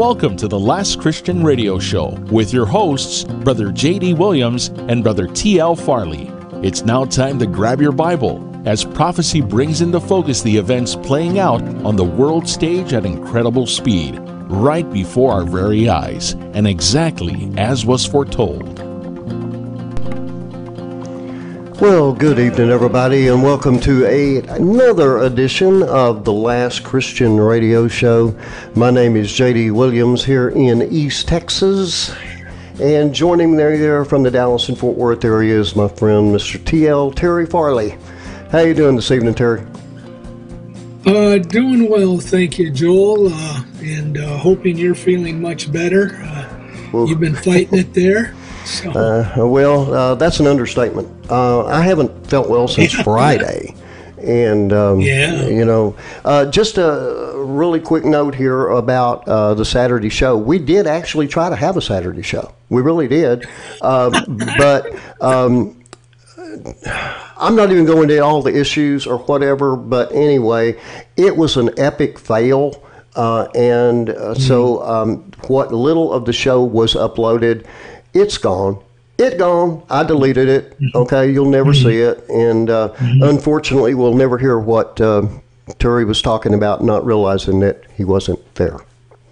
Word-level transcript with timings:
Welcome 0.00 0.38
to 0.38 0.48
the 0.48 0.58
Last 0.58 0.98
Christian 0.98 1.44
Radio 1.44 1.78
Show 1.78 2.12
with 2.30 2.54
your 2.54 2.64
hosts, 2.64 3.24
Brother 3.24 3.70
J.D. 3.70 4.14
Williams 4.14 4.68
and 4.68 5.02
Brother 5.02 5.26
T.L. 5.26 5.76
Farley. 5.76 6.32
It's 6.66 6.80
now 6.86 7.04
time 7.04 7.38
to 7.38 7.46
grab 7.46 7.82
your 7.82 7.92
Bible 7.92 8.40
as 8.64 8.82
prophecy 8.82 9.42
brings 9.42 9.82
into 9.82 10.00
focus 10.00 10.40
the 10.40 10.56
events 10.56 10.96
playing 10.96 11.38
out 11.38 11.60
on 11.84 11.96
the 11.96 12.04
world 12.04 12.48
stage 12.48 12.94
at 12.94 13.04
incredible 13.04 13.66
speed, 13.66 14.18
right 14.48 14.90
before 14.90 15.32
our 15.32 15.44
very 15.44 15.90
eyes, 15.90 16.32
and 16.54 16.66
exactly 16.66 17.52
as 17.58 17.84
was 17.84 18.06
foretold. 18.06 18.79
Well, 21.80 22.12
good 22.12 22.38
evening, 22.38 22.68
everybody, 22.68 23.28
and 23.28 23.42
welcome 23.42 23.80
to 23.80 24.04
a, 24.04 24.42
another 24.48 25.20
edition 25.20 25.82
of 25.82 26.26
the 26.26 26.32
Last 26.32 26.84
Christian 26.84 27.38
Radio 27.38 27.88
Show. 27.88 28.38
My 28.74 28.90
name 28.90 29.16
is 29.16 29.32
J.D. 29.32 29.70
Williams 29.70 30.22
here 30.22 30.50
in 30.50 30.82
East 30.92 31.26
Texas, 31.26 32.14
and 32.78 33.14
joining 33.14 33.52
me 33.52 33.78
there 33.78 34.04
from 34.04 34.22
the 34.22 34.30
Dallas 34.30 34.68
and 34.68 34.76
Fort 34.76 34.94
Worth 34.94 35.24
area 35.24 35.58
is 35.58 35.74
my 35.74 35.88
friend, 35.88 36.36
Mr. 36.36 36.62
T.L. 36.62 37.12
Terry 37.12 37.46
Farley. 37.46 37.96
How 38.52 38.58
you 38.58 38.74
doing 38.74 38.94
this 38.94 39.10
evening, 39.10 39.32
Terry? 39.32 39.66
Uh, 41.06 41.38
doing 41.38 41.88
well, 41.88 42.18
thank 42.18 42.58
you, 42.58 42.70
Joel, 42.70 43.32
uh, 43.32 43.62
and 43.80 44.18
uh, 44.18 44.36
hoping 44.36 44.76
you're 44.76 44.94
feeling 44.94 45.40
much 45.40 45.72
better. 45.72 46.16
Uh, 46.22 46.72
well, 46.92 47.08
you've 47.08 47.20
been 47.20 47.36
fighting 47.36 47.78
it 47.78 47.94
there. 47.94 48.34
So. 48.66 48.92
Uh, 49.40 49.46
well, 49.46 49.94
uh, 49.94 50.14
that's 50.16 50.40
an 50.40 50.46
understatement. 50.46 51.19
Uh, 51.30 51.66
I 51.66 51.82
haven't 51.82 52.26
felt 52.26 52.48
well 52.48 52.68
since 52.68 52.92
Friday. 52.92 53.74
And, 54.18 54.72
um, 54.72 55.00
yeah. 55.00 55.46
you 55.46 55.64
know, 55.64 55.96
uh, 56.24 56.46
just 56.46 56.76
a 56.76 57.32
really 57.36 57.80
quick 57.80 58.04
note 58.04 58.34
here 58.34 58.68
about 58.68 59.26
uh, 59.26 59.54
the 59.54 59.64
Saturday 59.64 60.10
show. 60.10 60.36
We 60.36 60.58
did 60.58 60.86
actually 60.86 61.26
try 61.26 61.48
to 61.48 61.56
have 61.56 61.76
a 61.76 61.80
Saturday 61.80 62.22
show. 62.22 62.52
We 62.68 62.82
really 62.82 63.08
did. 63.08 63.48
Uh, 63.80 64.10
but 64.58 64.94
um, 65.22 65.82
I'm 67.38 67.56
not 67.56 67.70
even 67.70 67.86
going 67.86 68.10
into 68.10 68.22
all 68.22 68.42
the 68.42 68.54
issues 68.54 69.06
or 69.06 69.18
whatever. 69.18 69.74
But 69.74 70.12
anyway, 70.12 70.78
it 71.16 71.34
was 71.36 71.56
an 71.56 71.70
epic 71.78 72.18
fail. 72.18 72.82
Uh, 73.16 73.48
and 73.54 74.10
uh, 74.10 74.34
so, 74.34 74.76
mm-hmm. 74.76 74.90
um, 74.90 75.32
what 75.48 75.72
little 75.72 76.12
of 76.12 76.26
the 76.26 76.32
show 76.32 76.62
was 76.62 76.94
uploaded 76.94 77.66
it's 78.12 78.38
gone. 78.38 78.82
It 79.20 79.36
gone. 79.38 79.82
I 79.90 80.02
deleted 80.02 80.48
it. 80.48 80.80
Mm-hmm. 80.80 80.96
Okay, 80.96 81.30
you'll 81.30 81.50
never 81.50 81.72
mm-hmm. 81.72 81.88
see 81.88 81.98
it, 81.98 82.26
and 82.30 82.70
uh, 82.70 82.94
mm-hmm. 82.94 83.22
unfortunately, 83.22 83.94
we'll 83.94 84.14
never 84.14 84.38
hear 84.38 84.58
what 84.58 84.98
uh, 84.98 85.26
Terry 85.78 86.06
was 86.06 86.22
talking 86.22 86.54
about, 86.54 86.82
not 86.82 87.04
realizing 87.04 87.60
that 87.60 87.84
he 87.94 88.04
wasn't 88.04 88.54
there. 88.54 88.78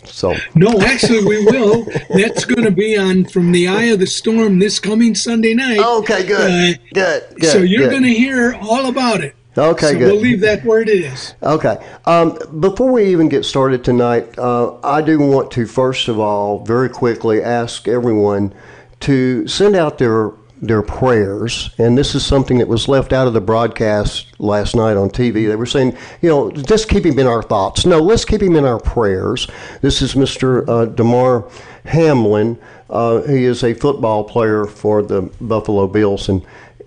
So 0.05 0.37
no, 0.55 0.79
actually, 0.81 1.25
we 1.25 1.45
will. 1.45 1.87
That's 2.11 2.45
going 2.45 2.65
to 2.65 2.71
be 2.71 2.99
on 2.99 3.25
from 3.25 3.53
the 3.53 3.69
eye 3.69 3.85
of 3.85 3.99
the 3.99 4.07
storm 4.07 4.59
this 4.59 4.79
coming 4.79 5.15
Sunday 5.15 5.55
night. 5.55 5.79
Okay, 5.79 6.27
good, 6.27 6.77
uh, 6.77 6.79
good, 6.93 7.37
good. 7.41 7.51
So 7.51 7.59
you're 7.59 7.89
going 7.89 8.03
to 8.03 8.15
hear 8.15 8.59
all 8.61 8.87
about 8.87 9.23
it. 9.23 9.35
Okay, 9.57 9.93
so 9.93 9.99
good. 9.99 10.13
We'll 10.13 10.21
leave 10.21 10.41
that 10.41 10.65
where 10.65 10.81
it 10.81 10.89
is. 10.89 11.35
Okay. 11.43 11.85
Um, 12.05 12.39
before 12.61 12.93
we 12.93 13.07
even 13.07 13.29
get 13.29 13.45
started 13.45 13.85
tonight, 13.85 14.39
uh, 14.39 14.79
I 14.83 15.03
do 15.03 15.19
want 15.19 15.51
to 15.53 15.67
first 15.67 16.09
of 16.09 16.19
all 16.19 16.65
very 16.65 16.89
quickly 16.89 17.43
ask 17.43 17.89
everyone 17.89 18.55
to 19.01 19.47
send 19.47 19.77
out 19.77 19.99
their 19.99 20.33
their 20.61 20.83
prayers, 20.83 21.71
and 21.79 21.97
this 21.97 22.15
is 22.15 22.25
something 22.25 22.59
that 22.59 22.69
was 22.69 22.89
left 22.89 23.13
out 23.13 23.27
of 23.27 23.33
the 23.33 23.41
broadcast 23.41 24.27
last 24.41 24.75
night 24.75 24.97
on 24.97 25.09
TV. 25.09 25.47
They 25.47 25.57
were 25.57 25.67
saying, 25.67 25.97
you 26.21 26.29
know, 26.29 26.51
just 26.51 26.89
keep 26.89 27.07
him 27.07 27.19
in 27.19 27.27
our 27.27 27.43
thoughts. 27.43 27.87
No, 27.87 28.01
let's 28.01 28.25
keep 28.25 28.43
him 28.43 28.57
in 28.57 28.65
our 28.65 28.81
prayers. 28.81 29.47
This 29.83 30.03
is 30.03 30.15
Mr. 30.15 30.69
Uh, 30.69 30.87
Damar 30.87 31.49
Hamlin. 31.85 32.59
Uh, 32.91 33.23
he 33.23 33.45
is 33.45 33.63
a 33.63 33.75
football 33.75 34.25
player 34.25 34.65
for 34.65 35.03
the 35.03 35.23
Buffalo 35.41 35.87
Bills, 35.87 36.29
and 36.29 36.45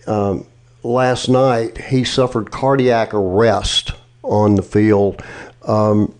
um, 0.07 0.45
last 0.83 1.29
night 1.29 1.77
he 1.77 2.03
suffered 2.03 2.51
cardiac 2.51 3.13
arrest 3.13 3.93
on 4.23 4.55
the 4.55 4.63
field. 4.63 5.23
Um, 5.65 6.13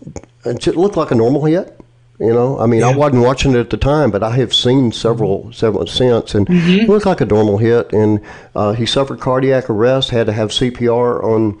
it 0.44 0.76
looked 0.76 0.96
like 0.96 1.10
a 1.10 1.14
normal 1.14 1.44
hit. 1.44 1.78
You 2.22 2.32
know, 2.32 2.56
I 2.60 2.66
mean, 2.66 2.80
yeah. 2.80 2.90
I 2.90 2.94
wasn't 2.94 3.22
watching 3.22 3.52
it 3.52 3.58
at 3.58 3.70
the 3.70 3.76
time, 3.76 4.12
but 4.12 4.22
I 4.22 4.36
have 4.36 4.54
seen 4.54 4.92
several, 4.92 5.52
several 5.52 5.88
since, 5.88 6.36
and 6.36 6.46
mm-hmm. 6.46 6.82
it 6.84 6.88
looked 6.88 7.04
like 7.04 7.20
a 7.20 7.26
normal 7.26 7.58
hit. 7.58 7.92
And 7.92 8.20
uh, 8.54 8.74
he 8.74 8.86
suffered 8.86 9.18
cardiac 9.18 9.68
arrest, 9.68 10.10
had 10.10 10.26
to 10.26 10.32
have 10.32 10.50
CPR 10.50 11.24
on 11.24 11.60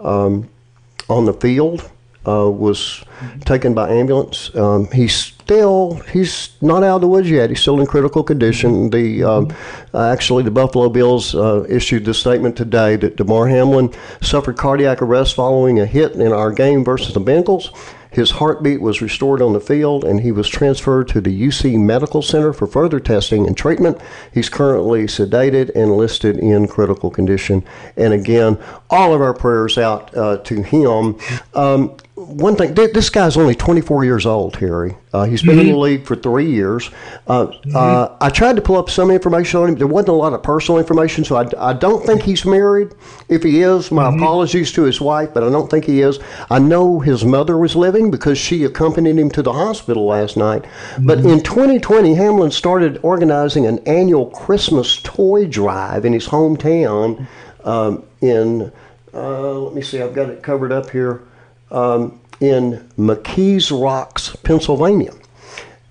um, 0.00 0.50
on 1.08 1.24
the 1.24 1.32
field. 1.32 1.88
Uh, 2.24 2.48
was 2.48 3.02
mm-hmm. 3.18 3.40
taken 3.40 3.74
by 3.74 3.90
ambulance. 3.90 4.54
Um, 4.54 4.86
he's 4.92 5.12
still 5.12 5.94
he's 6.12 6.50
not 6.60 6.84
out 6.84 6.96
of 6.96 7.00
the 7.00 7.08
woods 7.08 7.28
yet. 7.28 7.50
He's 7.50 7.60
still 7.60 7.80
in 7.80 7.86
critical 7.86 8.22
condition. 8.22 8.90
The 8.90 9.24
um, 9.24 9.46
mm-hmm. 9.48 9.96
uh, 9.96 10.12
actually 10.12 10.44
the 10.44 10.50
Buffalo 10.50 10.88
Bills 10.88 11.34
uh, 11.34 11.64
issued 11.68 12.04
the 12.04 12.14
statement 12.14 12.56
today 12.56 12.96
that 12.96 13.16
Damar 13.16 13.48
Hamlin 13.48 13.92
suffered 14.20 14.56
cardiac 14.56 15.02
arrest 15.02 15.34
following 15.34 15.80
a 15.80 15.86
hit 15.86 16.12
in 16.12 16.32
our 16.32 16.52
game 16.52 16.84
versus 16.84 17.14
the 17.14 17.20
Bengals. 17.20 17.74
His 18.12 18.32
heartbeat 18.32 18.80
was 18.80 19.00
restored 19.00 19.40
on 19.40 19.52
the 19.52 19.60
field, 19.60 20.04
and 20.04 20.20
he 20.20 20.32
was 20.32 20.48
transferred 20.48 21.08
to 21.08 21.20
the 21.20 21.48
UC 21.48 21.78
Medical 21.78 22.22
Center 22.22 22.52
for 22.52 22.66
further 22.66 23.00
testing 23.00 23.46
and 23.46 23.56
treatment. 23.56 23.98
He's 24.32 24.48
currently 24.48 25.04
sedated 25.04 25.74
and 25.74 25.96
listed 25.96 26.36
in 26.36 26.68
critical 26.68 27.10
condition. 27.10 27.64
And 27.96 28.12
again, 28.12 28.58
all 28.90 29.14
of 29.14 29.20
our 29.20 29.34
prayers 29.34 29.78
out 29.78 30.14
uh, 30.16 30.38
to 30.38 30.62
him. 30.62 31.18
Um, 31.54 31.96
one 32.26 32.56
thing, 32.56 32.74
this 32.74 33.10
guy's 33.10 33.36
only 33.36 33.54
24 33.54 34.04
years 34.04 34.26
old, 34.26 34.56
Harry. 34.56 34.96
Uh, 35.12 35.24
he's 35.24 35.42
been 35.42 35.52
mm-hmm. 35.52 35.60
in 35.60 35.66
the 35.66 35.72
mm-hmm. 35.72 35.80
league 35.80 36.06
for 36.06 36.16
three 36.16 36.50
years. 36.50 36.90
Uh, 37.26 37.46
mm-hmm. 37.46 37.76
uh, 37.76 38.16
I 38.20 38.30
tried 38.30 38.56
to 38.56 38.62
pull 38.62 38.76
up 38.76 38.88
some 38.88 39.10
information 39.10 39.60
on 39.60 39.68
him. 39.68 39.74
There 39.76 39.86
wasn't 39.86 40.10
a 40.10 40.12
lot 40.12 40.32
of 40.32 40.42
personal 40.42 40.78
information, 40.78 41.24
so 41.24 41.36
I, 41.36 41.70
I 41.70 41.72
don't 41.72 42.04
think 42.04 42.22
he's 42.22 42.44
married. 42.44 42.94
If 43.28 43.42
he 43.42 43.62
is, 43.62 43.90
my 43.90 44.04
mm-hmm. 44.04 44.22
apologies 44.22 44.72
to 44.72 44.82
his 44.82 45.00
wife, 45.00 45.34
but 45.34 45.42
I 45.42 45.50
don't 45.50 45.70
think 45.70 45.84
he 45.84 46.00
is. 46.00 46.18
I 46.50 46.58
know 46.58 47.00
his 47.00 47.24
mother 47.24 47.58
was 47.58 47.76
living 47.76 48.10
because 48.10 48.38
she 48.38 48.64
accompanied 48.64 49.18
him 49.18 49.30
to 49.30 49.42
the 49.42 49.52
hospital 49.52 50.06
last 50.06 50.36
night. 50.36 50.64
But 51.00 51.18
mm-hmm. 51.18 51.28
in 51.28 51.42
2020, 51.42 52.14
Hamlin 52.14 52.50
started 52.50 52.98
organizing 53.02 53.66
an 53.66 53.80
annual 53.80 54.26
Christmas 54.30 55.00
toy 55.02 55.46
drive 55.46 56.04
in 56.04 56.12
his 56.12 56.28
hometown 56.28 57.26
um, 57.64 58.04
in, 58.20 58.72
uh, 59.12 59.52
let 59.58 59.74
me 59.74 59.82
see, 59.82 60.00
I've 60.00 60.14
got 60.14 60.30
it 60.30 60.42
covered 60.42 60.72
up 60.72 60.90
here 60.90 61.22
um, 61.72 62.20
in 62.40 62.88
McKees 62.98 63.70
Rocks, 63.70 64.36
Pennsylvania. 64.44 65.12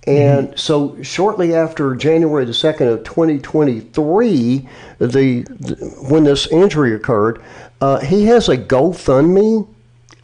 And 0.08 0.48
mm-hmm. 0.48 0.58
so, 0.58 1.02
shortly 1.04 1.54
after 1.54 1.94
January 1.96 2.46
the 2.46 2.54
second 2.54 2.88
of 2.88 3.04
2023, 3.04 4.68
the, 4.98 5.08
the, 5.08 5.96
when 6.10 6.24
this 6.24 6.48
injury 6.48 6.96
occurred, 6.96 7.44
uh, 7.82 8.00
he 8.00 8.26
has 8.26 8.50
a 8.50 8.58
GoFundMe 8.58 9.68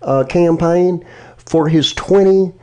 uh, 0.02 0.24
campaign 0.24 1.06
for 1.38 1.70
his 1.70 1.94
20 1.94 2.54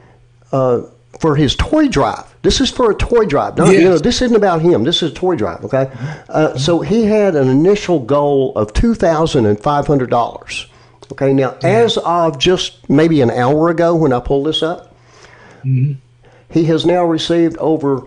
uh, 0.53 0.83
for 1.21 1.37
his 1.37 1.57
toy 1.57 1.89
drive. 1.89 2.35
This 2.43 2.61
is 2.61 2.71
for 2.71 2.91
a 2.91 2.95
toy 2.95 3.25
drive. 3.25 3.57
Not, 3.57 3.69
yes. 3.69 3.83
you 3.83 3.89
know, 3.89 3.99
this 3.99 4.21
isn't 4.21 4.37
about 4.37 4.61
him. 4.61 4.85
This 4.85 5.03
is 5.03 5.13
a 5.13 5.15
toy 5.15 5.37
drive. 5.37 5.65
Okay, 5.65 5.91
uh, 6.29 6.59
so 6.59 6.81
he 6.81 7.05
had 7.05 7.35
an 7.37 7.49
initial 7.49 8.01
goal 8.01 8.53
of 8.57 8.73
two 8.73 8.95
thousand 8.95 9.47
and 9.47 9.59
five 9.59 9.87
hundred 9.87 10.11
dollars. 10.11 10.67
Okay, 11.13 11.33
now 11.33 11.57
yeah. 11.63 11.69
as 11.69 11.97
of 11.99 12.39
just 12.39 12.89
maybe 12.89 13.21
an 13.21 13.31
hour 13.31 13.69
ago 13.69 13.95
when 13.95 14.13
I 14.13 14.21
pulled 14.21 14.47
this 14.47 14.63
up, 14.63 14.95
mm-hmm. 15.65 15.93
he 16.51 16.65
has 16.65 16.85
now 16.87 17.05
received 17.05 17.57
over 17.59 18.07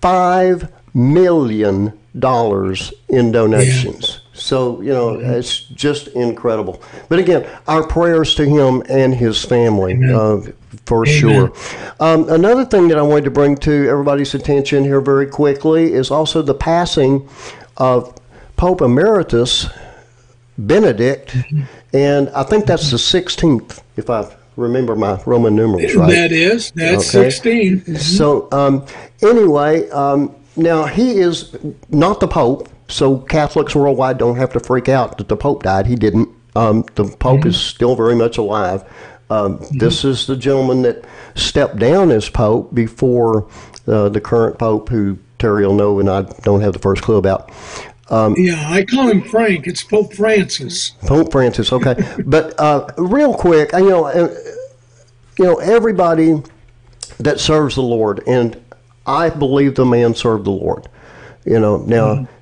five 0.00 0.72
million 0.94 1.98
dollars 2.18 2.92
in 3.08 3.32
donations. 3.32 4.20
Yeah. 4.22 4.40
So, 4.40 4.80
you 4.80 4.92
know, 4.92 5.16
mm-hmm. 5.16 5.30
it's 5.30 5.60
just 5.60 6.08
incredible. 6.08 6.82
But 7.08 7.18
again, 7.18 7.48
our 7.66 7.86
prayers 7.86 8.34
to 8.36 8.44
him 8.44 8.82
and 8.88 9.14
his 9.14 9.42
family, 9.44 9.98
uh, 10.12 10.40
for 10.84 11.06
Amen. 11.06 11.20
sure. 11.20 11.52
Um, 12.00 12.28
another 12.28 12.64
thing 12.64 12.88
that 12.88 12.98
I 12.98 13.02
wanted 13.02 13.24
to 13.24 13.30
bring 13.30 13.56
to 13.56 13.88
everybody's 13.88 14.34
attention 14.34 14.84
here 14.84 15.00
very 15.00 15.26
quickly 15.26 15.92
is 15.92 16.10
also 16.10 16.42
the 16.42 16.54
passing 16.54 17.28
of 17.76 18.14
Pope 18.56 18.80
Emeritus 18.80 19.68
Benedict, 20.58 21.30
mm-hmm. 21.30 21.62
And 21.96 22.28
I 22.30 22.42
think 22.42 22.66
that's 22.66 22.90
the 22.90 22.98
16th, 22.98 23.80
if 23.96 24.10
I 24.10 24.30
remember 24.56 24.94
my 24.94 25.20
Roman 25.24 25.56
numerals 25.56 25.94
right. 25.94 26.10
That 26.10 26.30
is, 26.30 26.70
that's 26.72 27.14
okay. 27.14 27.30
16. 27.30 27.80
Mm-hmm. 27.80 27.96
So, 27.96 28.48
um, 28.52 28.84
anyway, 29.22 29.88
um, 29.90 30.34
now 30.56 30.84
he 30.84 31.18
is 31.20 31.56
not 31.88 32.20
the 32.20 32.28
Pope, 32.28 32.68
so 32.88 33.18
Catholics 33.18 33.74
worldwide 33.74 34.18
don't 34.18 34.36
have 34.36 34.52
to 34.52 34.60
freak 34.60 34.90
out 34.90 35.16
that 35.16 35.28
the 35.28 35.36
Pope 35.36 35.62
died. 35.62 35.86
He 35.86 35.96
didn't. 35.96 36.28
Um, 36.54 36.84
the 36.96 37.04
Pope 37.04 37.40
mm-hmm. 37.40 37.48
is 37.48 37.58
still 37.58 37.96
very 37.96 38.14
much 38.14 38.36
alive. 38.36 38.82
Um, 39.30 39.58
mm-hmm. 39.58 39.78
This 39.78 40.04
is 40.04 40.26
the 40.26 40.36
gentleman 40.36 40.82
that 40.82 41.06
stepped 41.34 41.78
down 41.78 42.10
as 42.10 42.28
Pope 42.28 42.74
before 42.74 43.48
uh, 43.86 44.10
the 44.10 44.20
current 44.20 44.58
Pope, 44.58 44.90
who 44.90 45.18
Terry 45.38 45.66
will 45.66 45.74
know 45.74 46.00
and 46.00 46.08
I 46.08 46.22
don't 46.42 46.60
have 46.60 46.72
the 46.72 46.78
first 46.78 47.02
clue 47.02 47.16
about. 47.16 47.50
Um, 48.08 48.34
yeah, 48.36 48.70
I 48.70 48.84
call 48.84 49.08
him 49.08 49.22
Frank. 49.22 49.66
It's 49.66 49.82
Pope 49.82 50.14
Francis. 50.14 50.90
Pope 51.02 51.32
Francis. 51.32 51.72
Okay, 51.72 51.96
but 52.26 52.58
uh, 52.58 52.88
real 52.98 53.34
quick, 53.34 53.72
you 53.72 53.88
know, 53.88 54.04
uh, 54.06 54.34
you 55.38 55.44
know, 55.44 55.56
everybody 55.56 56.42
that 57.18 57.40
serves 57.40 57.74
the 57.74 57.82
Lord, 57.82 58.22
and 58.26 58.62
I 59.06 59.30
believe 59.30 59.74
the 59.74 59.84
man 59.84 60.14
served 60.14 60.44
the 60.44 60.50
Lord. 60.50 60.88
You 61.44 61.60
know, 61.60 61.78
now. 61.78 62.14
Mm-hmm 62.14 62.32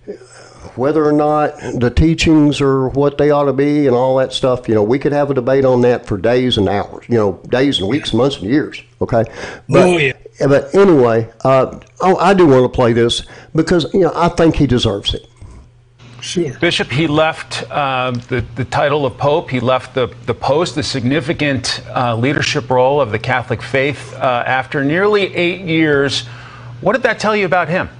whether 0.76 1.04
or 1.04 1.12
not 1.12 1.56
the 1.78 1.90
teachings 1.90 2.60
are 2.60 2.88
what 2.88 3.16
they 3.16 3.30
ought 3.30 3.44
to 3.44 3.52
be 3.52 3.86
and 3.86 3.94
all 3.94 4.16
that 4.16 4.32
stuff, 4.32 4.68
you 4.68 4.74
know, 4.74 4.82
we 4.82 4.98
could 4.98 5.12
have 5.12 5.30
a 5.30 5.34
debate 5.34 5.64
on 5.64 5.80
that 5.82 6.06
for 6.06 6.16
days 6.16 6.58
and 6.58 6.68
hours, 6.68 7.04
you 7.08 7.16
know, 7.16 7.40
days 7.48 7.78
and 7.78 7.88
weeks, 7.88 8.12
months 8.12 8.38
and 8.38 8.46
years. 8.46 8.82
Okay. 9.00 9.24
But, 9.68 9.82
oh, 9.82 9.96
yeah. 9.96 10.12
But 10.40 10.74
anyway, 10.74 11.30
uh, 11.44 11.78
oh, 12.00 12.16
I 12.16 12.34
do 12.34 12.46
want 12.46 12.64
to 12.64 12.74
play 12.74 12.92
this 12.92 13.22
because, 13.54 13.92
you 13.94 14.00
know, 14.00 14.12
I 14.14 14.28
think 14.28 14.56
he 14.56 14.66
deserves 14.66 15.14
it. 15.14 15.28
Sure. 16.24 16.58
Bishop, 16.58 16.90
he 16.90 17.06
left 17.06 17.70
uh, 17.70 18.12
the, 18.12 18.42
the 18.54 18.64
title 18.64 19.04
of 19.04 19.18
Pope. 19.18 19.50
He 19.50 19.60
left 19.60 19.94
the, 19.94 20.06
the 20.24 20.32
post, 20.32 20.74
the 20.74 20.82
significant 20.82 21.82
uh, 21.94 22.16
leadership 22.16 22.70
role 22.70 22.98
of 22.98 23.10
the 23.10 23.18
Catholic 23.18 23.60
faith 23.60 24.14
uh, 24.14 24.42
after 24.46 24.82
nearly 24.82 25.34
eight 25.34 25.60
years. 25.60 26.26
What 26.80 26.94
did 26.94 27.02
that 27.02 27.18
tell 27.18 27.36
you 27.36 27.44
about 27.44 27.68
him? 27.68 27.90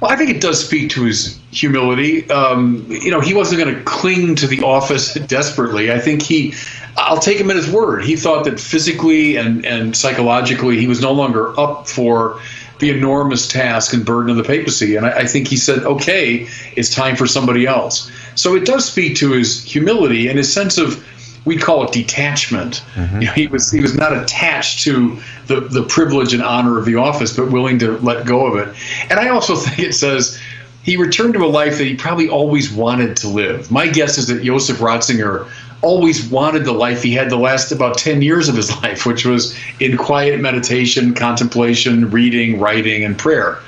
Well, 0.00 0.10
I 0.10 0.16
think 0.16 0.30
it 0.30 0.40
does 0.40 0.66
speak 0.66 0.90
to 0.90 1.04
his 1.04 1.38
humility. 1.52 2.28
Um, 2.30 2.84
you 2.88 3.12
know, 3.12 3.20
he 3.20 3.32
wasn't 3.32 3.62
going 3.62 3.72
to 3.72 3.82
cling 3.84 4.34
to 4.34 4.48
the 4.48 4.62
office 4.62 5.14
desperately. 5.28 5.92
I 5.92 6.00
think 6.00 6.20
he, 6.20 6.54
I'll 6.96 7.20
take 7.20 7.38
him 7.38 7.48
at 7.50 7.56
his 7.56 7.70
word. 7.70 8.02
He 8.02 8.16
thought 8.16 8.44
that 8.46 8.58
physically 8.58 9.36
and, 9.36 9.64
and 9.64 9.96
psychologically 9.96 10.78
he 10.78 10.88
was 10.88 11.00
no 11.00 11.12
longer 11.12 11.58
up 11.60 11.86
for 11.86 12.40
the 12.80 12.90
enormous 12.90 13.46
task 13.46 13.92
and 13.92 14.04
burden 14.04 14.30
of 14.30 14.36
the 14.36 14.44
papacy. 14.44 14.96
And 14.96 15.06
I, 15.06 15.18
I, 15.20 15.26
think 15.26 15.48
he 15.48 15.56
said, 15.56 15.84
okay, 15.84 16.48
it's 16.76 16.92
time 16.92 17.14
for 17.14 17.26
somebody 17.26 17.66
else. 17.66 18.10
So 18.34 18.56
it 18.56 18.64
does 18.64 18.84
speak 18.84 19.16
to 19.16 19.32
his 19.32 19.62
humility 19.62 20.28
and 20.28 20.36
his 20.36 20.52
sense 20.52 20.78
of, 20.78 21.06
we 21.44 21.56
call 21.56 21.84
it 21.84 21.92
detachment. 21.92 22.82
Mm-hmm. 22.94 23.20
You 23.20 23.26
know, 23.26 23.32
he 23.32 23.46
was 23.46 23.70
he 23.70 23.80
was 23.80 23.94
not 23.94 24.14
attached 24.14 24.82
to 24.82 25.18
the, 25.46 25.60
the 25.60 25.82
privilege 25.84 26.34
and 26.34 26.42
honor 26.42 26.78
of 26.78 26.84
the 26.84 26.96
office, 26.96 27.34
but 27.34 27.50
willing 27.50 27.78
to 27.78 27.98
let 27.98 28.26
go 28.26 28.46
of 28.46 28.56
it. 28.56 28.76
And 29.10 29.18
I 29.18 29.28
also 29.28 29.56
think 29.56 29.78
it 29.78 29.94
says 29.94 30.38
he 30.82 30.96
returned 30.96 31.34
to 31.34 31.44
a 31.44 31.46
life 31.46 31.78
that 31.78 31.84
he 31.84 31.96
probably 31.96 32.28
always 32.28 32.72
wanted 32.72 33.16
to 33.18 33.28
live. 33.28 33.70
My 33.70 33.86
guess 33.86 34.18
is 34.18 34.26
that 34.28 34.42
Joseph 34.42 34.78
Ratzinger 34.78 35.50
always 35.82 36.28
wanted 36.28 36.64
the 36.64 36.72
life 36.72 37.02
he 37.02 37.12
had 37.12 37.30
the 37.30 37.36
last 37.36 37.72
about 37.72 37.98
10 37.98 38.22
years 38.22 38.48
of 38.48 38.56
his 38.56 38.70
life, 38.82 39.06
which 39.06 39.24
was 39.24 39.56
in 39.80 39.96
quiet 39.96 40.40
meditation, 40.40 41.14
contemplation, 41.14 42.10
reading, 42.10 42.58
writing, 42.58 43.04
and 43.04 43.18
prayer. 43.18 43.58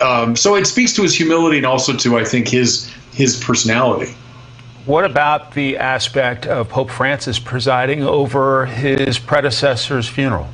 Um, 0.00 0.36
so 0.36 0.56
it 0.56 0.66
speaks 0.66 0.92
to 0.94 1.02
his 1.02 1.14
humility 1.14 1.58
and 1.58 1.66
also 1.66 1.96
to, 1.96 2.18
I 2.18 2.24
think, 2.24 2.48
his 2.48 2.92
his 3.12 3.42
personality. 3.42 4.14
What 4.86 5.04
about 5.04 5.52
the 5.52 5.76
aspect 5.76 6.46
of 6.46 6.68
Pope 6.68 6.90
Francis 6.90 7.38
presiding 7.38 8.02
over 8.02 8.66
his 8.66 9.18
predecessor's 9.18 10.08
funeral? 10.08 10.48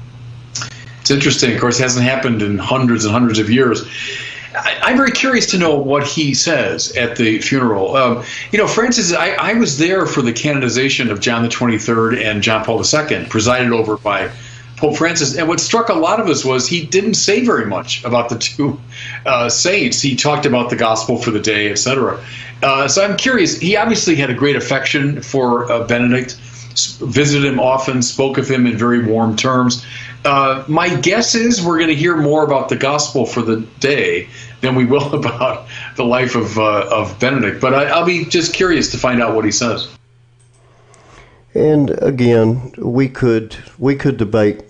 It's 1.00 1.10
interesting. 1.10 1.54
Of 1.54 1.60
course, 1.60 1.78
it 1.78 1.84
hasn't 1.84 2.04
happened 2.04 2.42
in 2.42 2.58
hundreds 2.58 3.06
and 3.06 3.12
hundreds 3.12 3.38
of 3.38 3.48
years. 3.48 3.88
I, 4.54 4.90
am 4.90 4.96
very 4.96 5.10
curious 5.10 5.50
to 5.50 5.58
know 5.58 5.74
what 5.76 6.06
he 6.06 6.34
says 6.34 6.96
at 6.96 7.16
the 7.16 7.40
funeral. 7.40 7.96
Um, 7.96 8.24
you 8.50 8.58
know, 8.58 8.66
Francis, 8.66 9.12
I, 9.12 9.30
I, 9.32 9.54
was 9.54 9.78
there 9.78 10.06
for 10.06 10.22
the 10.22 10.32
canonization 10.32 11.10
of 11.10 11.20
John 11.20 11.42
the 11.42 11.48
23rd 11.48 12.22
and 12.22 12.42
John 12.42 12.64
Paul 12.64 12.82
II, 12.82 13.26
presided 13.26 13.72
over 13.72 13.98
by 13.98 14.30
Pope 14.78 14.96
Francis. 14.96 15.36
And 15.36 15.48
what 15.48 15.60
struck 15.60 15.88
a 15.88 15.94
lot 15.94 16.20
of 16.20 16.28
us 16.28 16.44
was 16.44 16.66
he 16.66 16.86
didn't 16.86 17.14
say 17.14 17.44
very 17.44 17.66
much 17.66 18.04
about 18.04 18.28
the 18.28 18.38
two 18.38 18.80
uh, 19.26 19.48
saints. 19.48 20.00
He 20.00 20.16
talked 20.16 20.46
about 20.46 20.70
the 20.70 20.76
gospel 20.76 21.18
for 21.18 21.30
the 21.30 21.40
day, 21.40 21.70
etc. 21.70 22.24
Uh, 22.62 22.88
so 22.88 23.04
I'm 23.04 23.16
curious. 23.16 23.58
He 23.58 23.76
obviously 23.76 24.16
had 24.16 24.30
a 24.30 24.34
great 24.34 24.56
affection 24.56 25.20
for 25.20 25.70
uh, 25.70 25.84
Benedict, 25.86 26.34
visited 27.00 27.44
him 27.44 27.58
often, 27.58 28.02
spoke 28.02 28.38
of 28.38 28.48
him 28.48 28.66
in 28.66 28.78
very 28.78 29.04
warm 29.04 29.36
terms. 29.36 29.84
Uh, 30.24 30.64
my 30.68 30.94
guess 30.96 31.34
is 31.34 31.62
we're 31.62 31.78
going 31.78 31.90
to 31.90 31.94
hear 31.94 32.16
more 32.16 32.44
about 32.44 32.68
the 32.68 32.76
gospel 32.76 33.24
for 33.24 33.42
the 33.42 33.60
day 33.80 34.28
than 34.60 34.74
we 34.74 34.84
will 34.84 35.14
about 35.26 35.68
the 35.96 36.04
life 36.04 36.34
of 36.34 36.58
uh, 36.58 36.88
of 36.90 37.18
Benedict. 37.18 37.60
But 37.60 37.74
I, 37.74 37.98
will 37.98 38.06
be 38.06 38.24
just 38.24 38.54
curious 38.54 38.90
to 38.92 38.98
find 38.98 39.22
out 39.22 39.34
what 39.34 39.44
he 39.44 39.52
says. 39.52 39.88
And 41.54 41.90
again, 42.02 42.72
we 42.78 43.08
could 43.08 43.56
we 43.78 43.96
could 43.96 44.16
debate 44.16 44.62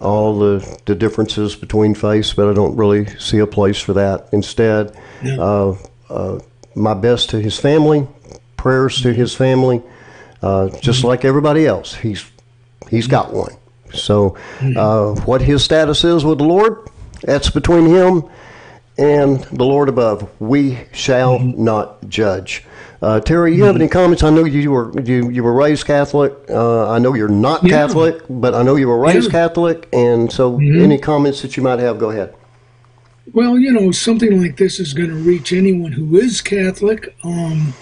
all 0.00 0.38
the, 0.38 0.78
the 0.86 0.94
differences 0.94 1.54
between 1.54 1.94
faiths, 1.94 2.34
but 2.34 2.48
I 2.48 2.52
don't 2.52 2.76
really 2.76 3.06
see 3.18 3.38
a 3.38 3.46
place 3.46 3.78
for 3.78 3.92
that. 3.92 4.28
Instead, 4.32 4.98
yeah. 5.22 5.36
uh, 5.38 5.76
uh, 6.10 6.40
my 6.74 6.94
best 6.94 7.30
to 7.30 7.40
his 7.40 7.58
family, 7.58 8.08
prayers 8.56 9.00
to 9.02 9.12
his 9.12 9.34
family, 9.34 9.80
uh, 10.42 10.68
just 10.80 11.00
mm-hmm. 11.00 11.08
like 11.08 11.24
everybody 11.24 11.66
else. 11.66 11.94
He's 11.94 12.28
he's 12.90 13.06
got 13.06 13.32
one. 13.32 13.56
So, 13.94 14.30
mm-hmm. 14.58 14.76
uh, 14.76 15.24
what 15.24 15.40
his 15.40 15.62
status 15.64 16.04
is 16.04 16.24
with 16.24 16.38
the 16.38 16.44
Lord, 16.44 16.88
that's 17.22 17.50
between 17.50 17.86
him 17.86 18.24
and 18.98 19.40
the 19.44 19.64
Lord 19.64 19.88
above. 19.88 20.28
We 20.40 20.78
shall 20.92 21.38
mm-hmm. 21.38 21.64
not 21.64 22.08
judge. 22.08 22.64
Uh, 23.00 23.18
Terry, 23.18 23.56
you 23.56 23.64
have 23.64 23.74
any 23.74 23.88
comments? 23.88 24.22
I 24.22 24.30
know 24.30 24.44
you 24.44 24.70
were 24.70 25.00
you, 25.00 25.28
you 25.28 25.42
were 25.42 25.52
raised 25.52 25.86
Catholic. 25.86 26.34
Uh, 26.48 26.88
I 26.88 27.00
know 27.00 27.14
you're 27.14 27.28
not 27.28 27.64
yeah. 27.64 27.70
Catholic, 27.70 28.22
but 28.30 28.54
I 28.54 28.62
know 28.62 28.76
you 28.76 28.86
were 28.86 28.98
raised 28.98 29.26
yeah. 29.32 29.46
Catholic, 29.48 29.88
and 29.92 30.30
so 30.30 30.52
mm-hmm. 30.52 30.80
any 30.80 30.98
comments 30.98 31.42
that 31.42 31.56
you 31.56 31.64
might 31.64 31.80
have, 31.80 31.98
go 31.98 32.10
ahead. 32.10 32.32
Well, 33.32 33.58
you 33.58 33.72
know, 33.72 33.90
something 33.90 34.40
like 34.40 34.56
this 34.56 34.78
is 34.78 34.94
going 34.94 35.10
to 35.10 35.16
reach 35.16 35.52
anyone 35.52 35.90
who 35.90 36.16
is 36.16 36.40
Catholic, 36.40 37.16
um, 37.24 37.74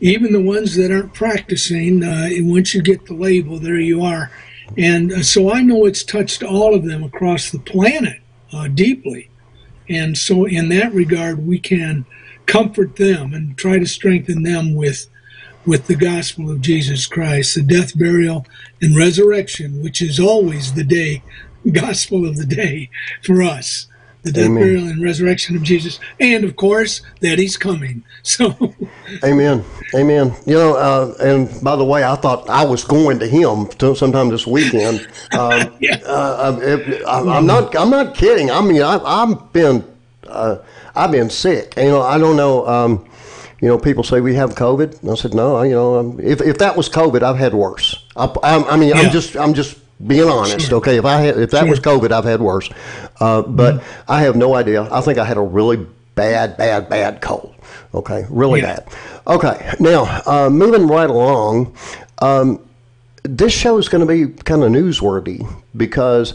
even 0.00 0.32
the 0.32 0.42
ones 0.42 0.74
that 0.74 0.90
aren't 0.90 1.14
practicing. 1.14 2.02
Uh, 2.02 2.28
once 2.40 2.74
you 2.74 2.82
get 2.82 3.06
the 3.06 3.14
label, 3.14 3.60
there 3.60 3.78
you 3.78 4.02
are. 4.02 4.32
And 4.76 5.12
uh, 5.12 5.22
so 5.22 5.52
I 5.52 5.62
know 5.62 5.86
it's 5.86 6.02
touched 6.02 6.42
all 6.42 6.74
of 6.74 6.84
them 6.84 7.04
across 7.04 7.50
the 7.50 7.58
planet 7.58 8.20
uh, 8.52 8.68
deeply. 8.68 9.30
And 9.88 10.16
so, 10.16 10.46
in 10.46 10.70
that 10.70 10.92
regard, 10.94 11.46
we 11.46 11.58
can 11.58 12.06
comfort 12.46 12.96
them 12.96 13.34
and 13.34 13.56
try 13.56 13.78
to 13.78 13.86
strengthen 13.86 14.42
them 14.42 14.74
with 14.74 15.08
with 15.66 15.86
the 15.86 15.96
gospel 15.96 16.50
of 16.50 16.60
Jesus 16.60 17.06
Christ, 17.06 17.54
the 17.54 17.62
death, 17.62 17.98
burial, 17.98 18.46
and 18.82 18.94
resurrection, 18.94 19.82
which 19.82 20.02
is 20.02 20.20
always 20.20 20.74
the 20.74 20.84
day, 20.84 21.22
gospel 21.72 22.26
of 22.26 22.36
the 22.36 22.44
day 22.44 22.90
for 23.22 23.42
us. 23.42 23.86
The 24.24 24.32
death, 24.32 24.46
Amen. 24.46 24.62
burial, 24.62 24.88
and 24.88 25.02
resurrection 25.02 25.54
of 25.54 25.62
Jesus, 25.62 26.00
and 26.18 26.44
of 26.44 26.56
course 26.56 27.02
that 27.20 27.38
He's 27.38 27.56
coming. 27.56 28.02
So, 28.26 28.74
Amen, 29.22 29.62
Amen. 29.94 30.34
You 30.46 30.54
know, 30.54 30.76
uh, 30.76 31.14
and 31.20 31.62
by 31.62 31.76
the 31.76 31.84
way, 31.84 32.04
I 32.04 32.16
thought 32.16 32.48
I 32.48 32.64
was 32.64 32.82
going 32.82 33.18
to 33.18 33.26
Him 33.26 33.68
sometime 33.94 34.30
this 34.30 34.46
weekend. 34.46 35.06
Uh, 35.30 35.68
yeah. 35.80 35.98
Uh, 36.06 36.58
I, 37.06 37.36
am 37.36 37.44
not. 37.44 37.76
I'm 37.76 37.90
not 37.90 38.14
kidding. 38.14 38.50
I 38.50 38.62
mean, 38.62 38.80
I, 38.80 38.98
I've 39.04 39.52
been 39.52 39.84
uh, 40.26 40.56
I've 40.94 41.12
been 41.12 41.30
sick. 41.30 41.74
You 41.76 41.84
know, 41.84 42.02
I 42.02 42.18
don't 42.18 42.36
know. 42.36 42.66
Um, 42.66 43.08
you 43.60 43.68
know, 43.68 43.78
people 43.78 44.04
say 44.04 44.20
we 44.20 44.34
have 44.34 44.54
COVID. 44.54 45.02
And 45.02 45.10
I 45.10 45.14
said 45.14 45.34
no. 45.34 45.62
You 45.62 45.72
know, 45.72 45.98
um, 45.98 46.20
if 46.20 46.40
if 46.40 46.58
that 46.58 46.76
was 46.76 46.88
COVID, 46.88 47.22
I've 47.22 47.38
had 47.38 47.54
worse. 47.54 48.04
I, 48.16 48.26
I, 48.42 48.64
I 48.70 48.76
mean, 48.76 48.90
yeah. 48.90 48.96
I'm 48.96 49.10
just 49.10 49.36
I'm 49.36 49.54
just 49.54 49.78
being 50.04 50.28
honest. 50.28 50.72
Okay, 50.72 50.96
if 50.96 51.04
I 51.04 51.20
had 51.20 51.38
if 51.38 51.50
that 51.50 51.68
was 51.68 51.80
COVID, 51.80 52.10
I've 52.12 52.24
had 52.24 52.40
worse. 52.40 52.68
Uh, 53.20 53.42
but 53.42 53.76
mm-hmm. 53.76 54.10
I 54.10 54.22
have 54.22 54.36
no 54.36 54.54
idea. 54.54 54.88
I 54.92 55.00
think 55.00 55.18
I 55.18 55.24
had 55.24 55.36
a 55.36 55.42
really 55.42 55.86
bad, 56.14 56.56
bad, 56.56 56.88
bad 56.88 57.20
cold. 57.20 57.54
Okay, 57.92 58.24
really 58.28 58.60
yeah. 58.60 58.76
bad. 58.76 58.88
Okay, 59.26 59.72
now 59.80 60.22
uh, 60.26 60.50
moving 60.50 60.86
right 60.86 61.08
along. 61.08 61.76
Um, 62.20 62.60
this 63.22 63.52
show 63.52 63.78
is 63.78 63.88
going 63.88 64.06
to 64.06 64.12
be 64.12 64.32
kind 64.42 64.62
of 64.62 64.70
newsworthy 64.70 65.48
because 65.76 66.34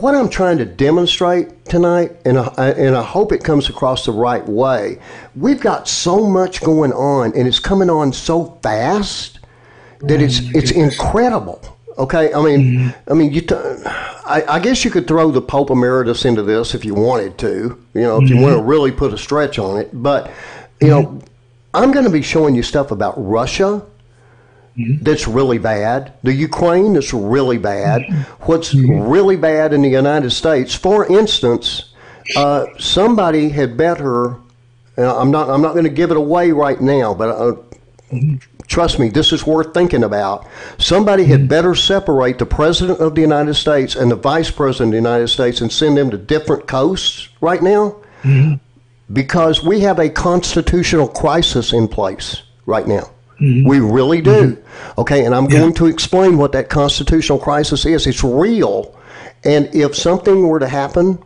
what 0.00 0.14
I'm 0.14 0.28
trying 0.28 0.58
to 0.58 0.64
demonstrate 0.64 1.64
tonight, 1.66 2.16
and 2.24 2.38
I, 2.38 2.70
and 2.70 2.96
I 2.96 3.02
hope 3.02 3.32
it 3.32 3.44
comes 3.44 3.68
across 3.68 4.04
the 4.04 4.12
right 4.12 4.46
way, 4.46 4.98
we've 5.36 5.60
got 5.60 5.86
so 5.88 6.26
much 6.26 6.60
going 6.60 6.92
on, 6.92 7.32
and 7.36 7.46
it's 7.46 7.60
coming 7.60 7.88
on 7.88 8.12
so 8.12 8.58
fast 8.62 9.38
that 10.00 10.20
it's 10.20 10.40
mm, 10.40 10.56
it's 10.56 10.70
incredible. 10.72 11.60
Okay, 12.00 12.32
I 12.32 12.42
mean, 12.42 12.60
mm-hmm. 12.60 13.12
I 13.12 13.14
mean, 13.14 13.30
you. 13.30 13.42
T- 13.42 13.54
I, 13.54 14.44
I 14.48 14.58
guess 14.58 14.84
you 14.86 14.90
could 14.90 15.06
throw 15.06 15.30
the 15.30 15.42
Pope 15.42 15.70
Emeritus 15.70 16.24
into 16.24 16.42
this 16.42 16.74
if 16.74 16.82
you 16.82 16.94
wanted 16.94 17.36
to. 17.38 17.78
You 17.92 18.00
know, 18.00 18.16
if 18.16 18.24
mm-hmm. 18.24 18.36
you 18.36 18.42
want 18.42 18.56
to 18.56 18.62
really 18.62 18.90
put 18.90 19.12
a 19.12 19.18
stretch 19.18 19.58
on 19.58 19.78
it, 19.78 19.90
but 19.92 20.30
you 20.80 20.88
mm-hmm. 20.88 21.16
know, 21.16 21.22
I'm 21.74 21.92
going 21.92 22.06
to 22.06 22.10
be 22.10 22.22
showing 22.22 22.54
you 22.54 22.62
stuff 22.62 22.90
about 22.90 23.14
Russia 23.16 23.84
mm-hmm. 24.78 25.04
that's 25.04 25.28
really 25.28 25.58
bad, 25.58 26.14
the 26.22 26.32
Ukraine 26.32 26.94
that's 26.94 27.12
really 27.12 27.58
bad, 27.58 28.00
mm-hmm. 28.02 28.44
what's 28.44 28.72
mm-hmm. 28.72 29.10
really 29.10 29.36
bad 29.36 29.74
in 29.74 29.82
the 29.82 29.90
United 29.90 30.30
States. 30.30 30.74
For 30.74 31.06
instance, 31.12 31.92
uh, 32.34 32.66
somebody 32.78 33.50
had 33.50 33.76
better. 33.76 34.36
I'm 34.96 35.30
not. 35.30 35.50
I'm 35.50 35.60
not 35.60 35.72
going 35.72 35.84
to 35.84 35.90
give 35.90 36.10
it 36.10 36.16
away 36.16 36.52
right 36.52 36.80
now, 36.80 37.12
but 37.12 37.28
uh. 37.28 37.56
Trust 38.70 39.00
me, 39.00 39.08
this 39.08 39.32
is 39.32 39.44
worth 39.44 39.74
thinking 39.74 40.04
about. 40.04 40.46
Somebody 40.78 41.24
had 41.24 41.40
mm-hmm. 41.40 41.48
better 41.48 41.74
separate 41.74 42.38
the 42.38 42.46
president 42.46 43.00
of 43.00 43.16
the 43.16 43.20
United 43.20 43.54
States 43.54 43.96
and 43.96 44.10
the 44.10 44.16
vice 44.16 44.50
president 44.50 44.88
of 44.88 44.92
the 44.92 45.08
United 45.08 45.28
States 45.28 45.60
and 45.60 45.70
send 45.70 45.96
them 45.96 46.08
to 46.10 46.16
different 46.16 46.68
coasts 46.68 47.28
right 47.40 47.62
now, 47.62 47.96
mm-hmm. 48.22 48.54
because 49.12 49.64
we 49.64 49.80
have 49.80 49.98
a 49.98 50.08
constitutional 50.08 51.08
crisis 51.08 51.72
in 51.72 51.88
place 51.88 52.42
right 52.64 52.86
now. 52.86 53.10
Mm-hmm. 53.40 53.68
We 53.68 53.80
really 53.80 54.20
do. 54.20 54.54
Mm-hmm. 54.54 55.00
Okay, 55.00 55.24
and 55.24 55.34
I'm 55.34 55.46
yeah. 55.50 55.58
going 55.58 55.74
to 55.74 55.86
explain 55.86 56.38
what 56.38 56.52
that 56.52 56.68
constitutional 56.68 57.38
crisis 57.38 57.84
is. 57.84 58.06
It's 58.06 58.22
real, 58.22 58.94
And 59.44 59.74
if 59.74 59.96
something 59.96 60.46
were 60.46 60.60
to 60.60 60.68
happen, 60.68 61.18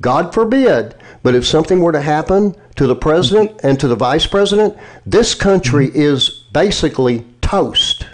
God 0.00 0.32
forbid, 0.32 0.94
but 1.22 1.34
if 1.34 1.46
something 1.46 1.80
were 1.80 1.92
to 1.92 2.00
happen 2.00 2.54
to 2.76 2.86
the 2.86 2.96
president 2.96 3.60
and 3.62 3.78
to 3.80 3.88
the 3.88 3.96
vice 3.96 4.26
president, 4.26 4.76
this 5.04 5.34
country 5.34 5.90
is 5.94 6.44
basically 6.56 7.22
toast. 7.42 8.06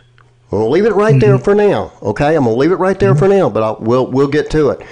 I'm 0.51 0.59
to 0.59 0.67
leave 0.67 0.85
it 0.85 0.95
right 0.95 1.19
there 1.21 1.39
for 1.39 1.55
now. 1.55 1.93
Okay, 2.03 2.35
I'm 2.35 2.43
going 2.43 2.57
to 2.57 2.59
leave 2.59 2.73
it 2.73 2.77
right 2.77 2.99
there 2.99 3.15
for 3.15 3.29
now, 3.29 3.49
but 3.49 3.63
I'll, 3.63 3.77
we'll 3.79 4.07
we'll 4.11 4.33
get 4.39 4.51
to 4.51 4.71
it. 4.71 4.85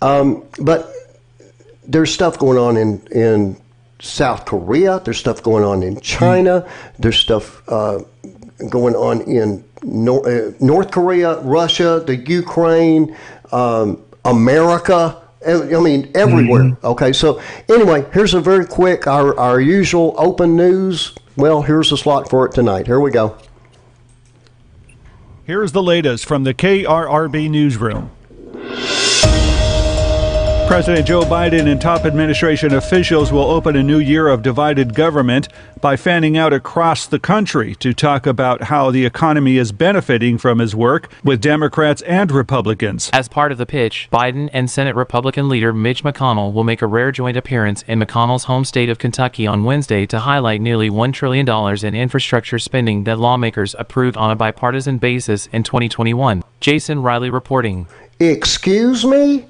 Um, 0.00 0.44
but 0.60 0.92
there's 1.84 2.14
stuff 2.14 2.38
going 2.38 2.58
on 2.58 2.76
in 2.76 3.04
in 3.08 3.56
South 3.98 4.44
Korea. 4.44 5.00
There's 5.00 5.18
stuff 5.18 5.42
going 5.42 5.64
on 5.64 5.82
in 5.82 6.00
China. 6.00 6.64
There's 7.00 7.18
stuff 7.18 7.68
uh, 7.68 8.04
going 8.70 8.94
on 8.94 9.22
in 9.22 9.64
Nor- 9.82 10.26
uh, 10.28 10.52
North 10.60 10.92
Korea, 10.92 11.40
Russia, 11.40 12.00
the 12.06 12.16
Ukraine, 12.16 13.16
um, 13.50 14.00
America. 14.24 15.20
I 15.44 15.80
mean, 15.80 16.10
everywhere. 16.14 16.62
Okay, 16.84 17.12
so 17.12 17.40
anyway, 17.68 18.06
here's 18.12 18.34
a 18.34 18.40
very 18.40 18.66
quick, 18.66 19.06
our, 19.06 19.38
our 19.38 19.60
usual 19.60 20.14
open 20.18 20.56
news. 20.56 21.14
Well, 21.36 21.62
here's 21.62 21.90
the 21.90 21.98
slot 21.98 22.30
for 22.30 22.46
it 22.46 22.52
tonight. 22.52 22.86
Here 22.86 22.98
we 22.98 23.10
go. 23.10 23.36
Here's 25.44 25.72
the 25.72 25.82
latest 25.82 26.24
from 26.24 26.44
the 26.44 26.54
KRRB 26.54 27.50
Newsroom. 27.50 28.10
President 30.66 31.06
Joe 31.06 31.22
Biden 31.22 31.70
and 31.70 31.80
top 31.80 32.04
administration 32.04 32.74
officials 32.74 33.30
will 33.30 33.48
open 33.48 33.76
a 33.76 33.82
new 33.84 34.00
year 34.00 34.26
of 34.26 34.42
divided 34.42 34.94
government 34.94 35.46
by 35.80 35.94
fanning 35.94 36.36
out 36.36 36.52
across 36.52 37.06
the 37.06 37.20
country 37.20 37.76
to 37.76 37.94
talk 37.94 38.26
about 38.26 38.64
how 38.64 38.90
the 38.90 39.06
economy 39.06 39.58
is 39.58 39.70
benefiting 39.70 40.36
from 40.36 40.58
his 40.58 40.74
work 40.74 41.08
with 41.22 41.40
Democrats 41.40 42.02
and 42.02 42.32
Republicans. 42.32 43.08
As 43.12 43.28
part 43.28 43.52
of 43.52 43.58
the 43.58 43.64
pitch, 43.64 44.08
Biden 44.12 44.50
and 44.52 44.68
Senate 44.68 44.96
Republican 44.96 45.48
leader 45.48 45.72
Mitch 45.72 46.02
McConnell 46.02 46.52
will 46.52 46.64
make 46.64 46.82
a 46.82 46.86
rare 46.88 47.12
joint 47.12 47.36
appearance 47.36 47.82
in 47.86 48.00
McConnell's 48.00 48.44
home 48.44 48.64
state 48.64 48.88
of 48.88 48.98
Kentucky 48.98 49.46
on 49.46 49.62
Wednesday 49.62 50.04
to 50.06 50.18
highlight 50.18 50.60
nearly 50.60 50.90
$1 50.90 51.12
trillion 51.12 51.48
in 51.84 51.94
infrastructure 51.94 52.58
spending 52.58 53.04
that 53.04 53.20
lawmakers 53.20 53.76
approved 53.78 54.16
on 54.16 54.32
a 54.32 54.36
bipartisan 54.36 54.98
basis 54.98 55.46
in 55.52 55.62
2021. 55.62 56.42
Jason 56.58 57.02
Riley 57.02 57.30
reporting. 57.30 57.86
Excuse 58.18 59.04
me? 59.06 59.46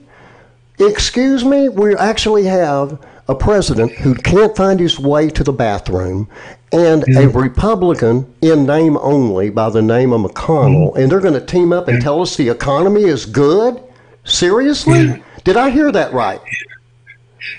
Excuse 0.78 1.44
me? 1.44 1.68
We 1.68 1.96
actually 1.96 2.44
have 2.44 3.04
a 3.28 3.34
president 3.34 3.92
who 3.92 4.14
can't 4.14 4.56
find 4.56 4.78
his 4.78 4.98
way 4.98 5.28
to 5.30 5.42
the 5.42 5.52
bathroom 5.52 6.28
and 6.72 7.02
a 7.02 7.06
mm-hmm. 7.06 7.38
Republican 7.38 8.32
in 8.42 8.66
name 8.66 8.96
only 8.98 9.50
by 9.50 9.70
the 9.70 9.82
name 9.82 10.12
of 10.12 10.20
McConnell, 10.20 10.90
mm-hmm. 10.90 11.00
and 11.00 11.10
they're 11.10 11.20
going 11.20 11.34
to 11.34 11.44
team 11.44 11.72
up 11.72 11.88
and 11.88 12.02
tell 12.02 12.20
us 12.20 12.36
the 12.36 12.48
economy 12.48 13.04
is 13.04 13.24
good? 13.24 13.82
Seriously? 14.24 15.06
Yeah. 15.06 15.18
Did 15.44 15.56
I 15.56 15.70
hear 15.70 15.92
that 15.92 16.12
right? 16.12 16.40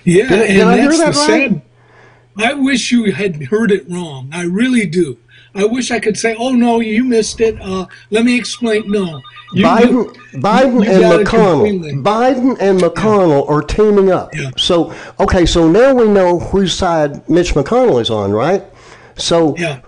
Yeah, 0.04 0.28
Did 0.28 0.40
I- 0.40 0.46
and 0.46 0.54
did 0.54 0.68
I 0.68 0.78
hear 0.78 0.92
that 0.92 1.14
the 1.14 1.20
right? 1.20 1.52
sad. 1.52 1.62
I 2.40 2.54
wish 2.54 2.92
you 2.92 3.12
had 3.12 3.44
heard 3.46 3.72
it 3.72 3.90
wrong. 3.90 4.30
I 4.32 4.44
really 4.44 4.86
do. 4.86 5.18
I 5.58 5.66
wish 5.66 5.92
I 5.92 6.00
could 6.00 6.18
say, 6.18 6.36
"Oh 6.38 6.52
no, 6.54 6.80
you 6.80 7.04
missed 7.04 7.42
it." 7.42 7.60
Uh, 7.62 7.86
let 8.12 8.24
me 8.24 8.38
explain. 8.38 8.90
No, 8.90 9.22
you, 9.54 9.66
Biden, 9.66 9.92
you- 10.34 10.40
Biden 10.40 10.86
you 10.86 10.92
and 10.92 11.28
McConnell. 11.28 12.04
Biden 12.04 12.58
and 12.60 12.80
McConnell 12.80 13.50
are 13.50 13.62
teaming 13.64 14.12
up. 14.12 14.34
Yeah. 14.36 14.52
So 14.58 14.94
okay, 15.20 15.46
so 15.46 15.68
now 15.68 15.94
we 15.94 16.08
know 16.08 16.40
whose 16.40 16.74
side 16.74 17.28
Mitch 17.28 17.54
McConnell 17.56 18.00
is 18.00 18.10
on, 18.10 18.32
right? 18.32 18.64
So 19.16 19.56
Yeah, 19.58 19.80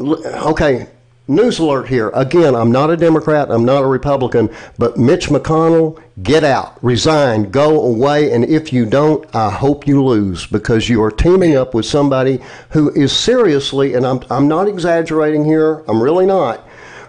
okay, 0.00 0.86
news 1.26 1.58
alert 1.58 1.88
here. 1.88 2.10
Again, 2.14 2.54
I'm 2.54 2.70
not 2.70 2.90
a 2.90 2.96
Democrat, 2.96 3.50
I'm 3.50 3.64
not 3.64 3.82
a 3.82 3.86
Republican, 3.86 4.50
but 4.78 4.96
Mitch 4.96 5.28
McConnell, 5.28 6.00
get 6.22 6.44
out, 6.44 6.82
resign, 6.82 7.50
go 7.50 7.82
away, 7.82 8.32
and 8.32 8.44
if 8.44 8.72
you 8.72 8.84
don't, 8.86 9.24
I 9.34 9.50
hope 9.50 9.86
you 9.86 10.04
lose 10.04 10.46
because 10.46 10.88
you 10.88 11.02
are 11.02 11.10
teaming 11.10 11.56
up 11.56 11.74
with 11.74 11.86
somebody 11.86 12.40
who 12.70 12.90
is 12.90 13.12
seriously, 13.12 13.94
and 13.94 14.06
I'm, 14.06 14.20
I'm 14.30 14.48
not 14.48 14.68
exaggerating 14.68 15.44
here, 15.44 15.82
I'm 15.88 16.02
really 16.02 16.26
not. 16.26 16.66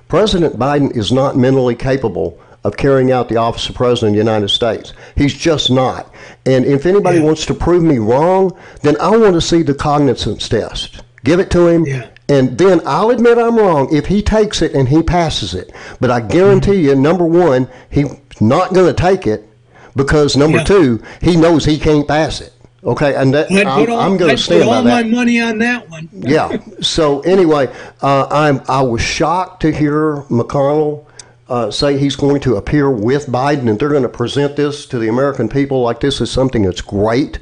President 0.08 0.58
Biden 0.58 0.96
is 0.96 1.12
not 1.12 1.36
mentally 1.36 1.76
capable 1.76 2.40
of 2.64 2.78
carrying 2.78 3.12
out 3.12 3.30
the 3.30 3.38
office 3.38 3.70
of 3.70 3.76
President 3.76 4.10
of 4.10 4.14
the 4.14 4.32
United 4.32 4.50
States. 4.50 4.94
He's 5.16 5.34
just 5.34 5.70
not. 5.70 6.12
And 6.48 6.66
if 6.66 6.86
anybody 6.86 7.20
Yeah. 7.20 7.26
wants 7.26 7.46
to 7.48 7.54
prove 7.54 7.84
me 7.84 8.00
wrong, 8.00 8.54
then 8.82 8.98
I 9.00 9.16
want 9.16 9.34
to 9.34 9.42
see 9.42 9.62
the 9.62 9.74
cognizance 9.76 10.50
test. 10.50 11.02
Give 11.24 11.40
it 11.40 11.50
to 11.52 11.68
him. 11.68 11.86
Yeah. 11.86 12.06
And 12.28 12.58
then 12.58 12.82
I'll 12.86 13.12
admit 13.12 13.38
I'm 13.38 13.58
wrong 13.58 13.94
if 13.94 14.08
he 14.08 14.22
takes 14.22 14.62
it 14.62 14.74
and 14.74 14.90
he 14.90 15.04
passes 15.04 15.54
it. 15.54 15.72
But 16.00 16.10
I 16.10 16.22
guarantee 16.22 16.82
you, 16.82 16.96
number 16.96 17.26
one, 17.26 17.68
he's 17.90 18.10
not 18.42 18.74
going 18.74 18.94
to 18.94 19.00
take 19.00 19.28
it 19.28 19.48
because 19.96 20.36
number 20.36 20.58
Yeah. 20.58 20.64
two, 20.64 21.04
he 21.22 21.36
knows 21.36 21.66
he 21.66 21.78
can't 21.78 22.08
pass 22.08 22.42
it. 22.42 22.52
Okay, 22.84 23.16
and 23.16 23.34
that, 23.34 23.52
I'm, 23.52 23.90
all, 23.90 24.00
I'm 24.00 24.16
going 24.16 24.36
to 24.36 24.42
stand 24.42 24.64
put 24.64 24.70
by 24.70 24.76
all 24.76 24.84
that 24.84 25.06
my 25.06 25.10
money 25.10 25.42
on 25.42 25.58
that 25.58 25.90
one. 25.90 26.08
yeah. 26.14 26.58
So 26.82 27.22
anyway, 27.22 27.68
uh, 28.04 28.28
I'm 28.30 28.62
I 28.68 28.84
was 28.84 29.02
shocked 29.02 29.62
to 29.64 29.72
hear 29.72 30.18
McConnell 30.30 31.06
uh, 31.50 31.72
say 31.72 31.98
he's 31.98 32.16
going 32.16 32.42
to 32.42 32.56
appear 32.58 32.92
with 32.92 33.26
Biden, 33.28 33.70
and 33.70 33.80
they're 33.80 33.90
going 33.90 34.04
to 34.04 34.10
present 34.10 34.56
this 34.56 34.86
to 34.88 35.00
the 35.00 35.08
American 35.08 35.50
people 35.50 35.82
like 35.82 36.00
this 36.00 36.22
is 36.22 36.30
something 36.32 36.62
that's 36.62 36.82
great. 36.82 37.40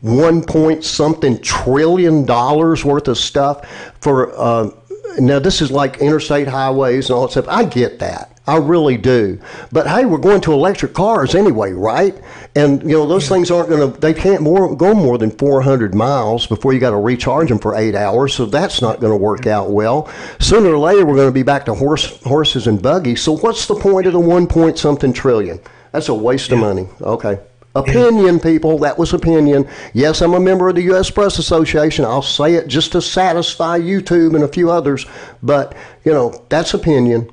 One 0.00 0.42
point 0.42 0.84
something 0.84 1.40
trillion 1.40 2.24
dollars 2.24 2.84
worth 2.84 3.08
of 3.08 3.18
stuff 3.18 3.68
for. 4.00 4.32
Uh, 4.36 4.70
now 5.18 5.38
this 5.38 5.60
is 5.60 5.70
like 5.70 5.98
interstate 5.98 6.46
highways 6.46 7.10
and 7.10 7.16
all 7.16 7.26
that 7.26 7.32
stuff. 7.32 7.48
I 7.48 7.64
get 7.64 7.98
that. 7.98 8.38
I 8.48 8.56
really 8.56 8.96
do. 8.96 9.38
But 9.72 9.86
hey, 9.86 10.06
we're 10.06 10.16
going 10.16 10.40
to 10.42 10.54
electric 10.54 10.94
cars 10.94 11.34
anyway, 11.34 11.72
right? 11.72 12.18
And 12.56 12.82
you 12.82 12.96
know 12.96 13.06
those 13.06 13.28
things 13.28 13.50
aren't 13.50 13.68
going 13.68 13.92
to. 13.92 14.00
They 14.00 14.14
can't 14.14 14.40
more, 14.40 14.74
go 14.74 14.94
more 14.94 15.18
than 15.18 15.30
400 15.30 15.94
miles 15.94 16.46
before 16.46 16.72
you 16.72 16.80
got 16.80 16.90
to 16.90 16.96
recharge 16.96 17.50
them 17.50 17.58
for 17.58 17.76
eight 17.76 17.94
hours. 17.94 18.32
So 18.32 18.46
that's 18.46 18.80
not 18.80 19.00
going 19.00 19.12
to 19.12 19.18
work 19.18 19.46
out 19.46 19.70
well. 19.70 20.10
Sooner 20.40 20.70
or 20.70 20.78
later, 20.78 21.04
we're 21.04 21.16
going 21.16 21.28
to 21.28 21.32
be 21.32 21.42
back 21.42 21.66
to 21.66 21.74
horse 21.74 22.22
horses 22.22 22.66
and 22.66 22.80
buggies. 22.80 23.20
So 23.20 23.36
what's 23.36 23.66
the 23.66 23.74
point 23.74 24.06
of 24.06 24.14
the 24.14 24.20
one 24.20 24.46
point 24.46 24.78
something 24.78 25.12
trillion? 25.12 25.60
That's 25.92 26.08
a 26.08 26.14
waste 26.14 26.50
of 26.50 26.58
money. 26.58 26.88
Okay. 27.02 27.38
Opinion, 27.74 28.40
people. 28.40 28.78
That 28.78 28.98
was 28.98 29.12
opinion. 29.12 29.68
Yes, 29.92 30.22
I'm 30.22 30.34
a 30.34 30.40
member 30.40 30.68
of 30.68 30.74
the 30.74 30.82
U.S. 30.82 31.10
Press 31.10 31.38
Association. 31.38 32.04
I'll 32.04 32.22
say 32.22 32.54
it 32.54 32.66
just 32.66 32.92
to 32.92 33.02
satisfy 33.02 33.78
YouTube 33.78 34.34
and 34.34 34.42
a 34.42 34.48
few 34.48 34.70
others. 34.70 35.06
But 35.42 35.76
you 36.04 36.12
know, 36.12 36.44
that's 36.48 36.74
opinion. 36.74 37.30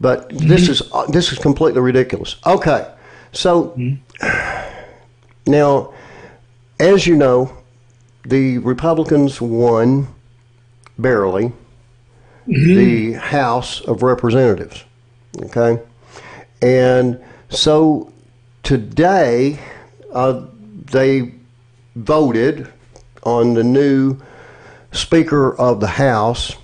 But 0.00 0.28
mm-hmm. 0.28 0.48
this 0.48 0.68
is 0.68 0.82
uh, 0.92 1.06
this 1.06 1.32
is 1.32 1.38
completely 1.38 1.80
ridiculous. 1.80 2.36
Okay, 2.44 2.92
so 3.32 3.74
mm-hmm. 3.78 5.50
now, 5.50 5.94
as 6.80 7.06
you 7.06 7.16
know, 7.16 7.56
the 8.24 8.58
Republicans 8.58 9.40
won 9.40 10.08
barely 10.98 11.52
mm-hmm. 12.46 12.74
the 12.74 13.12
House 13.12 13.80
of 13.82 14.02
Representatives. 14.02 14.84
Okay, 15.44 15.80
and 16.60 17.22
so 17.48 18.12
today 18.62 19.58
uh, 20.16 20.46
they 20.90 21.30
voted 21.94 22.72
on 23.22 23.52
the 23.52 23.62
new 23.62 24.18
Speaker 24.92 25.54
of 25.56 25.80
the 25.80 25.86
House, 25.86 26.56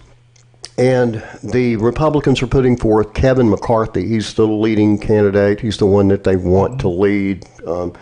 and 0.79 1.23
the 1.45 1.77
Republicans 1.77 2.41
are 2.41 2.47
putting 2.47 2.79
forth 2.79 3.13
Kevin 3.13 3.51
McCarthy. 3.51 4.09
He's 4.09 4.33
the 4.33 4.47
leading 4.47 4.99
candidate. 4.99 5.61
He's 5.61 5.77
the 5.77 5.85
one 5.85 6.09
that 6.09 6.25
they 6.25 6.37
want 6.37 6.81
to 6.81 6.89
lead, 6.89 7.45
um, 7.67 7.93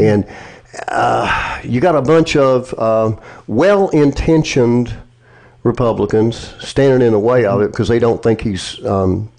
and 0.00 0.26
uh, 0.88 1.60
you 1.62 1.80
got 1.80 1.96
a 1.96 2.02
bunch 2.02 2.34
of 2.34 2.72
uh, 2.78 3.14
well-intentioned 3.46 4.94
Republicans 5.64 6.54
standing 6.66 7.06
in 7.06 7.12
the 7.12 7.18
way 7.18 7.44
of 7.44 7.60
it 7.60 7.70
because 7.72 7.88
they 7.88 7.98
don't 7.98 8.22
think 8.22 8.40
he's 8.40 8.82
um, 8.86 9.30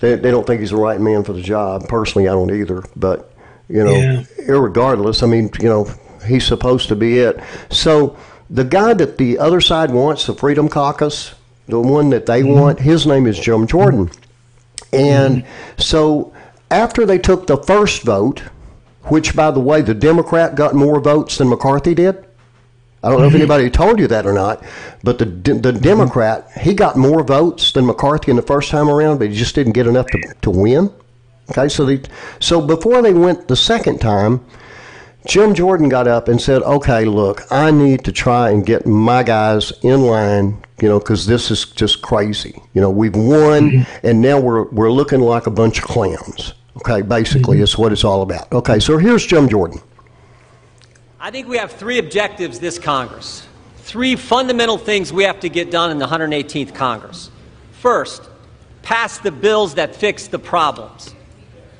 they, 0.00 0.14
they 0.14 0.30
don't 0.30 0.46
think 0.46 0.60
he's 0.60 0.70
the 0.70 0.76
right 0.76 1.00
man 1.00 1.22
for 1.24 1.34
the 1.34 1.42
job. 1.42 1.86
Personally, 1.88 2.28
I 2.28 2.32
don't 2.32 2.50
either. 2.50 2.82
But 2.96 3.27
you 3.68 3.84
know, 3.84 3.90
Yeah. 3.90 4.22
irregardless, 4.46 5.22
I 5.22 5.26
mean, 5.26 5.50
you 5.60 5.68
know, 5.68 5.88
he's 6.26 6.44
supposed 6.44 6.88
to 6.88 6.96
be 6.96 7.18
it. 7.18 7.38
So 7.70 8.16
the 8.50 8.64
guy 8.64 8.94
that 8.94 9.18
the 9.18 9.38
other 9.38 9.60
side 9.60 9.90
wants, 9.90 10.26
the 10.26 10.34
Freedom 10.34 10.68
Caucus, 10.68 11.34
the 11.68 11.80
one 11.80 12.10
that 12.10 12.26
they 12.26 12.42
mm-hmm. 12.42 12.60
want, 12.60 12.80
his 12.80 13.06
name 13.06 13.26
is 13.26 13.38
Jim 13.38 13.66
Jordan. 13.66 14.10
Mm-hmm. 14.92 14.96
And 14.96 15.44
so 15.76 16.32
after 16.70 17.04
they 17.04 17.18
took 17.18 17.46
the 17.46 17.58
first 17.58 18.02
vote, 18.02 18.42
which 19.04 19.34
by 19.34 19.50
the 19.50 19.60
way, 19.60 19.82
the 19.82 19.94
Democrat 19.94 20.54
got 20.54 20.74
more 20.74 21.00
votes 21.00 21.38
than 21.38 21.48
McCarthy 21.48 21.94
did. 21.94 22.24
I 23.02 23.10
don't 23.10 23.20
know 23.20 23.26
if 23.26 23.32
mm-hmm. 23.32 23.42
anybody 23.42 23.70
told 23.70 24.00
you 24.00 24.08
that 24.08 24.26
or 24.26 24.32
not, 24.32 24.62
but 25.04 25.18
the 25.18 25.24
the 25.24 25.72
Democrat 25.72 26.50
he 26.60 26.74
got 26.74 26.96
more 26.96 27.22
votes 27.22 27.70
than 27.70 27.86
McCarthy 27.86 28.30
in 28.30 28.36
the 28.36 28.42
first 28.42 28.70
time 28.70 28.88
around, 28.88 29.18
but 29.18 29.28
he 29.28 29.36
just 29.36 29.54
didn't 29.54 29.74
get 29.74 29.86
enough 29.86 30.06
to, 30.08 30.34
to 30.42 30.50
win. 30.50 30.92
Okay, 31.50 31.68
so 31.68 31.84
they 31.84 32.00
so 32.40 32.60
before 32.60 33.00
they 33.02 33.14
went 33.14 33.48
the 33.48 33.56
second 33.56 34.00
time, 34.00 34.44
Jim 35.26 35.54
Jordan 35.54 35.88
got 35.88 36.06
up 36.06 36.28
and 36.28 36.40
said, 36.40 36.62
"Okay, 36.62 37.04
look, 37.04 37.42
I 37.50 37.70
need 37.70 38.04
to 38.04 38.12
try 38.12 38.50
and 38.50 38.64
get 38.64 38.86
my 38.86 39.22
guys 39.22 39.72
in 39.82 40.02
line, 40.02 40.62
you 40.80 40.88
know, 40.88 40.98
because 40.98 41.26
this 41.26 41.50
is 41.50 41.64
just 41.64 42.02
crazy. 42.02 42.62
You 42.74 42.80
know, 42.80 42.90
we've 42.90 43.16
won, 43.16 43.86
and 44.02 44.20
now 44.20 44.38
we're 44.38 44.64
we're 44.70 44.92
looking 44.92 45.20
like 45.20 45.46
a 45.46 45.50
bunch 45.50 45.78
of 45.78 45.84
clowns." 45.84 46.54
Okay, 46.78 47.02
basically, 47.02 47.56
mm-hmm. 47.56 47.64
it's 47.64 47.76
what 47.76 47.92
it's 47.92 48.04
all 48.04 48.22
about. 48.22 48.52
Okay, 48.52 48.78
so 48.78 48.98
here's 48.98 49.26
Jim 49.26 49.48
Jordan. 49.48 49.80
I 51.20 51.30
think 51.30 51.48
we 51.48 51.58
have 51.58 51.72
three 51.72 51.98
objectives 51.98 52.60
this 52.60 52.78
Congress. 52.78 53.46
Three 53.78 54.16
fundamental 54.16 54.78
things 54.78 55.12
we 55.12 55.24
have 55.24 55.40
to 55.40 55.48
get 55.48 55.70
done 55.70 55.90
in 55.90 55.98
the 55.98 56.06
118th 56.06 56.74
Congress. 56.74 57.30
First, 57.72 58.22
pass 58.82 59.18
the 59.18 59.32
bills 59.32 59.74
that 59.74 59.96
fix 59.96 60.28
the 60.28 60.38
problems. 60.38 61.14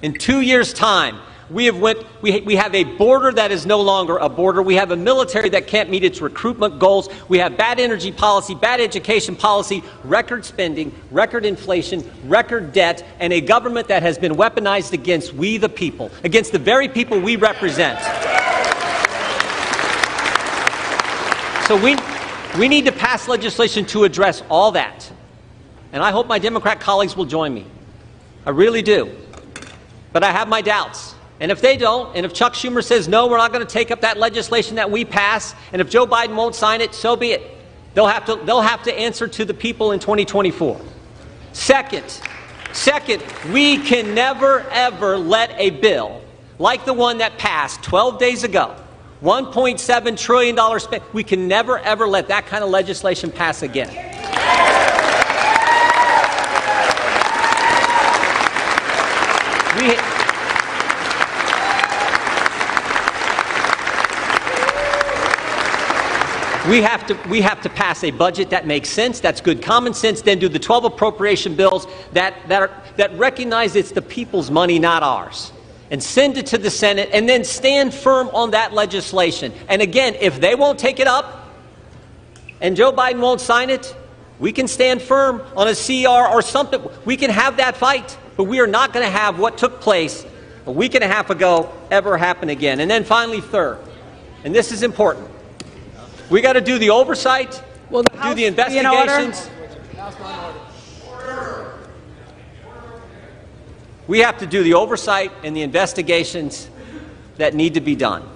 In 0.02 0.14
two 0.14 0.40
years' 0.40 0.72
time, 0.72 1.18
we 1.50 1.64
have, 1.64 1.78
went, 1.78 2.04
we, 2.20 2.40
we 2.42 2.56
have 2.56 2.74
a 2.74 2.84
border 2.84 3.32
that 3.32 3.50
is 3.50 3.64
no 3.64 3.80
longer 3.80 4.18
a 4.18 4.28
border. 4.28 4.62
We 4.62 4.74
have 4.74 4.90
a 4.90 4.96
military 4.96 5.48
that 5.50 5.66
can't 5.66 5.88
meet 5.88 6.04
its 6.04 6.20
recruitment 6.20 6.78
goals. 6.78 7.08
We 7.28 7.38
have 7.38 7.56
bad 7.56 7.80
energy 7.80 8.12
policy, 8.12 8.54
bad 8.54 8.80
education 8.80 9.34
policy, 9.34 9.82
record 10.04 10.44
spending, 10.44 10.94
record 11.10 11.46
inflation, 11.46 12.08
record 12.26 12.72
debt, 12.72 13.04
and 13.18 13.32
a 13.32 13.40
government 13.40 13.88
that 13.88 14.02
has 14.02 14.18
been 14.18 14.32
weaponized 14.32 14.92
against 14.92 15.32
we 15.32 15.56
the 15.56 15.70
people, 15.70 16.10
against 16.22 16.52
the 16.52 16.58
very 16.58 16.88
people 16.88 17.18
we 17.18 17.36
represent. 17.36 17.98
So 21.66 21.76
we, 21.82 21.96
we 22.58 22.68
need 22.68 22.84
to 22.84 22.92
pass 22.92 23.26
legislation 23.26 23.86
to 23.86 24.04
address 24.04 24.42
all 24.50 24.72
that. 24.72 25.10
And 25.92 26.02
I 26.02 26.10
hope 26.10 26.26
my 26.26 26.38
Democrat 26.38 26.78
colleagues 26.78 27.16
will 27.16 27.24
join 27.24 27.54
me. 27.54 27.66
I 28.44 28.50
really 28.50 28.82
do. 28.82 29.16
But 30.12 30.24
I 30.24 30.32
have 30.32 30.48
my 30.48 30.62
doubts. 30.62 31.14
And 31.40 31.52
if 31.52 31.60
they 31.60 31.76
don't, 31.76 32.16
and 32.16 32.26
if 32.26 32.34
Chuck 32.34 32.54
Schumer 32.54 32.82
says, 32.82 33.06
no, 33.06 33.28
we're 33.28 33.36
not 33.36 33.52
going 33.52 33.64
to 33.64 33.72
take 33.72 33.90
up 33.90 34.00
that 34.00 34.18
legislation 34.18 34.76
that 34.76 34.90
we 34.90 35.04
pass, 35.04 35.54
and 35.72 35.80
if 35.80 35.88
Joe 35.88 36.06
Biden 36.06 36.34
won't 36.34 36.54
sign 36.54 36.80
it, 36.80 36.94
so 36.94 37.14
be 37.14 37.32
it. 37.32 37.42
They'll 37.94 38.06
have 38.06 38.24
to, 38.26 38.36
they'll 38.36 38.60
have 38.60 38.82
to 38.84 38.98
answer 38.98 39.28
to 39.28 39.44
the 39.44 39.54
people 39.54 39.92
in 39.92 40.00
2024. 40.00 40.80
Second, 41.52 42.20
second, 42.72 43.22
we 43.52 43.78
can 43.78 44.14
never, 44.14 44.60
ever 44.70 45.16
let 45.16 45.52
a 45.58 45.70
bill 45.70 46.22
like 46.58 46.84
the 46.84 46.92
one 46.92 47.18
that 47.18 47.38
passed 47.38 47.82
12 47.82 48.18
days 48.18 48.44
ago, 48.44 48.74
$1.7 49.22 50.18
trillion 50.18 50.80
spent, 50.80 51.14
we 51.14 51.22
can 51.22 51.48
never, 51.48 51.78
ever 51.78 52.06
let 52.06 52.28
that 52.28 52.46
kind 52.46 52.64
of 52.64 52.70
legislation 52.70 53.30
pass 53.30 53.62
again. 53.62 53.88
We, 59.78 59.96
We 66.68 66.82
have, 66.82 67.06
to, 67.06 67.18
we 67.30 67.40
have 67.40 67.62
to 67.62 67.70
pass 67.70 68.04
a 68.04 68.10
budget 68.10 68.50
that 68.50 68.66
makes 68.66 68.90
sense, 68.90 69.20
that's 69.20 69.40
good 69.40 69.62
common 69.62 69.94
sense, 69.94 70.20
then 70.20 70.38
do 70.38 70.50
the 70.50 70.58
12 70.58 70.84
appropriation 70.84 71.54
bills 71.54 71.86
that, 72.12 72.34
that, 72.48 72.60
are, 72.60 72.82
that 72.96 73.16
recognize 73.18 73.74
it's 73.74 73.92
the 73.92 74.02
people's 74.02 74.50
money, 74.50 74.78
not 74.78 75.02
ours. 75.02 75.50
And 75.90 76.02
send 76.02 76.36
it 76.36 76.44
to 76.46 76.58
the 76.58 76.68
Senate 76.70 77.08
and 77.14 77.26
then 77.26 77.42
stand 77.44 77.94
firm 77.94 78.28
on 78.34 78.50
that 78.50 78.74
legislation. 78.74 79.54
And 79.66 79.80
again, 79.80 80.14
if 80.20 80.42
they 80.42 80.54
won't 80.54 80.78
take 80.78 81.00
it 81.00 81.06
up 81.06 81.48
and 82.60 82.76
Joe 82.76 82.92
Biden 82.92 83.20
won't 83.20 83.40
sign 83.40 83.70
it, 83.70 83.96
we 84.38 84.52
can 84.52 84.68
stand 84.68 85.00
firm 85.00 85.40
on 85.56 85.68
a 85.68 85.74
CR 85.74 86.30
or 86.30 86.42
something. 86.42 86.86
We 87.06 87.16
can 87.16 87.30
have 87.30 87.56
that 87.56 87.78
fight, 87.78 88.18
but 88.38 88.44
we 88.44 88.60
are 88.60 88.66
not 88.66 88.94
going 88.94 89.04
to 89.04 89.10
have 89.10 89.38
what 89.38 89.58
took 89.58 89.82
place 89.82 90.24
a 90.64 90.72
week 90.72 90.94
and 90.94 91.04
a 91.04 91.08
half 91.08 91.28
ago 91.28 91.70
ever 91.90 92.16
happen 92.16 92.48
again. 92.48 92.80
And 92.80 92.90
then 92.90 93.04
finally, 93.04 93.42
third, 93.42 93.78
and 94.44 94.54
this 94.54 94.72
is 94.72 94.82
important 94.82 95.28
we 96.30 96.42
got 96.42 96.54
to 96.54 96.60
do 96.60 96.78
the 96.78 96.90
oversight, 96.90 97.62
well, 97.90 98.02
the 98.02 98.10
do 98.22 98.34
the 98.34 98.44
investigations. 98.44 99.48
We 104.06 104.20
have 104.20 104.38
to 104.38 104.46
do 104.46 104.62
the 104.62 104.74
oversight 104.74 105.32
and 105.42 105.54
the 105.54 105.62
investigations 105.62 106.68
that 107.36 107.54
need 107.54 107.74
to 107.74 107.80
be 107.80 107.94
done. 107.94 108.28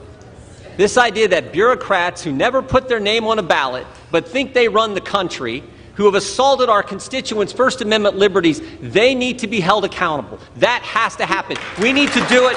This 0.76 0.96
idea 0.96 1.28
that 1.28 1.52
bureaucrats 1.52 2.22
who 2.22 2.32
never 2.32 2.62
put 2.62 2.88
their 2.88 3.00
name 3.00 3.24
on 3.24 3.38
a 3.38 3.42
ballot 3.42 3.86
but 4.10 4.28
think 4.28 4.54
they 4.54 4.68
run 4.68 4.94
the 4.94 5.00
country, 5.00 5.62
who 5.94 6.07
have 6.07 6.14
assaulted 6.14 6.68
our 6.68 6.83
constituents' 6.83 7.52
First 7.52 7.81
Amendment 7.81 8.16
liberties, 8.16 8.61
they 8.81 9.14
need 9.14 9.38
to 9.40 9.46
be 9.46 9.61
held 9.61 9.85
accountable. 9.85 10.38
That 10.57 10.83
has 10.83 11.16
to 11.16 11.26
happen. 11.26 11.57
We 11.81 11.92
need 11.92 12.11
to 12.12 12.26
do 12.28 12.48
it 12.48 12.57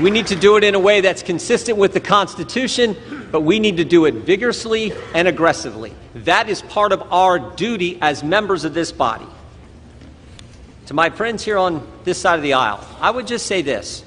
We 0.00 0.12
need 0.12 0.28
to 0.28 0.36
do 0.36 0.56
it 0.56 0.62
in 0.62 0.76
a 0.76 0.78
way 0.78 1.00
that's 1.00 1.24
consistent 1.24 1.76
with 1.76 1.92
the 1.92 1.98
Constitution, 1.98 2.96
but 3.32 3.40
we 3.40 3.58
need 3.58 3.78
to 3.78 3.84
do 3.84 4.04
it 4.04 4.14
vigorously 4.14 4.92
and 5.12 5.26
aggressively. 5.26 5.92
That 6.14 6.48
is 6.48 6.62
part 6.62 6.92
of 6.92 7.12
our 7.12 7.40
duty 7.40 7.98
as 8.00 8.22
members 8.22 8.64
of 8.64 8.74
this 8.74 8.92
body. 8.92 9.26
To 10.86 10.94
my 10.94 11.10
friends 11.10 11.44
here 11.44 11.58
on 11.58 11.84
this 12.04 12.20
side 12.20 12.36
of 12.36 12.44
the 12.44 12.52
aisle, 12.52 12.86
I 13.00 13.10
would 13.10 13.26
just 13.26 13.46
say 13.46 13.60
this. 13.60 14.04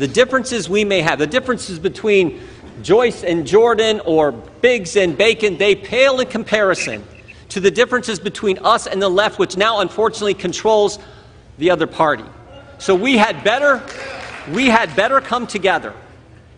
The 0.00 0.08
differences 0.08 0.66
we 0.66 0.86
may 0.86 1.02
have, 1.02 1.18
the 1.18 1.26
differences 1.26 1.78
between 1.78 2.40
Joyce 2.80 3.22
and 3.22 3.46
Jordan 3.46 4.00
or 4.06 4.32
Biggs 4.32 4.96
and 4.96 5.14
Bacon, 5.14 5.58
they 5.58 5.74
pale 5.74 6.20
in 6.20 6.26
comparison 6.26 7.04
to 7.50 7.60
the 7.60 7.70
differences 7.70 8.18
between 8.18 8.56
us 8.60 8.86
and 8.86 9.02
the 9.02 9.10
left, 9.10 9.38
which 9.38 9.58
now 9.58 9.80
unfortunately 9.80 10.32
controls 10.32 10.98
the 11.58 11.70
other 11.70 11.86
party. 11.86 12.24
So 12.78 12.94
we 12.94 13.18
had 13.18 13.44
better 13.44 13.82
we 14.50 14.68
had 14.68 14.96
better 14.96 15.20
come 15.20 15.46
together 15.46 15.92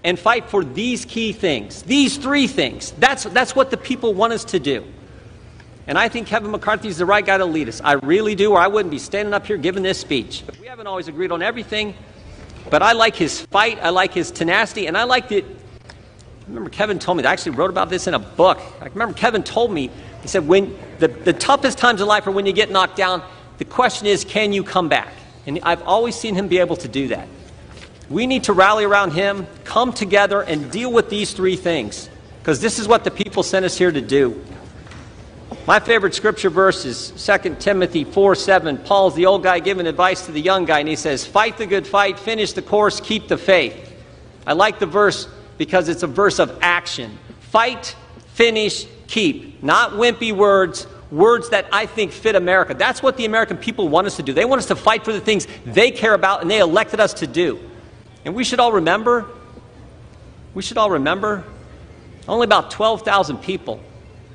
and 0.04 0.16
fight 0.16 0.48
for 0.48 0.62
these 0.62 1.04
key 1.04 1.32
things, 1.32 1.82
these 1.82 2.18
three 2.18 2.46
things. 2.46 2.92
That's, 2.92 3.24
that's 3.24 3.56
what 3.56 3.72
the 3.72 3.76
people 3.76 4.14
want 4.14 4.32
us 4.34 4.44
to 4.46 4.60
do. 4.60 4.84
And 5.88 5.98
I 5.98 6.08
think 6.08 6.28
Kevin 6.28 6.52
McCarthy 6.52 6.86
is 6.86 6.98
the 6.98 7.06
right 7.06 7.26
guy 7.26 7.38
to 7.38 7.44
lead 7.44 7.68
us. 7.68 7.80
I 7.82 7.94
really 7.94 8.36
do, 8.36 8.52
or 8.52 8.58
I 8.58 8.68
wouldn't 8.68 8.92
be 8.92 9.00
standing 9.00 9.34
up 9.34 9.48
here 9.48 9.56
giving 9.56 9.82
this 9.82 9.98
speech. 9.98 10.44
We 10.60 10.68
haven't 10.68 10.86
always 10.86 11.08
agreed 11.08 11.32
on 11.32 11.42
everything, 11.42 11.96
but 12.70 12.82
I 12.82 12.92
like 12.92 13.16
his 13.16 13.40
fight, 13.40 13.78
I 13.82 13.90
like 13.90 14.14
his 14.14 14.30
tenacity, 14.30 14.86
and 14.86 14.96
I 14.96 15.04
like 15.04 15.28
the. 15.28 15.42
I 15.42 16.48
remember 16.48 16.70
Kevin 16.70 16.98
told 16.98 17.18
me, 17.18 17.24
I 17.24 17.32
actually 17.32 17.52
wrote 17.52 17.70
about 17.70 17.88
this 17.88 18.06
in 18.06 18.14
a 18.14 18.18
book. 18.18 18.58
I 18.80 18.86
remember 18.86 19.14
Kevin 19.14 19.42
told 19.42 19.72
me, 19.72 19.90
he 20.22 20.28
said, 20.28 20.46
when 20.46 20.76
the, 20.98 21.08
the 21.08 21.32
toughest 21.32 21.78
times 21.78 22.00
in 22.00 22.06
life 22.06 22.26
are 22.26 22.32
when 22.32 22.46
you 22.46 22.52
get 22.52 22.70
knocked 22.70 22.96
down, 22.96 23.22
the 23.58 23.64
question 23.64 24.08
is, 24.08 24.24
can 24.24 24.52
you 24.52 24.64
come 24.64 24.88
back? 24.88 25.12
And 25.46 25.60
I've 25.62 25.82
always 25.82 26.16
seen 26.16 26.34
him 26.34 26.48
be 26.48 26.58
able 26.58 26.76
to 26.76 26.88
do 26.88 27.08
that. 27.08 27.28
We 28.10 28.26
need 28.26 28.44
to 28.44 28.52
rally 28.52 28.84
around 28.84 29.12
him, 29.12 29.46
come 29.64 29.92
together, 29.92 30.42
and 30.42 30.70
deal 30.70 30.92
with 30.92 31.08
these 31.08 31.32
three 31.32 31.56
things 31.56 32.10
because 32.40 32.60
this 32.60 32.80
is 32.80 32.88
what 32.88 33.04
the 33.04 33.10
people 33.10 33.44
sent 33.44 33.64
us 33.64 33.78
here 33.78 33.92
to 33.92 34.00
do. 34.00 34.44
My 35.64 35.78
favorite 35.78 36.12
scripture 36.12 36.50
verse 36.50 36.84
is 36.84 37.12
2 37.24 37.56
Timothy 37.60 38.02
4 38.02 38.34
7. 38.34 38.78
Paul's 38.78 39.14
the 39.14 39.26
old 39.26 39.44
guy 39.44 39.60
giving 39.60 39.86
advice 39.86 40.26
to 40.26 40.32
the 40.32 40.40
young 40.40 40.64
guy, 40.64 40.80
and 40.80 40.88
he 40.88 40.96
says, 40.96 41.24
Fight 41.24 41.56
the 41.56 41.66
good 41.66 41.86
fight, 41.86 42.18
finish 42.18 42.52
the 42.52 42.62
course, 42.62 43.00
keep 43.00 43.28
the 43.28 43.38
faith. 43.38 43.94
I 44.44 44.54
like 44.54 44.80
the 44.80 44.86
verse 44.86 45.28
because 45.58 45.88
it's 45.88 46.02
a 46.02 46.08
verse 46.08 46.40
of 46.40 46.58
action. 46.62 47.16
Fight, 47.38 47.94
finish, 48.34 48.86
keep. 49.06 49.62
Not 49.62 49.92
wimpy 49.92 50.32
words, 50.32 50.88
words 51.12 51.50
that 51.50 51.66
I 51.70 51.86
think 51.86 52.10
fit 52.10 52.34
America. 52.34 52.74
That's 52.74 53.00
what 53.00 53.16
the 53.16 53.24
American 53.24 53.56
people 53.56 53.88
want 53.88 54.08
us 54.08 54.16
to 54.16 54.24
do. 54.24 54.32
They 54.32 54.44
want 54.44 54.58
us 54.58 54.66
to 54.66 54.76
fight 54.76 55.04
for 55.04 55.12
the 55.12 55.20
things 55.20 55.46
they 55.64 55.92
care 55.92 56.14
about 56.14 56.42
and 56.42 56.50
they 56.50 56.58
elected 56.58 56.98
us 56.98 57.14
to 57.14 57.28
do. 57.28 57.60
And 58.24 58.34
we 58.34 58.42
should 58.42 58.58
all 58.58 58.72
remember, 58.72 59.26
we 60.54 60.62
should 60.62 60.78
all 60.78 60.90
remember, 60.90 61.44
only 62.26 62.46
about 62.46 62.72
12,000 62.72 63.38
people 63.38 63.80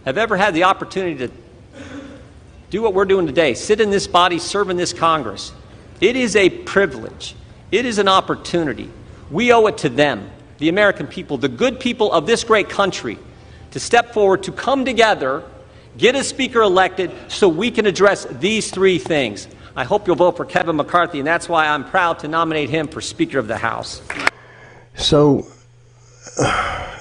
have 0.07 0.17
ever 0.17 0.35
had 0.37 0.53
the 0.53 0.63
opportunity 0.63 1.27
to 1.27 1.33
do 2.69 2.81
what 2.81 2.93
we're 2.93 3.05
doing 3.05 3.27
today 3.27 3.53
sit 3.53 3.79
in 3.79 3.89
this 3.89 4.07
body, 4.07 4.39
serve 4.39 4.69
in 4.69 4.77
this 4.77 4.93
Congress. 4.93 5.51
It 6.01 6.15
is 6.15 6.35
a 6.35 6.49
privilege, 6.49 7.35
it 7.71 7.85
is 7.85 7.97
an 7.97 8.07
opportunity. 8.07 8.89
We 9.29 9.51
owe 9.51 9.67
it 9.67 9.77
to 9.79 9.89
them, 9.89 10.29
the 10.57 10.69
American 10.69 11.07
people, 11.07 11.37
the 11.37 11.49
good 11.49 11.79
people 11.79 12.11
of 12.11 12.25
this 12.25 12.43
great 12.43 12.69
country, 12.69 13.19
to 13.71 13.79
step 13.79 14.13
forward, 14.13 14.43
to 14.43 14.51
come 14.51 14.85
together, 14.85 15.43
get 15.97 16.15
a 16.15 16.23
speaker 16.23 16.61
elected 16.61 17.11
so 17.27 17.49
we 17.49 17.69
can 17.69 17.85
address 17.85 18.25
these 18.25 18.71
three 18.71 18.99
things 18.99 19.47
I 19.77 19.83
hope 19.83 20.07
you'll 20.07 20.15
vote 20.15 20.35
for 20.35 20.43
Kevin 20.43 20.75
McCarthy, 20.75 21.19
and 21.19 21.27
that's 21.27 21.47
why 21.47 21.67
I'm 21.67 21.85
proud 21.85 22.17
to 22.19 22.27
nominate 22.27 22.71
him 22.71 22.87
for 22.87 22.99
Speaker 22.99 23.37
of 23.37 23.47
the 23.47 23.57
House. 23.57 24.01
So, 24.95 25.45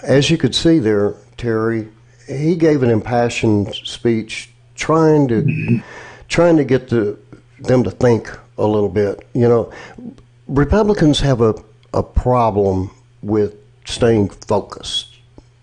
as 0.02 0.30
you 0.30 0.36
could 0.36 0.54
see 0.54 0.78
there, 0.78 1.14
Terry, 1.38 1.88
he 2.26 2.56
gave 2.56 2.82
an 2.82 2.90
impassioned 2.90 3.74
speech 3.74 4.50
trying 4.74 5.28
to 5.28 5.82
trying 6.28 6.56
to 6.56 6.64
get 6.64 6.88
the, 6.88 7.16
them 7.60 7.84
to 7.84 7.90
think 7.90 8.30
a 8.58 8.66
little 8.66 8.88
bit. 8.88 9.26
You 9.32 9.48
know, 9.48 9.72
Republicans 10.48 11.20
have 11.20 11.40
a, 11.40 11.54
a 11.94 12.02
problem 12.02 12.90
with 13.22 13.54
staying 13.84 14.30
focused. 14.30 15.14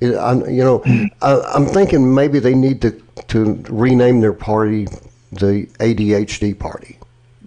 I, 0.02 0.34
you 0.50 0.64
know, 0.64 0.84
I, 1.22 1.56
am 1.56 1.66
thinking 1.66 2.14
maybe 2.14 2.40
they 2.40 2.56
need 2.56 2.82
to, 2.82 2.92
to 3.30 3.64
rename 3.70 4.20
their 4.20 4.34
party 4.34 4.88
the 5.32 5.66
ADHD 5.80 6.58
party 6.58 6.98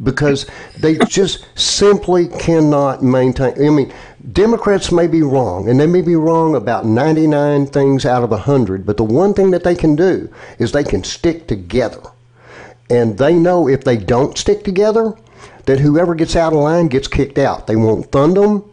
because 0.02 0.46
they 0.78 0.96
just 1.08 1.46
simply 1.58 2.28
cannot 2.28 3.02
maintain. 3.02 3.54
I 3.64 3.70
mean, 3.70 3.92
Democrats 4.32 4.92
may 4.92 5.06
be 5.06 5.22
wrong, 5.22 5.68
and 5.68 5.78
they 5.80 5.86
may 5.86 6.02
be 6.02 6.16
wrong 6.16 6.54
about 6.54 6.84
99 6.84 7.66
things 7.66 8.04
out 8.04 8.22
of 8.24 8.30
100, 8.30 8.84
but 8.84 8.96
the 8.96 9.04
one 9.04 9.32
thing 9.34 9.50
that 9.52 9.64
they 9.64 9.74
can 9.74 9.96
do 9.96 10.28
is 10.58 10.72
they 10.72 10.84
can 10.84 11.04
stick 11.04 11.46
together. 11.46 12.02
and 12.88 13.18
they 13.18 13.34
know 13.34 13.68
if 13.68 13.84
they 13.84 13.96
don't 13.96 14.38
stick 14.38 14.62
together, 14.62 15.14
that 15.64 15.80
whoever 15.80 16.14
gets 16.14 16.36
out 16.36 16.52
of 16.52 16.60
line 16.60 16.88
gets 16.88 17.08
kicked 17.08 17.38
out. 17.38 17.66
They 17.66 17.76
won't 17.76 18.10
fund 18.12 18.36
them, 18.36 18.64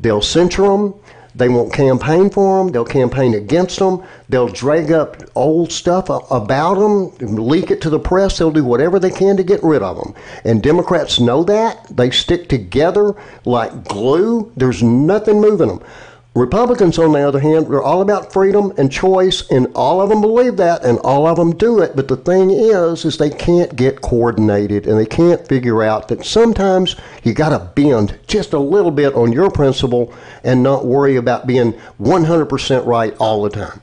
they'll 0.00 0.20
censure 0.22 0.68
them, 0.68 0.94
they 1.34 1.48
won't 1.48 1.72
campaign 1.72 2.30
for 2.30 2.58
them. 2.58 2.72
They'll 2.72 2.84
campaign 2.84 3.34
against 3.34 3.78
them. 3.78 4.02
They'll 4.28 4.48
drag 4.48 4.92
up 4.92 5.16
old 5.34 5.72
stuff 5.72 6.08
about 6.30 6.74
them, 6.74 7.10
leak 7.18 7.70
it 7.70 7.80
to 7.82 7.90
the 7.90 7.98
press. 7.98 8.38
They'll 8.38 8.52
do 8.52 8.64
whatever 8.64 8.98
they 8.98 9.10
can 9.10 9.36
to 9.36 9.42
get 9.42 9.62
rid 9.62 9.82
of 9.82 9.96
them. 9.96 10.14
And 10.44 10.62
Democrats 10.62 11.18
know 11.18 11.42
that. 11.44 11.96
They 11.96 12.10
stick 12.10 12.48
together 12.48 13.14
like 13.44 13.84
glue. 13.84 14.52
There's 14.56 14.82
nothing 14.82 15.40
moving 15.40 15.68
them. 15.68 15.82
Republicans, 16.34 16.98
on 16.98 17.12
the 17.12 17.20
other 17.20 17.38
hand, 17.38 17.68
are 17.68 17.82
all 17.82 18.02
about 18.02 18.32
freedom 18.32 18.72
and 18.76 18.90
choice, 18.90 19.48
and 19.52 19.68
all 19.76 20.00
of 20.00 20.08
them 20.08 20.20
believe 20.20 20.56
that, 20.56 20.84
and 20.84 20.98
all 21.04 21.28
of 21.28 21.36
them 21.36 21.54
do 21.54 21.80
it. 21.80 21.94
But 21.94 22.08
the 22.08 22.16
thing 22.16 22.50
is, 22.50 23.04
is 23.04 23.18
they 23.18 23.30
can't 23.30 23.76
get 23.76 24.00
coordinated, 24.00 24.88
and 24.88 24.98
they 24.98 25.06
can't 25.06 25.46
figure 25.46 25.84
out 25.84 26.08
that 26.08 26.24
sometimes 26.24 26.96
you 27.22 27.34
got 27.34 27.50
to 27.50 27.64
bend 27.80 28.18
just 28.26 28.52
a 28.52 28.58
little 28.58 28.90
bit 28.90 29.14
on 29.14 29.30
your 29.32 29.48
principle 29.48 30.12
and 30.42 30.60
not 30.60 30.84
worry 30.84 31.14
about 31.14 31.46
being 31.46 31.72
100% 32.00 32.84
right 32.84 33.14
all 33.20 33.42
the 33.42 33.50
time. 33.50 33.80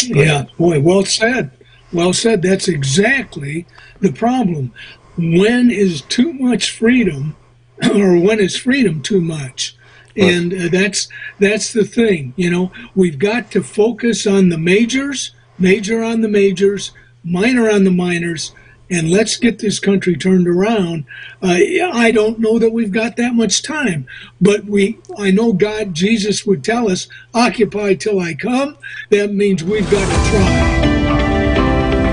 Yeah, 0.00 0.46
boy, 0.58 0.80
well 0.80 1.04
said. 1.04 1.52
Well 1.92 2.12
said. 2.12 2.42
That's 2.42 2.66
exactly 2.66 3.66
the 4.00 4.12
problem. 4.12 4.72
When 5.16 5.70
is 5.70 6.00
too 6.02 6.32
much 6.32 6.76
freedom, 6.76 7.36
or 7.94 8.18
when 8.18 8.40
is 8.40 8.56
freedom 8.56 9.00
too 9.00 9.20
much? 9.20 9.76
And 10.16 10.52
uh, 10.52 10.68
that's 10.70 11.08
that's 11.38 11.72
the 11.72 11.84
thing 11.84 12.34
you 12.36 12.50
know? 12.50 12.72
We've 12.94 13.18
got 13.18 13.50
to 13.52 13.62
focus 13.62 14.26
on 14.26 14.48
the 14.48 14.58
majors 14.58 15.32
major 15.58 16.02
on 16.02 16.20
the 16.20 16.28
majors 16.28 16.92
minor 17.24 17.70
on 17.70 17.84
the 17.84 17.90
minors 17.90 18.54
and 18.90 19.10
let's 19.10 19.36
get 19.36 19.58
this 19.58 19.78
country 19.78 20.16
turned 20.16 20.46
around. 20.46 21.04
Uh, 21.42 21.58
i 21.92 22.10
don't 22.10 22.38
know 22.38 22.58
that 22.58 22.72
we've 22.72 22.92
got 22.92 23.16
that 23.16 23.34
much 23.34 23.62
time 23.62 24.06
but 24.40 24.64
we 24.64 24.98
i 25.16 25.30
know 25.30 25.52
god 25.52 25.94
jesus 25.94 26.44
would 26.44 26.62
tell 26.62 26.90
us 26.90 27.08
occupy 27.34 27.94
till 27.94 28.20
i 28.20 28.34
come. 28.34 28.76
That 29.10 29.32
means 29.32 29.64
we've 29.64 29.90
got 29.90 30.08
to 30.08 30.30
try. 30.30 30.82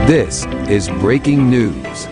This 0.06 0.46
is 0.68 0.90
breaking 0.90 1.50
news 1.50 2.08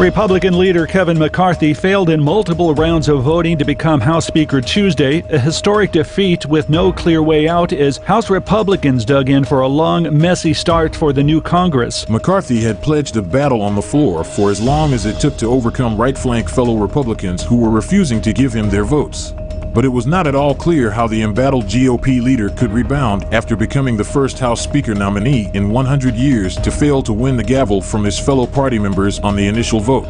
Republican 0.00 0.58
leader 0.58 0.86
Kevin 0.86 1.18
McCarthy 1.18 1.74
failed 1.74 2.08
in 2.08 2.22
multiple 2.22 2.74
rounds 2.74 3.06
of 3.06 3.22
voting 3.22 3.58
to 3.58 3.66
become 3.66 4.00
House 4.00 4.26
Speaker 4.26 4.62
Tuesday, 4.62 5.22
a 5.28 5.38
historic 5.38 5.92
defeat 5.92 6.46
with 6.46 6.70
no 6.70 6.90
clear 6.90 7.22
way 7.22 7.46
out 7.46 7.74
as 7.74 7.98
House 7.98 8.30
Republicans 8.30 9.04
dug 9.04 9.28
in 9.28 9.44
for 9.44 9.60
a 9.60 9.68
long, 9.68 10.16
messy 10.16 10.54
start 10.54 10.96
for 10.96 11.12
the 11.12 11.22
new 11.22 11.42
Congress. 11.42 12.08
McCarthy 12.08 12.62
had 12.62 12.80
pledged 12.80 13.18
a 13.18 13.22
battle 13.22 13.60
on 13.60 13.74
the 13.74 13.82
floor 13.82 14.24
for 14.24 14.50
as 14.50 14.58
long 14.58 14.94
as 14.94 15.04
it 15.04 15.20
took 15.20 15.36
to 15.36 15.46
overcome 15.46 15.98
right 15.98 16.16
flank 16.16 16.48
fellow 16.48 16.78
Republicans 16.78 17.44
who 17.44 17.56
were 17.56 17.70
refusing 17.70 18.22
to 18.22 18.32
give 18.32 18.54
him 18.54 18.70
their 18.70 18.84
votes 18.84 19.34
but 19.72 19.84
it 19.84 19.88
was 19.88 20.06
not 20.06 20.26
at 20.26 20.34
all 20.34 20.54
clear 20.54 20.90
how 20.90 21.06
the 21.06 21.22
embattled 21.22 21.64
GOP 21.66 22.22
leader 22.22 22.50
could 22.50 22.72
rebound 22.72 23.24
after 23.32 23.56
becoming 23.56 23.96
the 23.96 24.04
first 24.04 24.38
House 24.38 24.60
Speaker 24.60 24.94
nominee 24.94 25.50
in 25.54 25.70
100 25.70 26.14
years 26.14 26.56
to 26.56 26.70
fail 26.70 27.02
to 27.02 27.12
win 27.12 27.36
the 27.36 27.44
gavel 27.44 27.80
from 27.80 28.04
his 28.04 28.18
fellow 28.18 28.46
party 28.46 28.78
members 28.78 29.20
on 29.20 29.36
the 29.36 29.46
initial 29.46 29.80
vote. 29.80 30.04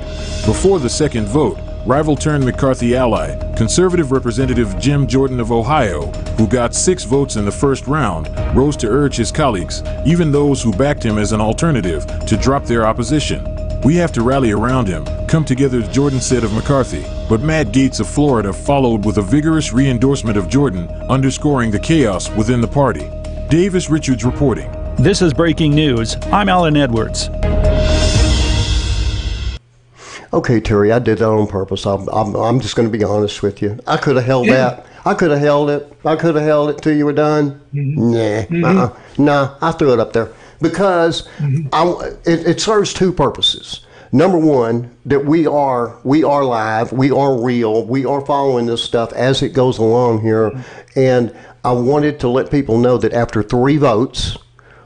Before 0.47 0.79
the 0.79 0.89
second 0.89 1.27
vote, 1.27 1.59
rival 1.85 2.17
turned 2.17 2.45
McCarthy 2.45 2.97
ally, 2.97 3.37
conservative 3.55 4.13
Representative 4.13 4.79
Jim 4.79 5.07
Jordan 5.07 5.41
of 5.41 5.53
Ohio, 5.53 6.07
who 6.37 6.47
got 6.47 6.75
six 6.75 7.05
votes 7.05 7.37
in 7.37 7.45
the 7.45 7.53
first 7.53 7.87
round, 7.87 8.29
rose 8.57 8.77
to 8.79 8.89
urge 8.89 9.17
his 9.17 9.33
colleagues, 9.33 9.83
even 10.07 10.33
those 10.33 10.63
who 10.63 10.73
backed 10.73 11.03
him 11.03 11.19
as 11.19 11.33
an 11.33 11.41
alternative, 11.41 12.07
to 12.27 12.37
drop 12.37 12.65
their 12.65 12.87
opposition. 12.87 13.47
We 13.83 13.97
have 13.97 14.13
to 14.13 14.23
rally 14.23 14.53
around 14.53 14.89
him, 14.89 15.05
come 15.31 15.45
together, 15.45 15.81
Jordan 15.83 16.21
said 16.21 16.43
of 16.43 16.53
McCarthy. 16.53 17.07
But 17.29 17.41
Matt 17.41 17.69
Gaetz 17.69 18.01
of 18.01 18.09
Florida 18.09 18.53
followed 18.53 19.05
with 19.07 19.19
a 19.19 19.23
vigorous 19.23 19.73
re 19.73 19.89
endorsement 19.89 20.37
of 20.37 20.49
Jordan, 20.49 20.89
underscoring 21.09 21.71
the 21.71 21.79
chaos 21.79 22.29
within 22.31 22.61
the 22.61 22.67
party. 22.67 23.09
Davis 23.49 23.89
Richards 23.89 24.25
reporting. 24.25 24.71
This 24.97 25.23
is 25.23 25.33
breaking 25.33 25.73
news. 25.73 26.17
I'm 26.33 26.49
Alan 26.49 26.77
Edwards. 26.77 27.29
Okay, 30.33 30.61
Terry, 30.61 30.93
I 30.93 30.99
did 30.99 31.19
that 31.19 31.29
on 31.29 31.47
purpose. 31.47 31.87
I'm, 31.87 32.09
I'm, 32.09 32.35
I'm 32.37 32.61
just 32.61 32.77
going 32.77 32.91
to 32.91 32.97
be 32.97 33.03
honest 33.03 33.43
with 33.43 33.63
you. 33.63 33.79
I 33.87 33.97
could 33.97 34.17
have 34.17 34.25
held 34.25 34.47
yeah. 34.47 34.55
that. 34.55 34.87
I 35.05 35.15
could 35.15 35.31
have 35.31 35.41
held 35.41 35.71
it. 35.71 35.93
I 36.05 36.17
could 36.17 36.35
have 36.35 36.45
held 36.45 36.71
it 36.71 36.83
till 36.83 36.97
you 36.97 37.05
were 37.05 37.13
done. 37.13 37.61
Mm-hmm. 37.73 38.11
Nah, 38.11 38.19
mm-hmm. 38.19 38.65
uh-uh. 38.65 38.99
nah, 39.19 39.57
I 39.61 39.73
threw 39.73 39.93
it 39.93 40.01
up 40.01 40.13
there 40.13 40.33
because 40.61 41.27
mm-hmm. 41.39 41.69
I, 41.73 42.31
it, 42.31 42.47
it 42.47 42.61
serves 42.61 42.93
two 42.93 43.13
purposes 43.13 43.87
number 44.13 44.39
one 44.39 44.97
that 45.07 45.25
we 45.25 45.47
are 45.47 45.97
we 46.03 46.25
are 46.25 46.45
live 46.45 46.93
we 46.93 47.11
are 47.11 47.41
real 47.41 47.85
we 47.85 48.05
are 48.05 48.25
following 48.25 48.67
this 48.67 48.83
stuff 48.83 49.13
as 49.13 49.43
it 49.43 49.51
goes 49.51 49.79
along 49.79 50.21
here. 50.21 50.65
And 50.97 51.35
i 51.65 51.73
wanted 51.73 52.19
to 52.21 52.29
let 52.29 52.51
people 52.51 52.79
know 52.79 52.99
that 52.99 53.13
after 53.13 53.43
three 53.43 53.77
votes 53.77 54.37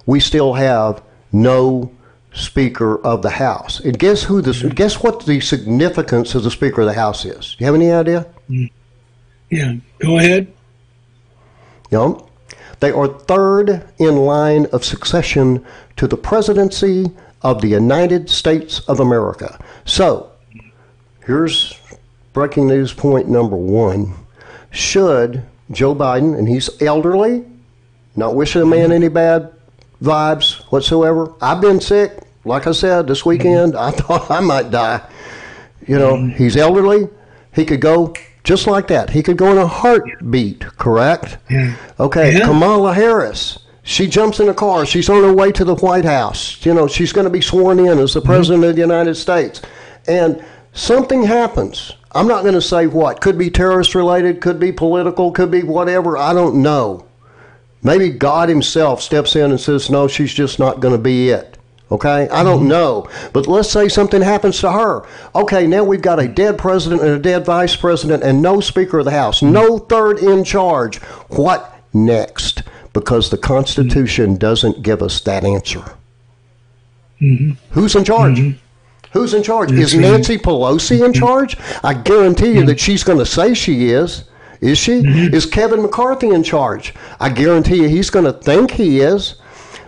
we 0.06 0.20
still 0.20 0.54
have 0.54 1.02
no 1.32 1.90
speaker 2.32 2.98
of 3.06 3.22
the 3.22 3.30
house. 3.30 3.80
And 3.80 3.98
guess 3.98 4.24
who 4.24 4.42
this 4.42 4.62
guess 4.62 5.02
what 5.02 5.24
the 5.24 5.40
significance 5.40 6.34
of 6.34 6.42
the 6.42 6.50
speaker 6.50 6.82
of 6.82 6.88
the 6.88 6.94
house 6.94 7.24
is? 7.24 7.54
Do 7.54 7.64
you 7.64 7.66
have 7.66 7.74
any 7.74 7.92
idea? 7.92 8.26
Yeah 9.50 9.76
go 9.98 10.18
ahead. 10.18 10.52
No 11.90 12.28
they 12.80 12.90
are 12.90 13.08
third 13.08 13.88
in 13.98 14.16
line 14.16 14.66
of 14.66 14.84
succession 14.84 15.64
to 15.96 16.06
the 16.06 16.16
presidency 16.16 17.06
of 17.44 17.60
the 17.60 17.68
United 17.68 18.28
States 18.28 18.80
of 18.88 18.98
America. 18.98 19.62
So, 19.84 20.32
here's 21.24 21.78
breaking 22.32 22.66
news 22.66 22.92
point 22.92 23.28
number 23.28 23.56
one. 23.56 24.14
Should 24.70 25.44
Joe 25.70 25.94
Biden, 25.94 26.36
and 26.36 26.48
he's 26.48 26.82
elderly, 26.82 27.44
not 28.16 28.34
wishing 28.34 28.60
the 28.60 28.66
man 28.66 28.90
any 28.92 29.08
bad 29.08 29.52
vibes 30.02 30.62
whatsoever. 30.72 31.32
I've 31.40 31.60
been 31.60 31.80
sick, 31.80 32.18
like 32.44 32.66
I 32.66 32.72
said, 32.72 33.06
this 33.06 33.24
weekend. 33.24 33.76
I 33.76 33.90
thought 33.92 34.30
I 34.30 34.40
might 34.40 34.70
die. 34.70 35.06
You 35.86 35.98
know, 35.98 36.16
he's 36.16 36.56
elderly. 36.56 37.08
He 37.54 37.64
could 37.64 37.80
go 37.80 38.14
just 38.42 38.66
like 38.66 38.88
that. 38.88 39.10
He 39.10 39.22
could 39.22 39.36
go 39.36 39.52
in 39.52 39.58
a 39.58 39.66
heartbeat, 39.66 40.60
correct? 40.78 41.38
Okay, 42.00 42.38
yeah. 42.38 42.46
Kamala 42.46 42.94
Harris. 42.94 43.58
She 43.84 44.06
jumps 44.06 44.40
in 44.40 44.48
a 44.48 44.54
car. 44.54 44.86
She's 44.86 45.10
on 45.10 45.22
her 45.22 45.32
way 45.32 45.52
to 45.52 45.64
the 45.64 45.74
White 45.76 46.06
House. 46.06 46.64
You 46.64 46.74
know, 46.74 46.88
she's 46.88 47.12
going 47.12 47.26
to 47.26 47.30
be 47.30 47.42
sworn 47.42 47.78
in 47.78 47.98
as 47.98 48.14
the 48.14 48.20
mm-hmm. 48.20 48.26
President 48.26 48.62
mm-hmm. 48.62 48.70
of 48.70 48.76
the 48.76 48.80
United 48.80 49.14
States. 49.14 49.60
And 50.08 50.44
something 50.72 51.22
happens. 51.22 51.92
I'm 52.12 52.26
not 52.26 52.42
going 52.42 52.54
to 52.54 52.62
say 52.62 52.86
what. 52.86 53.20
Could 53.20 53.36
be 53.36 53.50
terrorist 53.50 53.94
related, 53.94 54.40
could 54.40 54.58
be 54.58 54.72
political, 54.72 55.32
could 55.32 55.50
be 55.50 55.62
whatever. 55.62 56.16
I 56.16 56.32
don't 56.32 56.62
know. 56.62 57.06
Maybe 57.82 58.08
God 58.08 58.48
Himself 58.48 59.02
steps 59.02 59.36
in 59.36 59.50
and 59.50 59.60
says, 59.60 59.90
no, 59.90 60.08
she's 60.08 60.32
just 60.32 60.58
not 60.58 60.80
going 60.80 60.94
to 60.94 61.02
be 61.02 61.28
it. 61.28 61.58
Okay, 61.90 62.28
I 62.30 62.42
don't 62.42 62.60
mm-hmm. 62.60 62.68
know, 62.68 63.10
but 63.34 63.46
let's 63.46 63.70
say 63.70 63.88
something 63.88 64.22
happens 64.22 64.58
to 64.60 64.72
her. 64.72 65.06
Okay, 65.34 65.66
now 65.66 65.84
we've 65.84 66.00
got 66.00 66.18
a 66.18 66.26
dead 66.26 66.56
president 66.56 67.02
and 67.02 67.10
a 67.10 67.18
dead 67.18 67.44
vice 67.44 67.76
president 67.76 68.22
and 68.22 68.40
no 68.40 68.60
Speaker 68.60 69.00
of 69.00 69.04
the 69.04 69.10
House, 69.10 69.42
no 69.42 69.78
third 69.78 70.18
in 70.18 70.44
charge. 70.44 70.96
What 71.28 71.78
next? 71.92 72.53
Because 72.94 73.28
the 73.28 73.36
Constitution 73.36 74.30
mm-hmm. 74.30 74.38
doesn't 74.38 74.82
give 74.82 75.02
us 75.02 75.20
that 75.20 75.44
answer. 75.44 75.84
Mm-hmm. 77.20 77.50
Who's 77.72 77.94
in 77.94 78.04
charge? 78.04 78.38
Mm-hmm. 78.38 78.58
Who's 79.12 79.34
in 79.34 79.42
charge? 79.42 79.70
Is 79.70 79.94
Nancy 79.94 80.38
Pelosi 80.38 81.04
in 81.04 81.12
mm-hmm. 81.12 81.20
charge? 81.20 81.56
I 81.84 81.92
guarantee 81.92 82.52
you 82.52 82.64
that 82.66 82.80
she's 82.80 83.04
going 83.04 83.18
to 83.18 83.26
say 83.26 83.52
she 83.52 83.90
is. 83.90 84.24
Is 84.60 84.78
she? 84.78 85.02
Is 85.04 85.44
Kevin 85.44 85.82
McCarthy 85.82 86.30
in 86.30 86.42
charge? 86.42 86.94
I 87.20 87.28
guarantee 87.28 87.82
you 87.82 87.88
he's 87.88 88.10
going 88.10 88.24
to 88.24 88.32
think 88.32 88.70
he 88.70 89.00
is. 89.00 89.36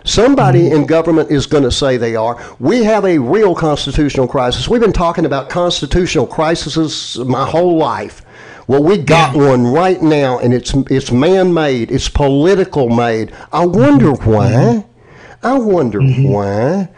Somebody 0.03 0.63
mm-hmm. 0.63 0.75
in 0.77 0.85
government 0.85 1.31
is 1.31 1.45
going 1.45 1.63
to 1.63 1.71
say 1.71 1.97
they 1.97 2.15
are. 2.15 2.41
We 2.59 2.83
have 2.83 3.03
a 3.03 3.17
real 3.17 3.53
constitutional 3.53 4.27
crisis. 4.27 4.69
We've 4.69 4.79
been 4.79 4.93
talking 4.93 5.25
about 5.25 5.49
constitutional 5.49 6.27
crises 6.27 7.17
my 7.19 7.45
whole 7.45 7.75
life. 7.77 8.21
Well, 8.67 8.83
we 8.83 8.97
got 8.97 9.33
yeah. 9.33 9.49
one 9.49 9.65
right 9.67 10.01
now, 10.01 10.39
and 10.39 10.53
it's 10.53 10.73
it's 10.89 11.11
man-made. 11.11 11.89
It's 11.89 12.09
political 12.09 12.89
made. 12.89 13.33
I 13.51 13.65
wonder 13.65 14.07
mm-hmm. 14.07 14.29
why. 14.29 14.85
I 15.41 15.57
wonder 15.57 15.99
mm-hmm. 15.99 16.29
why. 16.29 16.89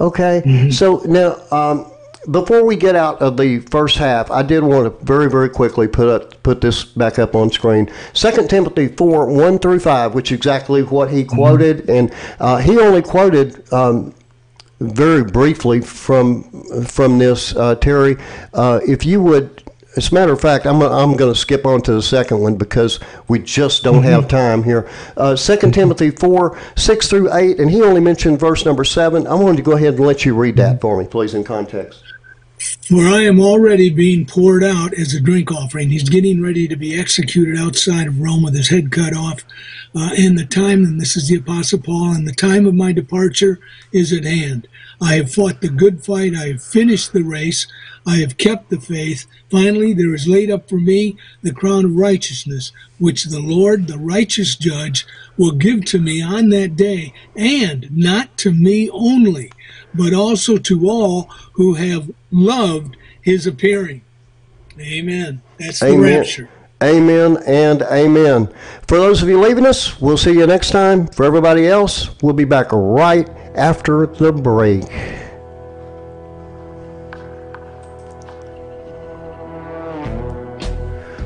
Okay, 0.00 0.42
mm-hmm. 0.44 0.70
so 0.70 1.02
now 1.06 1.36
um, 1.50 1.90
before 2.30 2.64
we 2.64 2.76
get 2.76 2.94
out 2.94 3.22
of 3.22 3.38
the 3.38 3.60
first 3.60 3.96
half, 3.96 4.30
I 4.30 4.42
did 4.42 4.62
want 4.62 4.84
to 4.84 5.04
very, 5.04 5.30
very 5.30 5.48
quickly 5.48 5.88
put 5.88 6.08
up, 6.08 6.42
put 6.42 6.60
this 6.60 6.84
back 6.84 7.18
up 7.18 7.34
on 7.34 7.50
screen. 7.50 7.90
Second 8.12 8.50
Timothy 8.50 8.88
four 8.88 9.26
one 9.26 9.58
through 9.58 9.80
five, 9.80 10.14
which 10.14 10.30
is 10.30 10.36
exactly 10.36 10.82
what 10.82 11.10
he 11.10 11.24
mm-hmm. 11.24 11.36
quoted, 11.36 11.78
mm-hmm. 11.78 11.90
and 11.90 12.14
uh, 12.38 12.58
he 12.58 12.78
only 12.78 13.02
quoted. 13.02 13.72
Um, 13.72 14.14
very 14.80 15.24
briefly 15.24 15.80
from 15.80 16.42
from 16.84 17.18
this, 17.18 17.54
uh, 17.56 17.76
Terry, 17.76 18.16
uh, 18.52 18.80
if 18.86 19.06
you 19.06 19.22
would 19.22 19.63
as 19.96 20.10
a 20.10 20.14
matter 20.14 20.32
of 20.32 20.40
fact, 20.40 20.66
I'm, 20.66 20.82
I'm 20.82 21.16
going 21.16 21.32
to 21.32 21.38
skip 21.38 21.66
on 21.66 21.80
to 21.82 21.92
the 21.92 22.02
second 22.02 22.40
one 22.40 22.56
because 22.56 23.00
we 23.28 23.38
just 23.38 23.82
don't 23.82 24.02
have 24.02 24.28
time 24.28 24.62
here. 24.62 24.88
Uh, 25.16 25.36
2 25.36 25.70
Timothy 25.70 26.10
4, 26.10 26.58
6 26.76 27.08
through 27.08 27.32
8, 27.32 27.60
and 27.60 27.70
he 27.70 27.82
only 27.82 28.00
mentioned 28.00 28.40
verse 28.40 28.64
number 28.64 28.84
7. 28.84 29.26
I 29.26 29.34
wanted 29.34 29.58
to 29.58 29.62
go 29.62 29.72
ahead 29.72 29.94
and 29.94 30.06
let 30.06 30.24
you 30.24 30.34
read 30.34 30.56
that 30.56 30.80
for 30.80 30.98
me, 30.98 31.06
please, 31.06 31.34
in 31.34 31.44
context. 31.44 32.02
For 32.88 33.02
I 33.02 33.22
am 33.22 33.40
already 33.40 33.90
being 33.90 34.26
poured 34.26 34.64
out 34.64 34.94
as 34.94 35.14
a 35.14 35.20
drink 35.20 35.52
offering. 35.52 35.90
He's 35.90 36.08
getting 36.08 36.42
ready 36.42 36.66
to 36.68 36.76
be 36.76 36.98
executed 36.98 37.58
outside 37.58 38.06
of 38.06 38.20
Rome 38.20 38.42
with 38.42 38.54
his 38.54 38.70
head 38.70 38.90
cut 38.90 39.14
off. 39.14 39.44
Uh, 39.94 40.10
and 40.18 40.36
the 40.38 40.46
time, 40.46 40.84
and 40.84 41.00
this 41.00 41.16
is 41.16 41.28
the 41.28 41.36
Apostle 41.36 41.78
Paul, 41.78 42.12
and 42.12 42.26
the 42.26 42.32
time 42.32 42.66
of 42.66 42.74
my 42.74 42.92
departure 42.92 43.60
is 43.92 44.12
at 44.12 44.24
hand. 44.24 44.66
I 45.00 45.14
have 45.14 45.32
fought 45.32 45.60
the 45.60 45.68
good 45.68 46.04
fight. 46.04 46.34
I 46.34 46.48
have 46.48 46.62
finished 46.62 47.12
the 47.12 47.22
race. 47.22 47.66
I 48.06 48.16
have 48.16 48.36
kept 48.36 48.70
the 48.70 48.80
faith. 48.80 49.26
Finally, 49.50 49.94
there 49.94 50.14
is 50.14 50.28
laid 50.28 50.50
up 50.50 50.68
for 50.68 50.78
me 50.78 51.16
the 51.42 51.54
crown 51.54 51.84
of 51.84 51.96
righteousness, 51.96 52.72
which 52.98 53.24
the 53.24 53.40
Lord, 53.40 53.86
the 53.86 53.98
righteous 53.98 54.56
judge, 54.56 55.06
will 55.38 55.52
give 55.52 55.84
to 55.86 55.98
me 55.98 56.22
on 56.22 56.50
that 56.50 56.76
day, 56.76 57.12
and 57.34 57.88
not 57.90 58.36
to 58.38 58.52
me 58.52 58.90
only, 58.90 59.50
but 59.94 60.12
also 60.12 60.58
to 60.58 60.88
all 60.88 61.22
who 61.54 61.74
have 61.74 62.10
loved 62.30 62.96
his 63.22 63.46
appearing. 63.46 64.02
Amen. 64.78 65.42
That's 65.58 65.80
the 65.80 65.86
Amen. 65.86 66.18
rapture. 66.18 66.50
Amen 66.82 67.38
and 67.46 67.82
amen. 67.82 68.52
For 68.86 68.98
those 68.98 69.22
of 69.22 69.28
you 69.28 69.40
leaving 69.40 69.64
us, 69.64 70.00
we'll 70.00 70.18
see 70.18 70.32
you 70.32 70.46
next 70.46 70.70
time. 70.70 71.06
For 71.06 71.24
everybody 71.24 71.66
else, 71.66 72.20
we'll 72.22 72.34
be 72.34 72.44
back 72.44 72.72
right 72.72 73.28
after 73.54 74.06
the 74.06 74.32
break. 74.32 74.84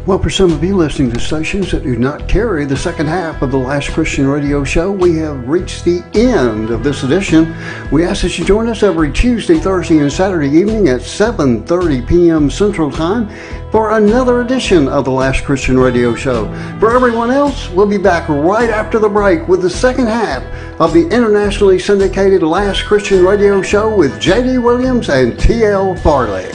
Well, 0.09 0.19
for 0.19 0.31
some 0.31 0.51
of 0.51 0.65
you 0.65 0.75
listening 0.75 1.13
to 1.13 1.21
stations 1.21 1.71
that 1.71 1.83
do 1.83 1.95
not 1.95 2.31
carry 2.31 2.65
the 2.65 2.79
second 2.79 3.09
half 3.09 3.43
of 3.43 3.51
the 3.51 3.59
Last 3.59 3.91
Christian 3.91 4.27
Radio 4.27 4.65
Show, 4.65 4.91
we 4.91 5.19
have 5.19 5.47
reached 5.47 5.85
the 5.85 6.03
end 6.15 6.71
of 6.71 6.83
this 6.83 7.03
edition. 7.03 7.55
We 7.93 8.07
ask 8.07 8.23
that 8.23 8.39
you 8.39 8.47
join 8.47 8.71
us 8.71 8.83
every 8.83 9.13
Tuesday, 9.13 9.59
Thursday, 9.59 9.99
and 9.99 10.11
Saturday 10.11 10.49
evening 10.49 10.89
at 10.89 11.03
7:30 11.03 12.09
p.m. 12.09 12.49
Central 12.49 12.91
Time 12.91 13.29
for 13.71 13.99
another 13.99 14.41
edition 14.41 14.89
of 14.89 15.05
the 15.05 15.11
Last 15.11 15.45
Christian 15.45 15.79
Radio 15.79 16.15
Show. 16.15 16.47
For 16.81 16.97
everyone 16.97 17.31
else, 17.31 17.69
we'll 17.69 17.85
be 17.85 17.99
back 17.99 18.31
right 18.31 18.71
after 18.71 18.99
the 18.99 19.11
break 19.11 19.47
with 19.47 19.61
the 19.61 19.69
second 19.69 20.07
half 20.07 20.43
of 20.81 20.95
the 20.95 21.07
internationally 21.11 21.79
syndicated 21.79 22.43
Last 22.43 22.87
Christian 22.87 23.23
Radio 23.27 23.61
Show 23.61 23.95
with 23.95 24.19
J.D. 24.19 24.57
Williams 24.57 25.11
and 25.11 25.39
T.L. 25.39 25.97
Farley. 25.97 26.51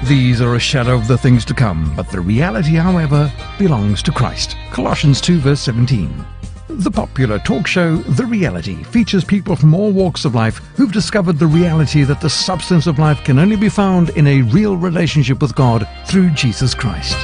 These 0.08 0.42
are 0.42 0.56
a 0.56 0.60
shadow 0.60 0.96
of 0.96 1.08
the 1.08 1.18
things 1.18 1.46
to 1.46 1.54
come, 1.54 1.94
but 1.96 2.12
the 2.12 2.20
reality, 2.20 2.76
however, 2.76 3.32
belongs 3.58 4.04
to 4.04 4.12
Christ. 4.12 4.58
Colossians 4.70 5.22
2 5.22 5.40
verse 5.40 5.62
17. 5.62 6.26
The 6.68 6.92
popular 6.92 7.40
talk 7.40 7.68
show 7.68 7.96
The 7.96 8.26
Reality 8.26 8.84
features 8.84 9.24
people 9.24 9.56
from 9.56 9.74
all 9.74 9.94
walks 9.94 10.26
of 10.26 10.36
life 10.36 10.58
who've 10.76 10.92
discovered 10.92 11.40
the 11.40 11.48
reality 11.48 12.04
that 12.04 12.20
the 12.20 12.30
substance 12.30 12.86
of 12.86 13.00
life 13.00 13.24
can 13.24 13.40
only 13.40 13.56
be 13.56 13.70
found 13.70 14.10
in 14.10 14.28
a 14.28 14.42
real 14.42 14.76
relationship 14.76 15.42
with 15.42 15.56
God 15.56 15.88
through 16.06 16.32
Jesus 16.32 16.74
Christ. 16.74 17.16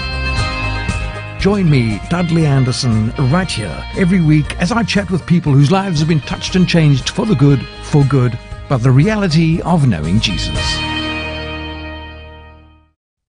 Join 1.42 1.70
me, 1.70 2.00
Dudley 2.10 2.46
Anderson, 2.46 3.10
right 3.30 3.52
here 3.52 3.84
every 3.98 4.22
week 4.22 4.56
as 4.62 4.72
I 4.72 4.84
chat 4.84 5.12
with 5.12 5.26
people 5.26 5.52
whose 5.52 5.70
lives 5.70 6.00
have 6.00 6.08
been 6.08 6.22
touched 6.22 6.56
and 6.56 6.68
changed 6.68 7.10
for 7.10 7.26
the 7.26 7.36
good, 7.36 7.62
for 7.84 8.06
good, 8.06 8.40
by 8.70 8.78
the 8.78 8.92
reality 8.92 9.62
of 9.64 9.86
knowing 9.86 10.22
Jesus. 10.22 10.99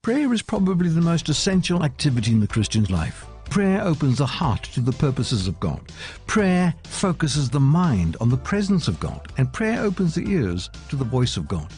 Prayer 0.03 0.33
is 0.33 0.41
probably 0.41 0.89
the 0.89 0.99
most 1.03 1.29
essential 1.29 1.85
activity 1.85 2.31
in 2.31 2.41
the 2.41 2.47
Christian's 2.47 2.91
life. 2.91 3.27
Prayer 3.51 3.83
opens 3.83 4.17
the 4.17 4.25
heart 4.25 4.63
to 4.63 4.81
the 4.81 4.93
purposes 4.93 5.47
of 5.47 5.61
God. 5.61 5.79
Prayer 6.27 6.75
focuses 6.85 7.51
the 7.51 7.61
mind 7.61 8.17
on 8.19 8.31
the 8.31 8.37
presence 8.39 8.89
of 8.89 8.99
God, 8.99 9.31
and 9.37 9.53
prayer 9.53 9.83
opens 9.83 10.15
the 10.15 10.27
ears 10.27 10.71
to 10.89 10.97
the 10.97 11.05
voice 11.05 11.37
of 11.37 11.47
God. 11.47 11.71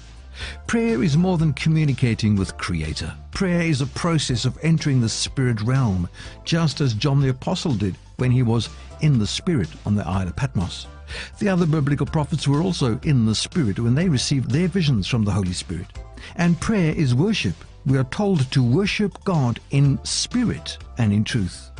Prayer 0.68 1.02
is 1.02 1.16
more 1.16 1.36
than 1.36 1.52
communicating 1.54 2.36
with 2.36 2.56
Creator. 2.58 3.12
Prayer 3.32 3.62
is 3.62 3.80
a 3.80 3.86
process 3.86 4.44
of 4.44 4.56
entering 4.62 5.00
the 5.00 5.08
spirit 5.08 5.60
realm, 5.60 6.08
just 6.44 6.80
as 6.80 6.94
John 6.94 7.20
the 7.20 7.30
Apostle 7.30 7.74
did 7.74 7.96
when 8.18 8.30
he 8.30 8.44
was 8.44 8.68
in 9.00 9.18
the 9.18 9.26
spirit 9.26 9.68
on 9.84 9.96
the 9.96 10.06
Isle 10.06 10.28
of 10.28 10.36
Patmos. 10.36 10.86
The 11.40 11.48
other 11.48 11.66
biblical 11.66 12.06
prophets 12.06 12.46
were 12.46 12.62
also 12.62 13.00
in 13.02 13.26
the 13.26 13.34
spirit 13.34 13.80
when 13.80 13.96
they 13.96 14.08
received 14.08 14.52
their 14.52 14.68
visions 14.68 15.08
from 15.08 15.24
the 15.24 15.32
Holy 15.32 15.54
Spirit. 15.54 15.88
And 16.36 16.60
prayer 16.60 16.94
is 16.94 17.16
worship. 17.16 17.56
We 17.84 17.98
are 17.98 18.04
told 18.04 18.50
to 18.52 18.62
worship 18.62 19.22
God 19.24 19.58
in 19.70 19.98
spirit 20.04 20.78
and 20.98 21.12
in 21.12 21.24
truth. 21.24 21.70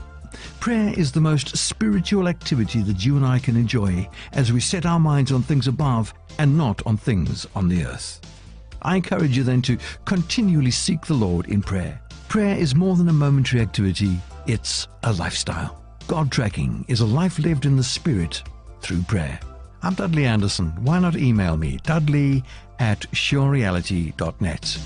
Prayer 0.59 0.93
is 0.97 1.13
the 1.13 1.21
most 1.21 1.57
spiritual 1.57 2.29
activity 2.29 2.83
that 2.83 3.05
you 3.05 3.17
and 3.17 3.25
I 3.25 3.39
can 3.39 3.57
enjoy 3.57 4.09
as 4.33 4.53
we 4.53 4.61
set 4.61 4.87
our 4.87 4.99
minds 4.99 5.31
on 5.31 5.43
things 5.43 5.69
above 5.69 6.13
and 6.39 6.57
not 6.57 6.85
on 6.87 6.97
things 6.97 7.47
on 7.55 7.69
the 7.69 7.85
earth. 7.85 8.21
I 8.83 8.97
encourage 8.97 9.37
you 9.37 9.45
then 9.45 9.63
to 9.63 9.79
continually 10.05 10.73
seek 10.73 11.07
the 11.07 11.15
Lord 11.15 11.47
in 11.47 11.63
prayer. 11.63 12.01
Prayer 12.29 12.57
is 12.57 12.75
more 12.75 12.97
than 12.97 13.09
a 13.09 13.13
momentary 13.13 13.61
activity, 13.61 14.19
it's 14.47 14.89
a 15.05 15.13
lifestyle. 15.13 15.83
God 16.09 16.33
tracking 16.33 16.85
is 16.89 17.01
a 17.01 17.07
life 17.07 17.39
lived 17.39 17.65
in 17.65 17.77
the 17.77 17.85
Spirit 17.85 18.43
through 18.81 19.03
prayer. 19.03 19.39
I'm 19.83 19.95
Dudley 19.95 20.27
Anderson. 20.27 20.69
Why 20.85 20.99
not 20.99 21.17
email 21.17 21.57
me, 21.57 21.79
dudley 21.85 22.43
at 22.79 23.01
surereality.net. 23.13 24.79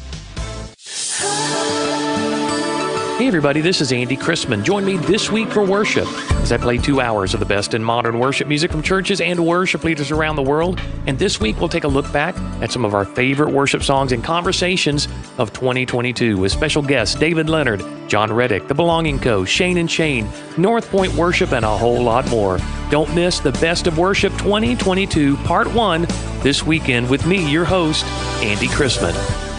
Hey 3.19 3.27
everybody, 3.27 3.61
this 3.61 3.81
is 3.81 3.91
Andy 3.91 4.17
Chrisman. 4.17 4.63
Join 4.63 4.85
me 4.85 4.99
this 4.99 5.33
week 5.33 5.51
for 5.51 5.65
worship 5.65 6.07
as 6.35 6.53
I 6.53 6.59
play 6.59 6.79
two 6.79 7.01
hours 7.01 7.35
of 7.35 7.41
the 7.41 7.47
best 7.47 7.75
in 7.75 7.83
modern 7.83 8.21
worship 8.21 8.47
music 8.47 8.71
from 8.71 8.83
churches 8.83 9.21
and 9.21 9.45
worship 9.45 9.83
leaders 9.83 10.13
around 10.13 10.37
the 10.37 10.45
world. 10.45 10.81
And 11.09 11.19
this 11.19 11.41
week 11.41 11.59
we'll 11.59 11.69
take 11.69 11.83
a 11.83 11.89
look 11.89 12.13
back 12.13 12.39
at 12.63 12.71
some 12.71 12.85
of 12.85 12.95
our 12.95 13.05
favorite 13.05 13.51
worship 13.51 13.83
songs 13.83 14.13
and 14.13 14.23
conversations 14.23 15.09
of 15.39 15.53
2022 15.53 16.39
with 16.39 16.53
special 16.53 16.83
guests 16.83 17.17
David 17.17 17.51
Leonard, 17.51 17.83
John 18.07 18.33
Reddick, 18.33 18.69
The 18.69 18.75
Belonging 18.75 19.19
Co., 19.19 19.45
Shane 19.45 19.79
and 19.79 19.91
Shane, 19.91 20.29
North 20.57 20.89
Point 20.89 21.13
Worship, 21.15 21.51
and 21.51 21.65
a 21.65 21.77
whole 21.77 22.01
lot 22.01 22.29
more. 22.29 22.61
Don't 22.91 23.13
miss 23.13 23.41
the 23.41 23.53
Best 23.53 23.89
of 23.89 23.99
Worship 23.99 24.33
2022 24.35 25.37
Part 25.39 25.67
1 25.75 26.03
this 26.43 26.63
weekend 26.63 27.11
with 27.11 27.27
me, 27.27 27.51
your 27.51 27.65
host, 27.65 28.05
Andy 28.41 28.69
Chrisman. 28.69 29.56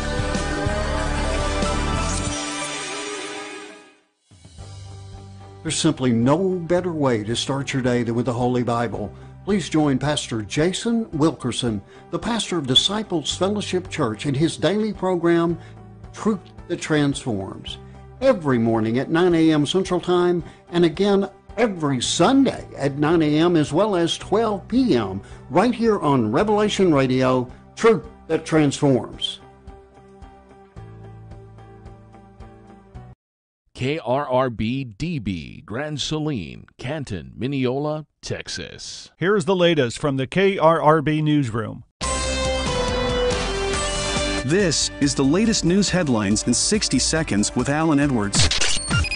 There's 5.67 5.77
simply 5.77 6.13
no 6.13 6.47
better 6.47 6.93
way 6.93 7.25
to 7.25 7.36
start 7.36 7.73
your 7.73 7.82
day 7.82 8.03
than 8.03 8.15
with 8.15 8.27
the 8.27 8.32
Holy 8.32 8.63
Bible. 8.63 9.13
Please 9.43 9.67
join 9.67 9.99
Pastor 9.99 10.41
Jason 10.41 11.12
Wilkerson, 11.12 11.82
the 12.10 12.17
pastor 12.17 12.58
of 12.58 12.67
Disciples 12.67 13.36
Fellowship 13.36 13.89
Church, 13.89 14.25
in 14.25 14.34
his 14.34 14.56
daily 14.56 14.93
program, 14.93 15.60
Truth 16.13 16.39
That 16.69 16.80
Transforms, 16.80 17.80
every 18.21 18.58
morning 18.58 18.97
at 18.97 19.10
9 19.10 19.36
a.m. 19.36 19.65
Central 19.65 19.99
Time, 19.99 20.41
and 20.69 20.86
again 20.86 21.30
every 21.58 22.01
Sunday 22.01 22.65
at 22.77 22.97
9 22.97 23.21
a.m. 23.21 23.58
as 23.58 23.73
well 23.73 23.97
as 23.97 24.17
12 24.17 24.65
p.m. 24.69 25.21
right 25.49 25.75
here 25.75 25.99
on 25.99 26.32
Revelation 26.32 26.93
Radio, 26.93 27.51
Truth 27.75 28.06
That 28.27 28.45
Transforms. 28.45 29.41
KRRB 33.78 34.98
DB, 34.98 35.63
Grand 35.63 36.02
Saline, 36.02 36.66
Canton, 36.80 37.34
Mineola, 37.38 38.08
Texas. 38.24 39.12
Here's 39.18 39.46
the 39.46 39.56
latest 39.56 40.00
from 40.00 40.18
the 40.18 40.26
KRRB 40.26 41.22
Newsroom. 41.22 41.84
This 44.44 44.90
is 45.00 45.13
the 45.13 45.24
latest 45.24 45.63
news 45.63 45.92
headlines 45.92 46.42
in 46.48 46.56
60 46.56 46.98
seconds 46.98 47.56
with 47.56 47.70
Alan 47.70 48.00
Edwards. 48.00 48.57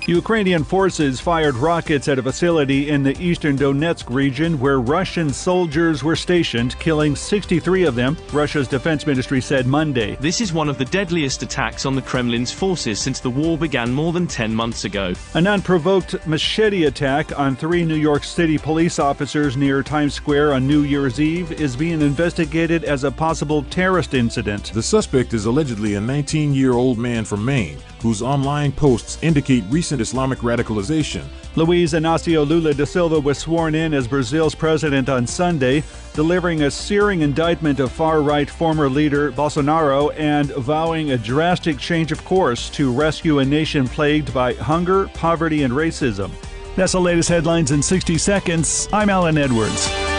Ukrainian 0.08 0.64
forces 0.64 1.20
fired 1.20 1.56
rockets 1.56 2.08
at 2.08 2.18
a 2.18 2.24
facility 2.24 2.90
in 2.90 3.04
the 3.04 3.16
eastern 3.22 3.56
Donetsk 3.56 4.10
region 4.10 4.60
where 4.60 4.80
Russian 4.80 5.30
soldiers 5.30 6.04
were 6.04 6.16
stationed, 6.16 6.78
killing 6.80 7.16
63 7.16 7.84
of 7.84 7.94
them, 7.94 8.18
Russia's 8.34 8.68
defense 8.68 9.06
ministry 9.06 9.40
said 9.40 9.68
Monday. 9.68 10.18
This 10.20 10.42
is 10.42 10.54
one 10.54 10.70
of 10.70 10.80
the 10.80 10.86
deadliest 10.86 11.44
attacks 11.44 11.86
on 11.86 11.96
the 11.96 12.02
Kremlin's 12.02 12.52
forces 12.52 13.00
since 13.00 13.20
the 13.20 13.30
war 13.30 13.58
began 13.58 13.94
more 13.94 14.12
than 14.12 14.26
10 14.26 14.54
months 14.54 14.86
ago. 14.86 15.14
An 15.36 15.46
unprovoked 15.46 16.26
machete 16.26 16.86
attack 16.86 17.38
on 17.38 17.56
three 17.56 17.86
New 17.86 17.96
York 17.96 18.24
City 18.24 18.58
police 18.58 18.98
officers 18.98 19.56
near 19.56 19.84
Times 19.84 20.16
Square 20.16 20.54
on 20.54 20.66
New 20.66 20.82
Year's 20.82 21.20
Eve 21.20 21.52
is 21.52 21.76
being 21.76 22.02
investigated 22.02 22.84
as 22.86 23.04
a 23.04 23.12
possible 23.12 23.64
terrorist 23.64 24.16
incident. 24.16 24.72
The 24.74 24.82
suspect 24.82 25.34
is 25.36 25.46
allegedly 25.46 25.94
a 25.94 26.02
19 26.02 26.56
year 26.56 26.74
old 26.74 26.98
man 26.98 27.24
from 27.24 27.46
Maine 27.46 27.78
whose 28.02 28.22
online 28.22 28.72
posts 28.72 29.18
indicate 29.22 29.64
recent 29.70 30.02
Islamic 30.02 30.40
radicalization. 30.40 31.24
Luiz 31.56 31.94
Inácio 31.94 32.48
Lula 32.48 32.74
da 32.74 32.86
Silva 32.86 33.20
was 33.20 33.38
sworn 33.38 33.76
in 33.76 33.94
as 33.94 34.08
Brazil's 34.08 34.56
president 34.56 35.10
on 35.10 35.28
Sunday, 35.28 35.84
delivering 36.14 36.64
a 36.64 36.72
searing 36.72 37.22
indictment 37.22 37.80
of 37.80 37.92
far 37.92 38.22
right 38.22 38.50
former 38.50 38.90
leader 38.90 39.32
Bolsonaro 39.32 40.14
and 40.18 40.50
vowing 40.56 41.12
a 41.12 41.18
drastic 41.18 41.78
change 41.78 42.12
of 42.12 42.24
course 42.26 42.70
to 42.72 42.92
rescue 42.92 43.40
a 43.40 43.46
nation 43.46 43.88
plagued 43.88 44.34
by 44.34 44.54
hunger, 44.54 45.08
poverty, 45.14 45.64
and 45.64 45.74
racism. 45.74 46.32
That's 46.76 46.94
the 46.94 47.02
latest 47.02 47.30
headlines 47.30 47.72
in 47.72 47.82
60 47.82 48.18
seconds. 48.18 48.88
I'm 48.94 49.10
Alan 49.10 49.38
Edwards. 49.38 50.11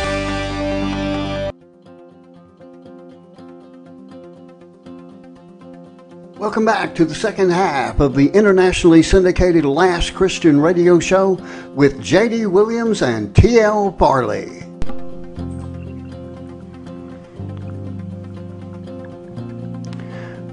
Welcome 6.42 6.64
back 6.64 6.92
to 6.96 7.04
the 7.04 7.14
second 7.14 7.50
half 7.50 8.00
of 8.00 8.16
the 8.16 8.26
internationally 8.30 9.00
syndicated 9.04 9.64
Last 9.64 10.12
Christian 10.12 10.60
Radio 10.60 10.98
Show 10.98 11.34
with 11.76 12.02
J.D. 12.02 12.46
Williams 12.46 13.00
and 13.00 13.32
T.L. 13.36 13.92
Farley. 13.96 14.64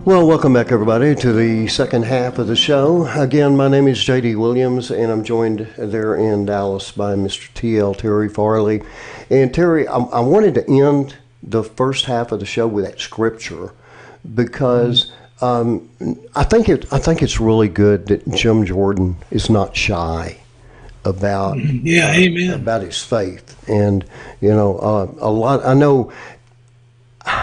Well, 0.05 0.27
welcome 0.27 0.53
back, 0.53 0.71
everybody, 0.71 1.15
to 1.15 1.33
the 1.33 1.67
second 1.67 2.03
half 2.03 2.37
of 2.37 2.45
the 2.45 2.55
show. 2.55 3.07
Again, 3.19 3.57
my 3.57 3.67
name 3.67 3.87
is 3.87 4.03
J.D. 4.03 4.35
Williams, 4.35 4.91
and 4.91 5.11
I'm 5.11 5.23
joined 5.23 5.61
there 5.75 6.15
in 6.15 6.45
Dallas 6.45 6.91
by 6.91 7.15
Mr. 7.15 7.51
T.L. 7.55 7.95
Terry 7.95 8.29
Farley. 8.29 8.83
And 9.31 9.51
Terry, 9.51 9.87
I, 9.87 9.97
I 9.97 10.19
wanted 10.19 10.53
to 10.53 10.69
end 10.69 11.15
the 11.41 11.63
first 11.63 12.05
half 12.05 12.31
of 12.31 12.39
the 12.41 12.45
show 12.45 12.67
with 12.67 12.85
that 12.85 12.99
scripture 12.99 13.73
because 14.35 15.11
um, 15.41 15.89
I 16.35 16.43
think 16.43 16.69
it. 16.69 16.91
I 16.91 16.99
think 16.99 17.21
it's 17.21 17.39
really 17.39 17.69
good 17.69 18.07
that 18.07 18.29
Jim 18.31 18.65
Jordan 18.65 19.15
is 19.31 19.49
not 19.49 19.75
shy 19.75 20.39
about 21.05 21.57
yeah, 21.59 22.11
amen. 22.13 22.53
about 22.53 22.81
his 22.81 23.01
faith, 23.01 23.69
and 23.69 24.05
you 24.41 24.49
know, 24.49 24.77
uh, 24.79 25.07
a 25.19 25.31
lot. 25.31 25.65
I 25.65 25.73
know 25.73 26.11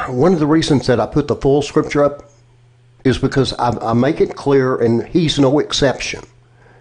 one 0.08 0.32
of 0.32 0.40
the 0.40 0.46
reasons 0.46 0.86
that 0.86 1.00
I 1.00 1.06
put 1.06 1.28
the 1.28 1.36
full 1.36 1.62
scripture 1.62 2.04
up 2.04 2.30
is 3.04 3.18
because 3.18 3.52
I, 3.54 3.70
I 3.90 3.92
make 3.92 4.20
it 4.20 4.34
clear, 4.34 4.76
and 4.76 5.06
he's 5.06 5.38
no 5.38 5.58
exception. 5.58 6.22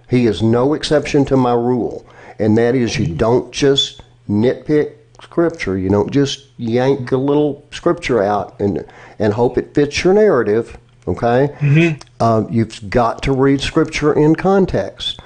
He 0.10 0.26
is 0.26 0.42
no 0.42 0.74
exception 0.74 1.26
to 1.26 1.38
my 1.38 1.54
rule, 1.54 2.06
and 2.40 2.58
that 2.58 2.76
is 2.76 2.98
you 2.98 3.08
don't 3.08 3.52
just 3.52 4.02
nitpick 4.30 4.96
scripture. 5.22 5.78
You 5.78 5.90
don't 5.90 6.12
just 6.12 6.48
yank 6.58 7.12
a 7.12 7.18
little 7.18 7.66
scripture 7.72 8.22
out 8.22 8.60
and 8.60 8.86
and 9.20 9.34
hope 9.34 9.58
it 9.58 9.74
fits 9.74 10.04
your 10.04 10.14
narrative. 10.14 10.78
Okay, 11.08 11.54
mm-hmm. 11.60 12.02
uh, 12.20 12.46
you've 12.50 12.90
got 12.90 13.22
to 13.24 13.32
read 13.32 13.62
scripture 13.62 14.14
in 14.14 14.36
context. 14.36 15.20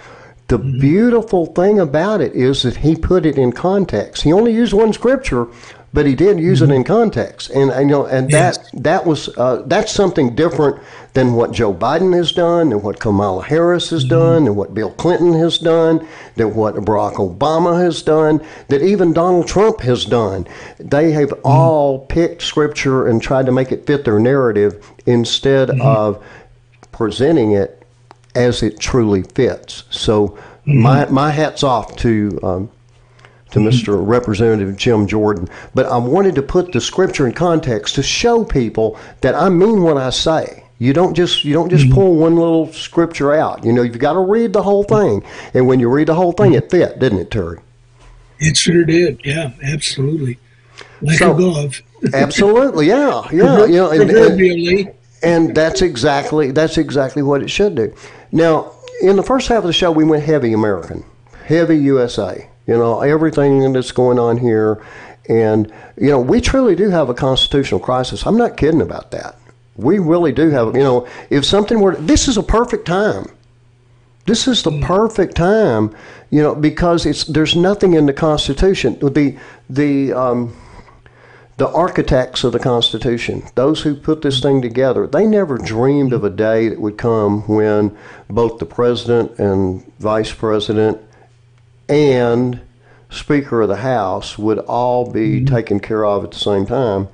The 0.47 0.57
beautiful 0.57 1.45
thing 1.45 1.79
about 1.79 2.21
it 2.21 2.33
is 2.33 2.63
that 2.63 2.77
he 2.77 2.95
put 2.95 3.25
it 3.25 3.37
in 3.37 3.51
context. 3.51 4.23
He 4.23 4.33
only 4.33 4.51
used 4.51 4.73
one 4.73 4.91
scripture, 4.93 5.47
but 5.93 6.05
he 6.05 6.15
did 6.15 6.39
use 6.39 6.61
it 6.61 6.69
in 6.69 6.83
mm-hmm. 6.83 6.93
context, 6.93 7.49
and, 7.49 7.71
and 7.71 7.89
you 7.89 7.95
know, 7.95 8.05
and 8.05 8.29
Yes. 8.31 8.57
that 8.57 8.83
that 8.83 9.05
was 9.05 9.29
uh, 9.37 9.63
that's 9.65 9.91
something 9.91 10.35
different 10.35 10.79
than 11.13 11.33
what 11.33 11.51
Joe 11.51 11.73
Biden 11.73 12.15
has 12.15 12.31
done, 12.31 12.71
and 12.71 12.83
what 12.83 12.99
Kamala 12.99 13.43
Harris 13.43 13.89
has 13.89 14.03
mm-hmm. 14.03 14.09
done, 14.09 14.47
and 14.47 14.55
what 14.55 14.73
Bill 14.73 14.91
Clinton 14.91 15.33
has 15.33 15.57
done, 15.57 16.07
than 16.35 16.53
what 16.53 16.75
Barack 16.75 17.15
Obama 17.15 17.81
has 17.81 18.01
done, 18.01 18.45
that 18.67 18.81
even 18.81 19.13
Donald 19.13 19.47
Trump 19.47 19.81
has 19.81 20.05
done. 20.05 20.47
They 20.79 21.11
have 21.11 21.29
mm-hmm. 21.29 21.41
all 21.47 22.05
picked 22.05 22.41
scripture 22.41 23.07
and 23.07 23.21
tried 23.21 23.47
to 23.47 23.51
make 23.51 23.71
it 23.71 23.87
fit 23.87 24.05
their 24.05 24.19
narrative 24.19 24.85
instead 25.05 25.71
of 25.81 26.23
presenting 26.91 27.53
it 27.53 27.83
as 28.35 28.61
it 28.61 28.79
truly 28.79 29.23
fits. 29.23 29.83
So 29.89 30.37
my 30.65 31.05
my 31.05 31.31
hats 31.31 31.63
off 31.63 31.95
to 31.97 32.39
um, 32.43 32.69
to 33.51 33.59
mm-hmm. 33.59 33.67
Mr. 33.67 34.05
Representative 34.05 34.75
Jim 34.77 35.07
Jordan. 35.07 35.47
But 35.73 35.85
I 35.87 35.97
wanted 35.97 36.35
to 36.35 36.41
put 36.41 36.71
the 36.71 36.81
scripture 36.81 37.27
in 37.27 37.33
context 37.33 37.95
to 37.95 38.03
show 38.03 38.43
people 38.43 38.99
that 39.21 39.35
I 39.35 39.49
mean 39.49 39.83
what 39.83 39.97
I 39.97 40.09
say. 40.09 40.63
You 40.79 40.93
don't 40.93 41.13
just 41.13 41.43
you 41.43 41.53
don't 41.53 41.69
just 41.69 41.85
mm-hmm. 41.85 41.93
pull 41.93 42.15
one 42.15 42.35
little 42.35 42.71
scripture 42.71 43.33
out. 43.33 43.65
You 43.65 43.73
know, 43.73 43.81
you've 43.81 43.99
got 43.99 44.13
to 44.13 44.19
read 44.19 44.53
the 44.53 44.63
whole 44.63 44.83
thing. 44.83 45.23
And 45.53 45.67
when 45.67 45.79
you 45.79 45.89
read 45.89 46.07
the 46.07 46.15
whole 46.15 46.31
thing, 46.31 46.53
it 46.53 46.69
mm-hmm. 46.69 46.91
fit, 46.91 46.99
didn't 46.99 47.19
it, 47.19 47.31
Terry? 47.31 47.59
It 48.39 48.55
sure 48.55 48.85
did. 48.85 49.19
Yeah, 49.25 49.51
absolutely. 49.61 50.39
Like 51.01 51.17
So- 51.17 51.33
a 51.33 51.35
glove. 51.35 51.81
Absolutely, 52.13 52.87
yeah, 52.87 53.27
yeah, 53.31 53.65
you 53.65 53.73
know, 53.73 53.91
and, 53.91 54.09
and, 54.09 54.93
and 55.21 55.55
that's 55.55 55.81
exactly 55.81 56.51
that's 56.51 56.77
exactly 56.77 57.21
what 57.21 57.41
it 57.41 57.49
should 57.49 57.75
do. 57.75 57.93
Now, 58.31 58.71
in 59.01 59.15
the 59.15 59.23
first 59.23 59.47
half 59.47 59.59
of 59.59 59.63
the 59.65 59.73
show, 59.73 59.91
we 59.91 60.03
went 60.03 60.23
heavy 60.23 60.53
American, 60.53 61.03
heavy 61.45 61.77
USA. 61.77 62.49
You 62.69 62.77
know, 62.77 63.01
everything 63.01 63.73
that's 63.73 63.91
going 63.91 64.19
on 64.19 64.37
here, 64.37 64.79
and 65.27 65.73
you 65.97 66.09
know, 66.09 66.19
we 66.19 66.39
truly 66.39 66.75
do 66.75 66.91
have 66.91 67.09
a 67.09 67.15
constitutional 67.15 67.79
crisis. 67.79 68.27
I'm 68.27 68.37
not 68.37 68.57
kidding 68.57 68.83
about 68.83 69.09
that. 69.09 69.39
We 69.75 69.97
really 69.97 70.31
do 70.31 70.51
have. 70.51 70.75
You 70.75 70.83
know, 70.83 71.07
if 71.31 71.45
something 71.45 71.79
were, 71.79 71.95
this 71.95 72.27
is 72.27 72.37
a 72.37 72.43
perfect 72.43 72.85
time. 72.85 73.25
This 74.27 74.47
is 74.47 74.61
the 74.61 74.79
perfect 74.81 75.35
time, 75.35 75.95
you 76.29 76.43
know, 76.43 76.53
because 76.53 77.07
it's 77.07 77.23
there's 77.23 77.55
nothing 77.55 77.95
in 77.95 78.05
the 78.05 78.13
Constitution. 78.13 78.99
The 78.99 79.35
the 79.67 80.13
um, 80.13 80.55
the 81.57 81.69
architects 81.69 82.43
of 82.43 82.51
the 82.51 82.59
Constitution, 82.59 83.41
those 83.55 83.81
who 83.81 83.95
put 83.95 84.21
this 84.21 84.41
thing 84.41 84.61
together, 84.61 85.07
they 85.07 85.25
never 85.25 85.57
dreamed 85.57 86.13
of 86.13 86.23
a 86.23 86.29
day 86.29 86.69
that 86.69 86.79
would 86.79 86.99
come 86.99 87.47
when 87.47 87.97
both 88.29 88.59
the 88.59 88.67
president 88.67 89.39
and 89.39 89.91
vice 89.97 90.31
president 90.31 91.01
and 91.89 92.61
Speaker 93.09 93.61
of 93.61 93.69
the 93.69 93.77
House 93.77 94.37
would 94.37 94.59
all 94.59 95.11
be 95.11 95.41
mm-hmm. 95.41 95.53
taken 95.53 95.79
care 95.79 96.05
of 96.05 96.23
at 96.23 96.29
the 96.31 96.37
same 96.37 96.65
time. 96.65 97.07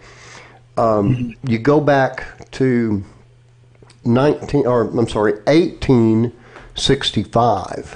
Um, 0.78 1.16
mm-hmm. 1.16 1.50
you 1.50 1.58
go 1.58 1.80
back 1.80 2.52
to 2.52 3.04
19, 4.04 4.68
or 4.68 4.82
I'm 4.82 5.08
sorry, 5.08 5.36
1865, 5.46 7.94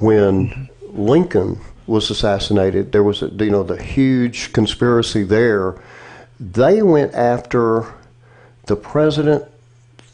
when 0.00 0.48
mm-hmm. 0.48 1.00
Lincoln 1.00 1.60
was 1.90 2.08
assassinated. 2.08 2.92
There 2.92 3.02
was, 3.02 3.20
a, 3.20 3.26
you 3.26 3.50
know, 3.50 3.64
the 3.64 3.82
huge 3.82 4.52
conspiracy 4.52 5.24
there. 5.24 5.74
They 6.38 6.82
went 6.82 7.14
after 7.14 7.84
the 8.66 8.76
president, 8.76 9.44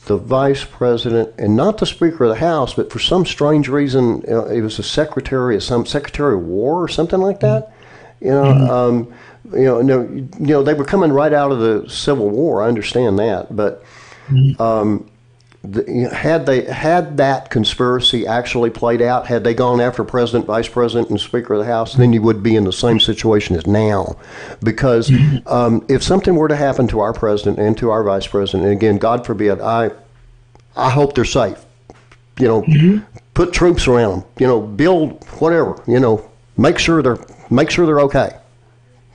the 0.07 0.17
vice 0.17 0.65
president, 0.65 1.35
and 1.39 1.57
not 1.57 1.79
the 1.79 1.87
Speaker 1.87 2.25
of 2.25 2.31
the 2.31 2.41
House, 2.41 2.75
but 2.75 2.91
for 2.91 2.99
some 2.99 3.27
strange 3.27 3.69
reason, 3.69 4.23
it 4.23 4.61
was 4.63 4.79
a 4.79 4.83
secretary 4.83 5.57
of 5.57 5.63
some 5.63 5.85
Secretary 5.85 6.35
of 6.35 6.43
War 6.43 6.83
or 6.83 6.89
something 6.89 7.21
like 7.21 7.41
that. 7.41 7.73
You 8.21 8.31
know, 8.31 8.45
um, 8.45 9.15
you 9.53 9.65
know, 9.65 9.83
no, 9.83 10.03
you 10.03 10.29
know, 10.39 10.63
they 10.63 10.75
were 10.75 10.85
coming 10.85 11.13
right 11.13 11.33
out 11.33 11.53
of 11.53 11.59
the 11.59 11.91
Civil 11.91 12.31
War. 12.31 12.63
I 12.63 12.69
understand 12.69 13.19
that, 13.19 13.55
but 13.55 13.85
um, 14.59 14.59
the, 14.59 14.61
you 14.61 15.05
know, 15.05 15.11
had 16.13 16.47
they 16.47 16.65
had 16.65 17.17
that 17.17 17.51
conspiracy 17.51 18.27
actually 18.27 18.71
played 18.71 19.03
out, 19.03 19.27
had 19.27 19.45
they 19.45 19.55
gone 19.55 19.81
after 19.81 20.05
president, 20.05 20.47
vice 20.47 20.69
president, 20.69 21.11
and 21.11 21.21
speaker 21.21 21.55
of 21.55 21.61
the 21.61 21.67
house, 21.67 21.95
then 21.95 22.13
you 22.13 22.23
would 22.23 22.43
be 22.43 22.57
in 22.57 22.65
the 22.65 22.73
same 22.73 23.01
situation 23.01 23.57
as 23.57 23.67
now. 23.67 24.17
Because 24.63 25.11
um, 25.47 25.85
if 25.89 26.03
something 26.03 26.35
were 26.35 26.49
to 26.49 26.57
happen 26.57 26.87
to 26.89 27.01
our 27.01 27.13
president 27.13 27.59
and 27.59 27.77
to 27.79 27.91
our 27.91 28.03
vice 28.03 28.27
president, 28.27 28.65
and 28.65 28.73
again, 28.73 28.99
God 28.99 29.27
forbid, 29.27 29.61
I 29.61 29.91
I 30.77 30.91
hope 30.91 31.15
they're 31.15 31.25
safe. 31.25 31.65
You 32.39 32.49
know, 32.49 33.03
put 33.35 33.53
troops 33.53 33.89
around 33.89 34.21
them. 34.21 34.25
You 34.39 34.47
know, 34.47 34.61
build 34.61 35.25
whatever. 35.39 35.83
You 35.87 36.01
know, 36.01 36.31
make 36.57 36.79
sure 36.79 37.03
they're 37.03 37.19
make 37.51 37.71
sure 37.71 37.87
they're 37.87 38.01
okay. 38.01 38.37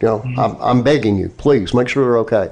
You 0.01 0.07
know, 0.07 0.23
I'm, 0.35 0.55
I'm 0.59 0.81
begging 0.81 1.15
you, 1.15 1.29
please 1.29 1.75
make 1.75 1.87
sure 1.87 2.03
they're 2.03 2.17
okay, 2.19 2.51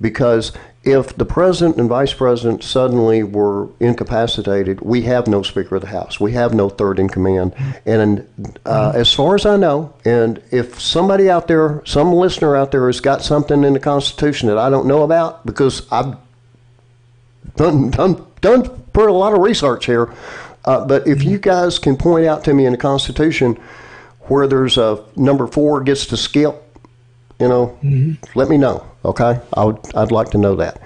because 0.00 0.52
if 0.82 1.14
the 1.14 1.26
president 1.26 1.76
and 1.76 1.88
vice 1.90 2.14
president 2.14 2.62
suddenly 2.64 3.22
were 3.22 3.68
incapacitated, 3.80 4.80
we 4.80 5.02
have 5.02 5.26
no 5.26 5.42
Speaker 5.42 5.76
of 5.76 5.82
the 5.82 5.88
House. 5.88 6.18
We 6.18 6.32
have 6.32 6.54
no 6.54 6.70
third 6.70 6.98
in 6.98 7.08
command. 7.08 7.54
And 7.84 8.26
uh, 8.64 8.92
as 8.94 9.12
far 9.12 9.34
as 9.34 9.44
I 9.44 9.56
know, 9.56 9.92
and 10.06 10.42
if 10.50 10.80
somebody 10.80 11.28
out 11.28 11.48
there, 11.48 11.82
some 11.84 12.12
listener 12.12 12.56
out 12.56 12.70
there 12.70 12.86
has 12.86 13.00
got 13.00 13.20
something 13.22 13.62
in 13.62 13.74
the 13.74 13.80
Constitution 13.80 14.48
that 14.48 14.56
I 14.56 14.70
don't 14.70 14.86
know 14.86 15.02
about, 15.02 15.44
because 15.44 15.86
I've 15.92 16.16
done, 17.56 17.90
done, 17.90 18.26
done 18.40 18.62
put 18.94 19.10
a 19.10 19.12
lot 19.12 19.34
of 19.34 19.40
research 19.40 19.84
here, 19.84 20.14
uh, 20.64 20.86
but 20.86 21.06
if 21.06 21.22
you 21.22 21.38
guys 21.38 21.78
can 21.78 21.96
point 21.96 22.24
out 22.24 22.44
to 22.44 22.54
me 22.54 22.64
in 22.64 22.72
the 22.72 22.78
Constitution 22.78 23.58
where 24.22 24.46
there's 24.46 24.78
a 24.78 25.04
number 25.14 25.46
four 25.46 25.82
gets 25.82 26.06
to 26.06 26.16
skip, 26.16 26.69
you 27.40 27.48
know, 27.48 27.76
let 28.34 28.48
me 28.48 28.58
know. 28.58 28.86
Okay, 29.04 29.40
I 29.54 29.64
would, 29.64 29.78
I'd 29.94 30.12
like 30.12 30.30
to 30.30 30.38
know 30.38 30.56
that. 30.56 30.80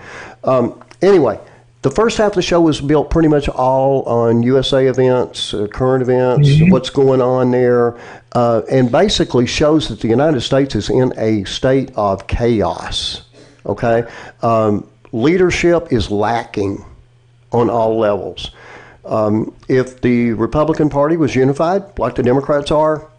Um, 0.45 0.81
anyway, 1.03 1.39
the 1.83 1.91
first 1.91 2.17
half 2.17 2.29
of 2.29 2.37
the 2.37 2.43
show 2.43 2.61
was 2.61 2.81
built 2.81 3.11
pretty 3.11 3.29
much 3.29 3.49
all 3.49 4.03
on 4.05 4.43
USA 4.43 4.87
events, 4.87 5.53
uh, 5.53 5.67
current 5.67 6.03
events, 6.03 6.49
what's 6.71 6.91
going 6.91 7.21
on 7.21 7.51
there, 7.51 7.99
uh, 8.33 8.63
and 8.71 8.91
basically 8.91 9.47
shows 9.47 9.89
that 9.89 10.01
the 10.01 10.09
United 10.09 10.41
States 10.41 10.75
is 10.75 10.89
in 10.89 11.13
a 11.19 11.45
state 11.45 11.91
of 11.97 12.27
chaos. 12.27 13.23
Okay, 13.67 14.05
um, 14.43 14.89
leadership 15.13 15.93
is 15.93 16.11
lacking 16.11 16.85
on 17.53 17.69
all 17.69 17.99
levels. 17.99 18.51
Um, 19.05 19.55
if 19.69 20.01
the 20.01 20.33
Republican 20.33 20.89
Party 20.89 21.17
was 21.17 21.35
unified, 21.35 21.99
like 21.99 22.15
the 22.15 22.23
Democrats 22.23 22.71
are, 22.71 23.11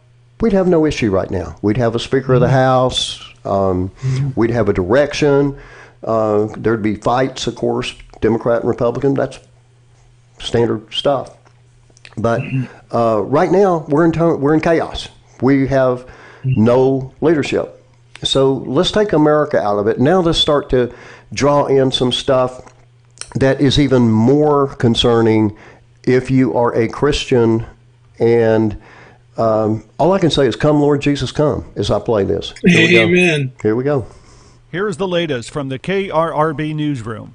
we'd 0.42 0.54
have 0.54 0.68
no 0.68 0.86
issue 0.86 1.12
right 1.12 1.30
now. 1.30 1.58
We'd 1.62 1.78
have 1.78 1.96
a 1.96 2.00
Speaker 2.00 2.34
of 2.36 2.42
the 2.42 2.50
House. 2.50 3.22
Um, 3.44 3.92
We'd 4.36 4.50
have 4.52 4.70
a 4.70 4.74
direction. 4.74 5.58
Uh, 6.04 6.48
there'd 6.58 6.82
be 6.84 6.96
fights, 6.96 7.48
of 7.48 7.56
course, 7.56 7.94
Democrat 8.22 8.62
and 8.62 8.70
Republican. 8.70 9.14
That's 9.14 9.40
standard 10.40 10.92
stuff. 10.94 11.36
But 12.18 12.42
uh, 12.94 13.22
right 13.22 13.52
now, 13.52 13.86
we're 13.88 14.06
in 14.06 14.12
to- 14.14 14.36
we're 14.36 14.54
in 14.54 14.62
chaos. 14.62 15.10
We 15.42 15.68
have 15.68 16.10
no 16.44 17.14
leadership. 17.22 17.84
So 18.24 18.54
let's 18.54 18.92
take 18.92 19.14
America 19.14 19.60
out 19.62 19.78
of 19.78 19.88
it. 19.88 20.00
Now 20.00 20.22
let's 20.22 20.40
start 20.40 20.70
to 20.72 20.94
draw 21.34 21.66
in 21.66 21.92
some 21.92 22.12
stuff 22.12 22.62
that 23.36 23.60
is 23.62 23.78
even 23.80 24.10
more 24.10 24.68
concerning 24.76 25.56
if 26.04 26.32
you 26.32 26.56
are 26.56 26.74
a 26.76 26.88
Christian. 26.88 27.66
And 28.20 28.82
um, 29.38 29.84
all 29.98 30.12
I 30.12 30.20
can 30.20 30.30
say 30.32 30.48
is, 30.48 30.56
"Come, 30.56 30.80
Lord 30.82 31.02
Jesus, 31.02 31.32
come!" 31.32 31.66
As 31.76 31.92
I 31.92 32.00
play 32.00 32.24
this. 32.24 32.54
Here 32.66 32.88
we 32.88 32.92
go. 32.94 33.02
Amen. 33.04 33.54
Here 33.62 33.76
we 33.76 33.84
go. 33.84 34.06
Here's 34.70 34.98
the 34.98 35.08
latest 35.08 35.52
from 35.52 35.70
the 35.70 35.80
KRRB 35.80 36.76
newsroom. 36.76 37.35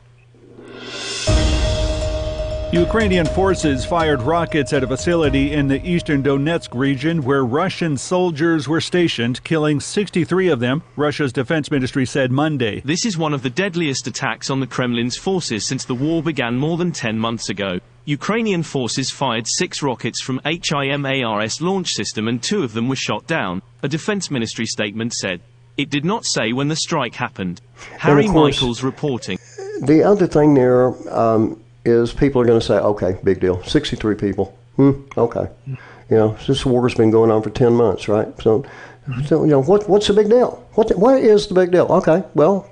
Ukrainian 2.72 3.26
forces 3.26 3.84
fired 3.84 4.22
rockets 4.22 4.72
at 4.72 4.84
a 4.84 4.86
facility 4.86 5.54
in 5.54 5.66
the 5.66 5.84
eastern 5.84 6.22
Donetsk 6.22 6.72
region 6.72 7.20
where 7.24 7.44
Russian 7.44 7.96
soldiers 7.96 8.68
were 8.68 8.80
stationed, 8.80 9.42
killing 9.42 9.80
63 9.80 10.50
of 10.50 10.60
them, 10.60 10.80
Russia's 10.94 11.32
defense 11.32 11.68
ministry 11.72 12.06
said 12.06 12.30
Monday. 12.30 12.80
This 12.84 13.04
is 13.04 13.18
one 13.18 13.34
of 13.34 13.42
the 13.42 13.50
deadliest 13.50 14.06
attacks 14.06 14.50
on 14.50 14.60
the 14.60 14.68
Kremlin's 14.68 15.16
forces 15.16 15.66
since 15.66 15.84
the 15.84 15.96
war 15.96 16.22
began 16.22 16.58
more 16.58 16.76
than 16.76 16.92
10 16.92 17.18
months 17.18 17.48
ago. 17.48 17.80
Ukrainian 18.04 18.62
forces 18.62 19.10
fired 19.10 19.48
six 19.48 19.82
rockets 19.82 20.20
from 20.20 20.40
HIMARS 20.44 21.60
launch 21.60 21.92
system 21.92 22.28
and 22.28 22.40
two 22.40 22.62
of 22.62 22.72
them 22.72 22.88
were 22.88 22.94
shot 22.94 23.26
down, 23.26 23.62
a 23.82 23.88
defense 23.88 24.30
ministry 24.30 24.66
statement 24.66 25.12
said. 25.12 25.40
It 25.76 25.90
did 25.90 26.04
not 26.04 26.24
say 26.24 26.52
when 26.52 26.68
the 26.68 26.76
strike 26.76 27.16
happened. 27.16 27.60
Harry 27.98 28.28
course- 28.28 28.54
Michaels 28.60 28.84
reporting. 28.84 29.40
The 29.82 30.04
other 30.04 30.28
thing 30.28 30.54
there 30.54 30.94
um, 31.12 31.60
is 31.84 32.12
people 32.12 32.40
are 32.42 32.44
going 32.44 32.60
to 32.60 32.66
say, 32.66 32.78
"Okay, 32.78 33.18
big 33.24 33.40
deal. 33.40 33.62
Sixty-three 33.64 34.16
people. 34.16 34.56
Hmm, 34.76 35.02
okay. 35.16 35.48
You 35.66 36.16
know, 36.16 36.36
this 36.46 36.66
war's 36.66 36.94
been 36.94 37.10
going 37.10 37.30
on 37.30 37.42
for 37.42 37.50
ten 37.50 37.74
months, 37.74 38.08
right? 38.08 38.28
So, 38.42 38.64
so 39.26 39.44
you 39.44 39.50
know, 39.50 39.62
what 39.62 39.88
what's 39.88 40.06
the 40.08 40.12
big 40.12 40.28
deal? 40.28 40.66
What 40.74 40.96
what 40.98 41.22
is 41.22 41.46
the 41.46 41.54
big 41.54 41.70
deal? 41.70 41.86
Okay, 41.86 42.24
well, 42.34 42.70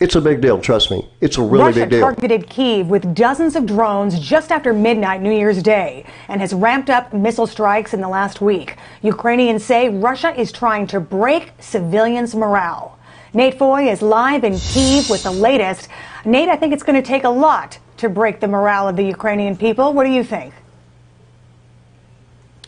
it's 0.00 0.14
a 0.14 0.20
big 0.20 0.40
deal. 0.40 0.60
Trust 0.60 0.90
me, 0.90 1.08
it's 1.20 1.36
a 1.36 1.42
really 1.42 1.64
Russia 1.64 1.80
big 1.80 1.90
deal. 1.90 2.00
Russia 2.00 2.20
targeted 2.20 2.48
Kiev 2.48 2.88
with 2.88 3.14
dozens 3.14 3.56
of 3.56 3.66
drones 3.66 4.18
just 4.18 4.50
after 4.50 4.72
midnight 4.72 5.20
New 5.20 5.32
Year's 5.32 5.62
Day 5.62 6.06
and 6.28 6.40
has 6.40 6.54
ramped 6.54 6.88
up 6.88 7.12
missile 7.12 7.46
strikes 7.46 7.92
in 7.92 8.00
the 8.00 8.08
last 8.08 8.40
week. 8.40 8.76
Ukrainians 9.02 9.64
say 9.64 9.88
Russia 9.88 10.38
is 10.38 10.52
trying 10.52 10.86
to 10.88 11.00
break 11.00 11.52
civilians' 11.58 12.34
morale. 12.34 12.98
Nate 13.34 13.58
Foy 13.58 13.88
is 13.90 14.02
live 14.02 14.42
in 14.42 14.58
Kiev 14.58 15.10
with 15.10 15.22
the 15.22 15.30
latest. 15.30 15.88
Nate, 16.24 16.48
I 16.48 16.56
think 16.56 16.72
it's 16.72 16.82
going 16.82 17.00
to 17.00 17.06
take 17.06 17.24
a 17.24 17.28
lot 17.28 17.78
to 18.00 18.08
break 18.08 18.40
the 18.40 18.48
morale 18.48 18.88
of 18.88 18.96
the 18.96 19.04
Ukrainian 19.04 19.56
people. 19.56 19.92
What 19.92 20.04
do 20.04 20.10
you 20.10 20.24
think? 20.24 20.54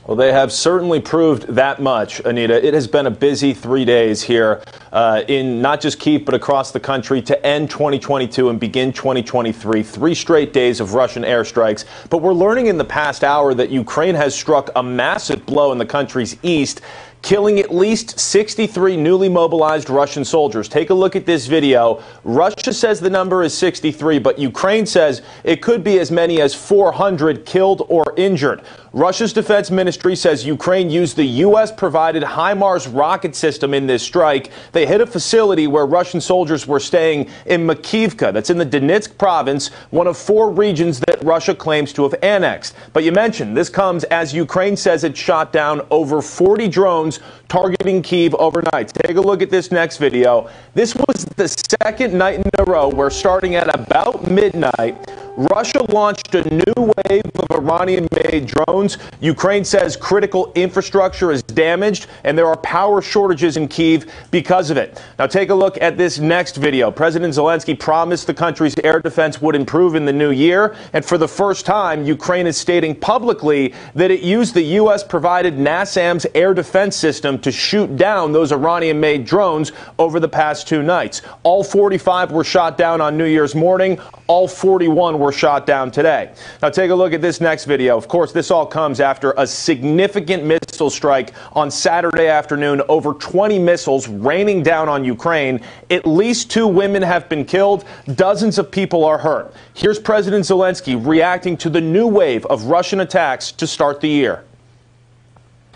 Well, 0.07 0.17
they 0.17 0.33
have 0.33 0.53
certainly 0.53 1.01
proved 1.01 1.43
that 1.55 1.81
much, 1.81 2.19
Anita. 2.21 2.67
It 2.67 2.75
has 2.75 2.89
been 2.89 3.07
a 3.07 3.11
busy 3.11 3.55
three 3.55 3.85
days 3.85 4.21
here 4.21 4.61
uh, 4.91 5.23
in 5.29 5.63
not 5.63 5.81
just 5.81 6.01
Kiev, 6.01 6.25
but 6.25 6.35
across 6.35 6.73
the 6.73 6.81
country 6.81 7.23
to 7.23 7.47
end 7.47 7.71
2022 7.71 8.49
and 8.49 8.59
begin 8.59 8.93
2023. 8.93 9.83
Three 9.85 10.15
straight 10.15 10.53
days 10.53 10.81
of 10.81 10.95
Russian 10.95 11.23
airstrikes. 11.23 11.85
But 12.11 12.19
we're 12.19 12.35
learning 12.35 12.67
in 12.67 12.79
the 12.79 12.85
past 12.85 13.23
hour 13.23 13.55
that 13.55 13.71
Ukraine 13.71 14.17
has 14.17 14.35
struck 14.35 14.71
a 14.75 14.83
massive 14.83 15.47
blow 15.47 15.71
in 15.71 15.79
the 15.79 15.87
country's 15.87 16.37
east 16.43 16.81
killing 17.23 17.61
at 17.61 17.73
least 17.73 18.19
63 18.19 18.97
newly 18.97 19.29
mobilized 19.29 19.89
Russian 19.89 20.25
soldiers. 20.25 20.69
Take 20.69 20.91
a 20.91 20.95
look 20.95 21.17
at 21.17 21.25
this 21.25 21.47
video. 21.47 22.03
Russia 22.25 22.73
says 22.73 23.01
the 23.01 23.09
number 23.09 23.43
is 23.43 23.57
63, 23.57 24.19
but 24.19 24.39
Ukraine 24.39 24.85
says 24.85 25.23
it 25.45 25.63
could 25.63 25.83
be 25.85 26.01
as 26.01 26.11
many 26.11 26.41
as 26.41 26.55
400 26.55 27.47
killed 27.47 27.87
or 27.89 28.05
injured. 28.17 28.63
Russia's 28.95 29.33
defense 29.33 29.71
ministry 29.71 30.15
says 30.15 30.45
Ukraine 30.45 30.91
used 30.91 31.17
the 31.17 31.25
U.S. 31.25 31.73
provided 31.73 32.23
HIMARS 32.23 32.95
rocket 32.95 33.35
system 33.35 33.73
in 33.73 33.87
this 33.87 34.03
strike. 34.03 34.51
They 34.73 34.85
hit 34.85 35.01
a 35.01 35.07
facility 35.07 35.67
where 35.67 35.87
Russian 35.87 36.21
soldiers 36.21 36.67
were 36.67 36.79
staying 36.79 37.31
in 37.47 37.67
Makivka, 37.67 38.35
that's 38.35 38.51
in 38.51 38.59
the 38.59 38.67
Donetsk 38.67 39.17
province, 39.17 39.69
one 39.89 40.07
of 40.07 40.19
four 40.19 40.51
regions 40.51 41.01
that 41.01 41.25
Russia 41.25 41.55
claims 41.55 41.95
to 41.95 42.03
have 42.03 42.15
annexed. 42.23 42.75
But 42.93 43.05
you 43.05 43.13
mentioned 43.13 43.57
this 43.57 43.71
comes 43.71 44.05
as 44.05 44.35
Ukraine 44.35 44.77
says 44.77 45.05
it 45.05 45.17
shot 45.17 45.55
down 45.55 45.81
over 45.91 46.21
40 46.21 46.69
drones 46.69 47.21
targeting 47.49 48.03
Kiev 48.03 48.35
overnight. 48.35 48.89
Take 48.89 49.17
a 49.17 49.21
look 49.23 49.41
at 49.41 49.49
this 49.49 49.71
next 49.71 49.97
video. 49.97 50.51
This 50.75 50.95
was 50.95 51.25
the 51.37 51.49
second 51.49 52.13
night 52.13 52.41
in 52.41 52.51
a 52.59 52.65
row 52.65 52.89
where 52.89 53.09
starting 53.09 53.55
at 53.55 53.75
about 53.75 54.31
midnight, 54.31 55.11
Russia 55.37 55.83
launched 55.91 56.35
a 56.35 56.43
new 56.55 56.93
wave 57.09 57.23
of 57.37 57.51
Iranian 57.53 58.07
made 58.13 58.47
drones. 58.47 58.99
Ukraine 59.21 59.65
says 59.65 59.97
critical 59.97 60.53
infrastructure 60.55 61.33
is 61.33 61.43
damaged 61.43 62.07
and 62.25 62.37
there 62.37 62.47
are 62.47 62.57
power 62.59 63.01
shortages 63.01 63.57
in 63.57 63.67
Kiev 63.67 64.13
because 64.31 64.69
of 64.69 64.77
it. 64.77 65.03
Now, 65.19 65.27
take 65.27 65.49
a 65.49 65.55
look 65.55 65.81
at 65.81 65.97
this 65.97 66.19
next 66.19 66.57
video. 66.57 66.91
President 66.91 67.33
Zelensky 67.33 67.79
promised 67.79 68.27
the 68.27 68.35
country's 68.35 68.79
air 68.85 69.01
defense 69.01 69.41
would 69.41 69.55
improve 69.55 69.95
in 69.95 70.05
the 70.05 70.13
new 70.13 70.33
year. 70.33 70.77
And 70.93 71.03
for 71.03 71.17
the 71.17 71.29
first 71.29 71.65
time, 71.65 72.05
Ukraine 72.05 72.47
is 72.47 72.59
stating 72.59 72.95
publicly 72.95 73.73
that 73.95 74.11
it 74.11 74.21
used 74.21 74.53
the 74.53 74.63
U.S. 74.63 75.03
provided 75.03 75.55
NASAMS 75.55 76.27
air 76.35 76.53
defense 76.53 76.95
system 76.95 77.39
to 77.39 77.51
shoot 77.51 77.97
down 77.97 78.33
those 78.33 78.53
Iranian 78.53 79.01
made 79.01 79.25
drones 79.25 79.73
over 79.99 80.21
the 80.21 80.29
past 80.29 80.69
two 80.69 80.83
nights. 80.83 81.23
All 81.43 81.65
45 81.65 82.33
were 82.33 82.45
shot 82.45 82.77
down 82.77 83.01
on 83.01 83.17
New 83.17 83.25
Year's 83.25 83.55
morning. 83.55 83.99
All 84.33 84.49
41 84.49 85.19
were 85.19 85.31
shot 85.31 85.67
down 85.67 85.91
today. 85.91 86.33
Now, 86.63 86.71
take 86.71 86.91
a 86.91 86.95
look 86.95 87.13
at 87.13 87.21
this 87.21 87.39
next 87.39 87.67
video. 87.67 87.99
Of 87.99 88.09
course, 88.09 88.33
this 88.33 88.51
all 88.51 88.65
comes 88.65 88.99
after 88.99 89.35
a 89.37 89.47
significant 89.47 90.43
missile 90.43 90.89
strike 90.89 91.35
on 91.53 91.71
Saturday 91.71 92.29
afternoon. 92.29 92.81
Over 92.89 93.13
20 93.13 93.59
missiles 93.59 94.09
raining 94.09 94.63
down 94.63 94.89
on 94.89 95.05
Ukraine. 95.05 95.61
At 95.91 96.07
least 96.07 96.51
two 96.51 96.67
women 96.67 97.03
have 97.03 97.29
been 97.29 97.45
killed. 97.45 97.85
Dozens 98.15 98.57
of 98.59 98.71
people 98.71 99.05
are 99.05 99.19
hurt. 99.19 99.53
Here's 99.75 99.99
President 99.99 100.47
Zelensky 100.47 100.97
reacting 101.07 101.59
to 101.59 101.69
the 101.69 101.83
new 101.83 102.07
wave 102.07 102.47
of 102.47 102.65
Russian 102.65 103.01
attacks 103.01 103.53
to 103.53 103.67
start 103.67 104.01
the 104.01 104.09
year. 104.09 104.45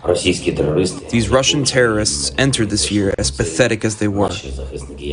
These 0.07 1.29
Russian 1.29 1.65
terrorists 1.65 2.31
entered 2.37 2.69
this 2.69 2.89
year 2.89 3.13
as 3.17 3.29
pathetic 3.29 3.83
as 3.83 3.97
they 3.97 4.07
were. 4.07 4.31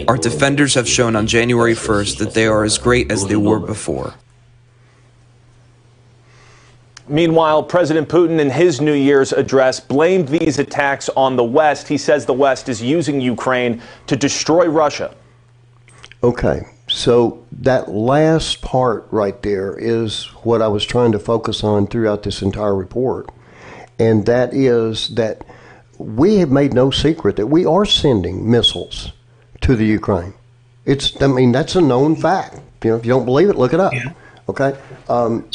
Our 0.07 0.17
defenders 0.17 0.75
have 0.75 0.89
shown 0.89 1.17
on 1.17 1.27
January 1.27 1.75
1st 1.75 2.19
that 2.19 2.35
they 2.35 2.47
are 2.47 2.63
as 2.63 2.79
great 2.79 3.11
as 3.11 3.27
they 3.27 3.35
were 3.37 3.59
before. 3.59 4.15
Meanwhile, 7.09 7.65
President 7.65 8.09
Putin, 8.09 8.39
in 8.39 8.49
his 8.49 8.81
New 8.81 8.95
Year's 8.95 9.33
address, 9.33 9.81
blamed 9.81 10.29
these 10.29 10.59
attacks 10.59 11.09
on 11.11 11.37
the 11.37 11.45
West. 11.45 11.89
He 11.89 11.99
says 11.99 12.25
the 12.25 12.33
West 12.33 12.69
is 12.69 12.81
using 12.81 13.21
Ukraine 13.21 13.83
to 14.07 14.17
destroy 14.17 14.69
Russia. 14.69 15.15
Okay, 16.23 16.63
so 16.89 17.45
that 17.53 17.91
last 17.91 18.63
part 18.63 19.07
right 19.11 19.43
there 19.43 19.77
is 19.77 20.27
what 20.45 20.63
I 20.63 20.69
was 20.69 20.85
trying 20.87 21.13
to 21.13 21.19
focus 21.19 21.63
on 21.63 21.89
throughout 21.89 22.23
this 22.23 22.41
entire 22.41 22.75
report. 22.75 23.29
And 23.99 24.27
that 24.27 24.53
is 24.53 25.09
that 25.15 25.45
we 25.99 26.37
have 26.37 26.51
made 26.51 26.73
no 26.73 26.91
secret 26.91 27.37
that 27.37 27.47
we 27.47 27.65
are 27.65 27.85
sending 27.85 28.51
missiles 28.51 29.13
to 29.61 29.77
the 29.77 29.87
Ukraine. 29.87 30.35
It's 30.85 31.21
I 31.23 31.29
mean 31.29 31.53
that's 31.53 31.77
a 31.77 31.81
known 31.81 32.17
fact. 32.17 32.61
You 32.83 32.91
know, 32.91 32.97
if 32.97 33.07
you 33.07 33.13
don't 33.13 33.25
believe 33.25 33.49
it, 33.49 33.57
look 33.57 33.73
it 33.73 33.81
up. 33.81 33.95
Okay, 34.47 34.77
um, 35.09 35.49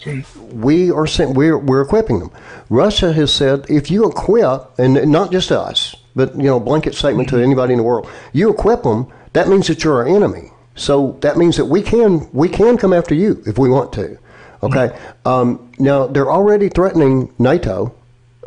we 0.51 0.89
are 0.89 1.05
sent, 1.05 1.35
we're 1.35 1.59
we're 1.59 1.81
equipping 1.81 2.19
them. 2.19 2.31
Russia 2.69 3.13
has 3.13 3.31
said 3.31 3.65
if 3.69 3.91
you 3.91 4.09
equip, 4.09 4.79
and 4.79 5.11
not 5.11 5.31
just 5.31 5.51
us, 5.51 5.95
but 6.15 6.35
you 6.35 6.43
know, 6.43 6.59
blanket 6.59 6.95
statement 6.95 7.29
to 7.29 7.37
anybody 7.37 7.73
in 7.73 7.77
the 7.77 7.83
world, 7.83 8.09
you 8.33 8.49
equip 8.49 8.81
them. 8.81 9.07
That 9.33 9.47
means 9.47 9.67
that 9.67 9.83
you're 9.83 9.97
our 9.97 10.07
enemy. 10.07 10.49
So 10.73 11.19
that 11.21 11.37
means 11.37 11.57
that 11.57 11.65
we 11.65 11.83
can 11.83 12.27
we 12.33 12.49
can 12.49 12.77
come 12.77 12.93
after 12.93 13.13
you 13.13 13.43
if 13.45 13.59
we 13.59 13.69
want 13.69 13.93
to. 13.93 14.17
Okay. 14.63 14.97
Um, 15.23 15.71
now 15.77 16.07
they're 16.07 16.31
already 16.31 16.69
threatening 16.69 17.31
NATO 17.37 17.93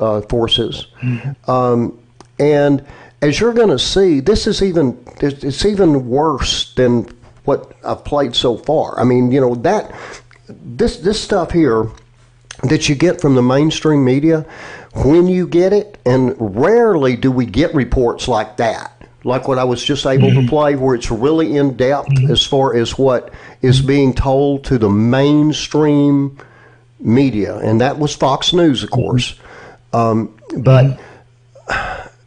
uh, 0.02 0.20
forces, 0.22 0.88
mm-hmm. 1.00 1.50
um, 1.50 1.98
and 2.38 2.84
as 3.22 3.38
you're 3.38 3.54
going 3.54 3.70
to 3.70 3.78
see, 3.78 4.20
this 4.20 4.46
is 4.46 4.62
even 4.62 5.02
it's 5.20 5.44
it's 5.44 5.64
even 5.64 6.08
worse 6.08 6.74
than 6.74 7.08
what 7.44 7.72
I've 7.84 8.04
played 8.04 8.34
so 8.34 8.56
far. 8.56 8.98
I 8.98 9.04
mean, 9.04 9.32
you 9.32 9.40
know 9.40 9.54
that 9.54 9.94
this 10.48 10.98
this 10.98 11.20
stuff 11.20 11.52
here 11.52 11.88
that 12.64 12.88
you 12.88 12.94
get 12.94 13.20
from 13.20 13.34
the 13.34 13.42
mainstream 13.42 14.04
media 14.04 14.44
when 14.94 15.26
you 15.26 15.46
get 15.46 15.72
it, 15.72 15.98
and 16.04 16.34
rarely 16.38 17.16
do 17.16 17.30
we 17.30 17.46
get 17.46 17.74
reports 17.74 18.28
like 18.28 18.56
that. 18.58 18.90
Like 19.24 19.46
what 19.46 19.58
I 19.58 19.64
was 19.64 19.82
just 19.82 20.04
able 20.04 20.30
to 20.30 20.38
mm-hmm. 20.38 20.48
play, 20.48 20.74
where 20.74 20.96
it's 20.96 21.10
really 21.10 21.56
in 21.56 21.76
depth 21.76 22.08
mm-hmm. 22.08 22.32
as 22.32 22.44
far 22.44 22.74
as 22.74 22.98
what 22.98 23.32
is 23.62 23.80
being 23.80 24.12
told 24.12 24.64
to 24.64 24.78
the 24.78 24.90
mainstream 24.90 26.36
media, 26.98 27.56
and 27.58 27.80
that 27.80 27.98
was 28.00 28.16
Fox 28.16 28.52
News, 28.52 28.82
of 28.82 28.90
course. 28.90 29.38
Um, 29.92 30.36
but 30.58 31.00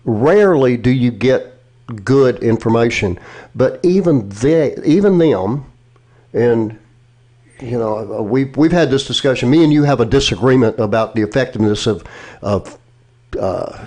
rarely 0.06 0.78
do 0.78 0.92
you 0.92 1.12
get 1.12 1.56
good 2.04 2.44
information. 2.44 3.20
But 3.54 3.80
even 3.84 4.30
they, 4.30 4.76
even 4.84 5.18
them, 5.18 5.72
and 6.34 6.80
you 7.60 7.78
know, 7.78 8.22
we've 8.22 8.56
we've 8.58 8.72
had 8.72 8.90
this 8.90 9.08
discussion. 9.08 9.50
Me 9.50 9.64
and 9.64 9.72
you 9.72 9.84
have 9.84 10.00
a 10.00 10.06
disagreement 10.06 10.80
about 10.80 11.16
the 11.16 11.22
effectiveness 11.22 11.88
of 11.88 12.04
of 12.42 12.78
uh, 13.40 13.86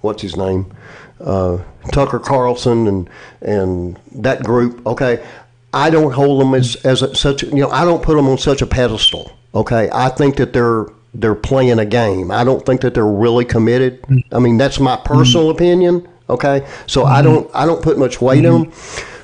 what's 0.00 0.22
his 0.22 0.36
name, 0.36 0.74
uh, 1.20 1.58
Tucker 1.92 2.18
Carlson, 2.18 2.86
and 2.86 3.10
and 3.40 3.98
that 4.12 4.42
group. 4.42 4.84
Okay, 4.86 5.24
I 5.72 5.90
don't 5.90 6.12
hold 6.12 6.40
them 6.40 6.54
as 6.54 6.76
as 6.84 7.02
a, 7.02 7.14
such. 7.14 7.42
You 7.42 7.54
know, 7.54 7.70
I 7.70 7.84
don't 7.84 8.02
put 8.02 8.16
them 8.16 8.28
on 8.28 8.38
such 8.38 8.62
a 8.62 8.66
pedestal. 8.66 9.32
Okay, 9.54 9.90
I 9.92 10.08
think 10.08 10.36
that 10.36 10.52
they're 10.52 10.86
they're 11.14 11.34
playing 11.34 11.78
a 11.78 11.84
game. 11.84 12.30
I 12.30 12.44
don't 12.44 12.64
think 12.64 12.80
that 12.82 12.94
they're 12.94 13.06
really 13.06 13.44
committed. 13.44 14.04
I 14.32 14.38
mean, 14.38 14.56
that's 14.56 14.80
my 14.80 14.96
personal 14.96 15.50
opinion. 15.50 16.08
Okay, 16.30 16.66
so 16.86 17.04
I 17.04 17.20
don't 17.20 17.50
I 17.54 17.66
don't 17.66 17.82
put 17.82 17.98
much 17.98 18.20
weight 18.20 18.44
in 18.44 18.52
them, 18.62 18.72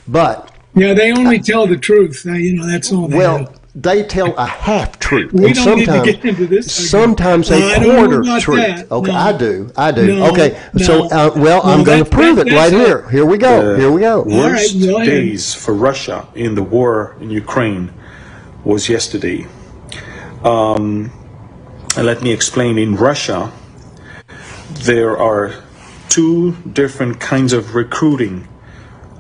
but 0.07 0.53
Yeah, 0.74 0.93
they 0.95 1.12
only 1.12 1.39
tell 1.41 1.66
the 1.66 1.76
truth. 1.78 2.24
You 2.26 2.55
know, 2.57 2.66
that's 2.66 2.93
all. 2.93 3.09
They 3.09 3.16
well, 3.16 3.45
do. 3.45 3.53
they 3.74 4.03
tell 4.03 4.34
a 4.36 4.45
half 4.45 4.99
truth. 4.99 5.32
We 5.32 5.47
and 5.47 5.55
don't 5.55 5.76
need 5.78 5.86
to 5.86 5.93
sometimes, 5.93 6.12
get 6.16 6.24
into 6.26 6.47
this 6.47 6.66
again. 6.66 6.89
Sometimes 6.89 7.51
No, 7.51 7.57
a 7.57 7.70
I 7.72 7.84
quarter 7.84 8.22
truth. 8.41 8.59
that. 8.59 8.91
Okay, 8.93 9.12
No. 9.12 9.16
I 9.18 9.32
do. 9.32 9.72
I 9.76 9.93
do. 9.93 10.07
No, 10.18 10.30
okay, 10.32 10.61
so 10.76 11.07
uh, 11.07 11.30
well, 11.36 11.64
No, 11.64 11.72
I'm 11.72 11.84
going 11.84 12.05
to 12.05 12.11
prove 12.11 12.36
that- 12.36 12.49
it 12.49 12.53
right 12.53 12.70
that's 12.70 12.86
here. 12.86 13.09
Here 13.09 13.24
we 13.24 13.39
go. 13.39 13.72
The 13.74 13.78
Here 13.80 13.91
we 13.91 14.03
go. 14.03 14.22
Worst 14.24 14.78
days 14.78 15.55
for 15.55 15.72
Russia 15.72 16.28
in 16.34 16.55
the 16.55 16.62
war 16.62 17.16
in 17.22 17.30
Ukraine 17.30 17.91
was 18.64 18.89
yesterday. 18.91 19.47
Um, 20.45 21.11
and 21.99 22.07
let 22.07 22.22
me 22.22 22.30
explain. 22.30 22.78
In 22.78 22.94
Russia, 22.94 23.51
there 24.86 25.18
are 25.18 25.53
two 26.09 26.53
different 26.72 27.18
kinds 27.18 27.53
of 27.53 27.74
recruiting 27.74 28.46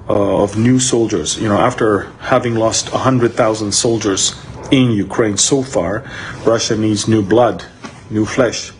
uh, 0.08 0.44
of 0.44 0.56
new 0.56 0.78
soldiers. 0.78 1.40
You 1.40 1.48
know, 1.48 1.58
after 1.58 2.02
having 2.20 2.54
lost 2.54 2.92
100,000 2.92 3.72
soldiers 3.72 4.40
in 4.70 4.92
Ukraine 4.92 5.36
so 5.36 5.64
far, 5.64 6.04
Russia 6.44 6.76
needs 6.76 7.08
new 7.08 7.20
blood, 7.20 7.64
new 8.10 8.24
flesh. 8.24 8.70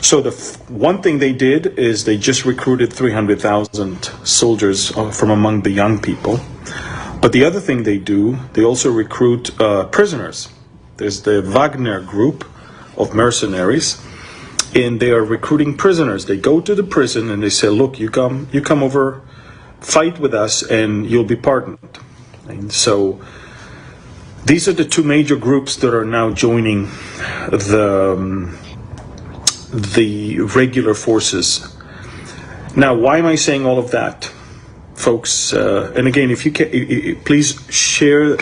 So 0.00 0.20
the 0.20 0.30
one 0.68 1.02
thing 1.02 1.18
they 1.18 1.32
did 1.32 1.76
is 1.76 2.04
they 2.04 2.16
just 2.16 2.44
recruited 2.44 2.92
300,000 2.92 4.04
soldiers 4.22 4.96
uh, 4.96 5.10
from 5.10 5.30
among 5.30 5.62
the 5.62 5.70
young 5.70 5.98
people. 5.98 6.38
But 7.20 7.32
the 7.32 7.44
other 7.44 7.58
thing 7.58 7.82
they 7.82 7.98
do, 7.98 8.38
they 8.52 8.62
also 8.62 8.92
recruit 8.92 9.60
uh, 9.60 9.86
prisoners. 9.86 10.50
There's 10.98 11.22
the 11.22 11.42
Wagner 11.42 12.00
group 12.00 12.44
of 12.96 13.14
mercenaries, 13.14 14.02
and 14.74 15.00
they 15.00 15.10
are 15.10 15.24
recruiting 15.24 15.76
prisoners. 15.76 16.26
They 16.26 16.36
go 16.36 16.60
to 16.60 16.74
the 16.74 16.82
prison 16.82 17.30
and 17.30 17.42
they 17.42 17.50
say, 17.50 17.68
"Look, 17.68 17.98
you 17.98 18.10
come, 18.10 18.48
you 18.52 18.60
come 18.60 18.82
over, 18.82 19.22
fight 19.80 20.18
with 20.18 20.34
us, 20.34 20.62
and 20.62 21.08
you'll 21.08 21.24
be 21.24 21.36
pardoned." 21.36 21.98
And 22.48 22.72
so 22.72 23.20
these 24.44 24.68
are 24.68 24.72
the 24.72 24.84
two 24.84 25.02
major 25.02 25.36
groups 25.36 25.76
that 25.76 25.94
are 25.94 26.04
now 26.04 26.30
joining 26.30 26.90
the 27.50 28.14
um, 28.16 28.58
the 29.72 30.40
regular 30.40 30.94
forces. 30.94 31.74
Now, 32.76 32.94
why 32.94 33.18
am 33.18 33.26
I 33.26 33.36
saying 33.36 33.64
all 33.64 33.78
of 33.78 33.90
that, 33.92 34.30
folks? 34.94 35.52
Uh, 35.52 35.92
and 35.96 36.06
again, 36.06 36.30
if 36.30 36.44
you 36.44 36.52
can, 36.52 37.16
please 37.24 37.58
share 37.70 38.34
uh, 38.34 38.36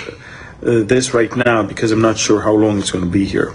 this 0.61 1.14
right 1.14 1.34
now 1.36 1.62
because 1.62 1.92
I'm 1.92 2.00
not 2.00 2.18
sure 2.18 2.40
how 2.40 2.53
long 2.53 2.78
it's 2.78 2.90
going 2.90 3.05
to 3.05 3.11
be 3.11 3.24
here. 3.24 3.55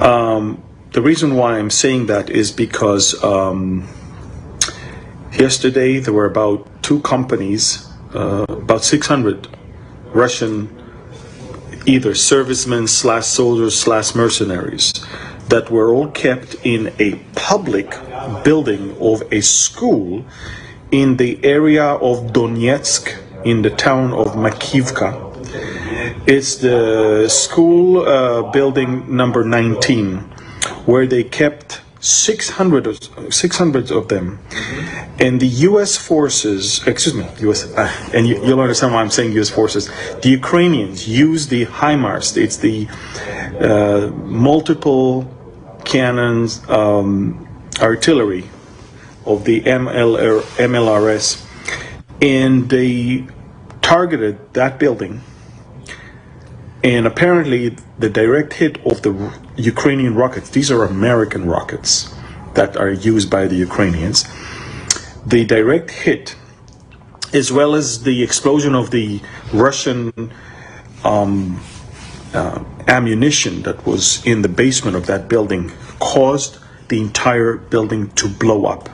Um, 0.00 0.62
the 0.92 1.02
reason 1.02 1.36
why 1.36 1.58
I'm 1.58 1.70
saying 1.70 2.06
that 2.06 2.30
is 2.30 2.50
because 2.52 3.22
um, 3.22 3.88
yesterday 5.32 5.98
there 5.98 6.12
were 6.12 6.26
about 6.26 6.82
two 6.82 7.00
companies, 7.00 7.88
uh, 8.14 8.46
about 8.48 8.84
600 8.84 9.48
Russian 10.12 10.68
either 11.86 12.14
servicemen 12.14 12.86
slash 12.86 13.26
soldiers 13.26 13.78
slash 13.78 14.14
mercenaries 14.14 14.92
that 15.48 15.70
were 15.70 15.92
all 15.92 16.08
kept 16.08 16.56
in 16.64 16.92
a 16.98 17.16
public 17.34 17.90
building 18.42 18.96
of 19.00 19.22
a 19.30 19.40
school 19.42 20.24
in 20.90 21.16
the 21.16 21.44
area 21.44 21.84
of 21.84 22.32
Donetsk 22.32 23.14
in 23.44 23.62
the 23.62 23.70
town 23.70 24.12
of 24.12 24.28
Makivka. 24.34 25.23
It's 26.26 26.56
the 26.56 27.28
school 27.28 28.06
uh, 28.06 28.50
building 28.50 29.14
number 29.14 29.44
19 29.44 30.18
where 30.86 31.06
they 31.06 31.22
kept 31.22 31.82
600 32.00 32.86
of, 32.86 33.34
600 33.34 33.90
of 33.90 34.08
them. 34.08 34.38
And 35.18 35.40
the 35.40 35.46
U.S. 35.68 35.96
forces, 35.96 36.86
excuse 36.86 37.14
me, 37.14 37.26
U.S. 37.40 37.70
Uh, 37.72 37.90
and 38.14 38.26
you, 38.26 38.42
you'll 38.44 38.60
understand 38.60 38.94
why 38.94 39.00
I'm 39.00 39.10
saying 39.10 39.32
U.S. 39.32 39.50
forces. 39.50 39.90
The 40.22 40.30
Ukrainians 40.30 41.06
used 41.08 41.50
the 41.50 41.66
HIMARS. 41.66 42.36
It's 42.36 42.56
the 42.56 42.88
uh, 43.60 44.10
multiple 44.24 45.30
cannons 45.84 46.66
um, 46.68 47.46
artillery 47.80 48.44
of 49.26 49.44
the 49.44 49.60
MLR, 49.62 50.40
MLRS, 50.56 51.44
and 52.20 52.68
they 52.68 53.26
targeted 53.82 54.54
that 54.54 54.78
building. 54.78 55.20
And 56.84 57.06
apparently, 57.06 57.78
the 57.98 58.10
direct 58.10 58.52
hit 58.52 58.76
of 58.84 59.00
the 59.00 59.32
Ukrainian 59.56 60.14
rockets, 60.14 60.50
these 60.50 60.70
are 60.70 60.84
American 60.84 61.46
rockets 61.46 62.14
that 62.52 62.76
are 62.76 62.90
used 62.90 63.30
by 63.30 63.46
the 63.46 63.56
Ukrainians. 63.56 64.24
The 65.24 65.46
direct 65.46 65.90
hit, 65.90 66.36
as 67.32 67.50
well 67.50 67.74
as 67.74 68.02
the 68.02 68.22
explosion 68.22 68.74
of 68.74 68.90
the 68.90 69.22
Russian 69.50 70.30
um, 71.04 71.58
uh, 72.34 72.62
ammunition 72.86 73.62
that 73.62 73.86
was 73.86 74.22
in 74.26 74.42
the 74.42 74.50
basement 74.50 74.94
of 74.94 75.06
that 75.06 75.26
building, 75.26 75.72
caused 76.00 76.58
the 76.88 77.00
entire 77.00 77.56
building 77.56 78.10
to 78.20 78.28
blow 78.28 78.66
up. 78.66 78.90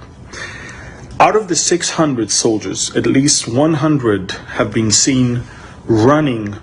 Out 1.19 1.35
of 1.35 1.49
the 1.49 1.57
600 1.57 2.31
soldiers, 2.31 2.95
at 2.95 3.05
least 3.05 3.49
100 3.49 4.31
have 4.31 4.73
been 4.73 4.93
seen 4.93 5.43
running 5.87 6.55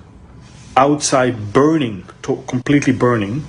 outside, 0.78 1.51
burning, 1.51 2.05
completely 2.21 2.93
burning. 2.93 3.43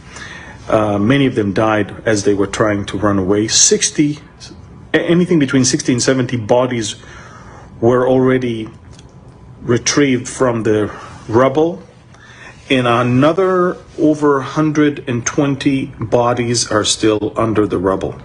Uh, 0.68 0.98
many 0.98 1.26
of 1.26 1.34
them 1.34 1.52
died 1.52 1.94
as 2.04 2.24
they 2.24 2.34
were 2.34 2.46
trying 2.46 2.84
to 2.86 2.98
run 2.98 3.18
away. 3.18 3.46
60, 3.46 4.18
anything 4.92 5.38
between 5.38 5.64
60 5.64 5.92
and 5.92 6.02
70 6.02 6.36
bodies 6.38 6.96
were 7.80 8.08
already 8.08 8.68
retrieved 9.60 10.28
from 10.28 10.62
the 10.62 10.90
rubble, 11.28 11.82
and 12.70 12.86
another 12.86 13.76
over 13.98 14.38
120 14.38 15.86
bodies 16.00 16.70
are 16.70 16.84
still 16.84 17.32
under 17.36 17.66
the 17.66 17.78
rubble. 17.78 18.18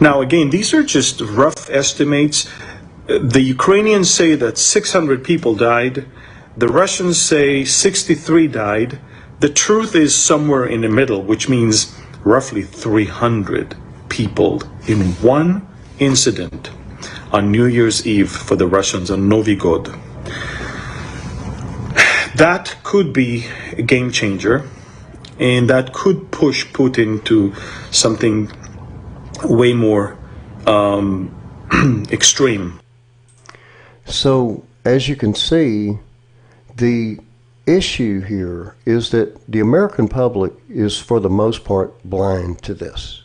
Now, 0.00 0.20
again, 0.20 0.50
these 0.50 0.72
are 0.72 0.82
just 0.82 1.20
rough 1.20 1.68
estimates. 1.70 2.48
Uh, 3.08 3.18
The 3.18 3.42
Ukrainians 3.42 4.08
say 4.10 4.34
that 4.36 4.56
600 4.58 5.24
people 5.24 5.54
died. 5.54 6.06
The 6.54 6.68
Russians 6.68 7.18
say 7.18 7.64
63 7.64 8.46
died. 8.48 8.98
The 9.40 9.48
truth 9.48 9.94
is 9.94 10.14
somewhere 10.14 10.66
in 10.66 10.82
the 10.82 10.88
middle, 10.88 11.22
which 11.22 11.48
means 11.48 11.98
roughly 12.24 12.62
300 12.62 13.74
people 14.10 14.62
in 14.86 15.00
one 15.22 15.66
incident 15.98 16.70
on 17.32 17.50
New 17.50 17.64
Year's 17.64 18.06
Eve 18.06 18.30
for 18.30 18.54
the 18.54 18.66
Russians 18.66 19.10
on 19.10 19.30
Novi 19.30 19.56
God. 19.56 19.98
That 22.34 22.76
could 22.82 23.14
be 23.14 23.46
a 23.72 23.82
game 23.82 24.10
changer, 24.10 24.68
and 25.38 25.70
that 25.70 25.94
could 25.94 26.30
push 26.30 26.66
Putin 26.66 27.24
to 27.24 27.54
something 27.90 28.52
way 29.42 29.72
more 29.72 30.18
um, 30.66 31.34
extreme. 32.10 32.80
So, 34.04 34.64
as 34.84 35.08
you 35.08 35.16
can 35.16 35.34
see, 35.34 35.98
the 36.76 37.18
issue 37.66 38.20
here 38.20 38.74
is 38.84 39.10
that 39.10 39.46
the 39.50 39.60
American 39.60 40.08
public 40.08 40.52
is, 40.68 40.98
for 40.98 41.20
the 41.20 41.30
most 41.30 41.64
part, 41.64 41.92
blind 42.04 42.62
to 42.62 42.74
this. 42.74 43.22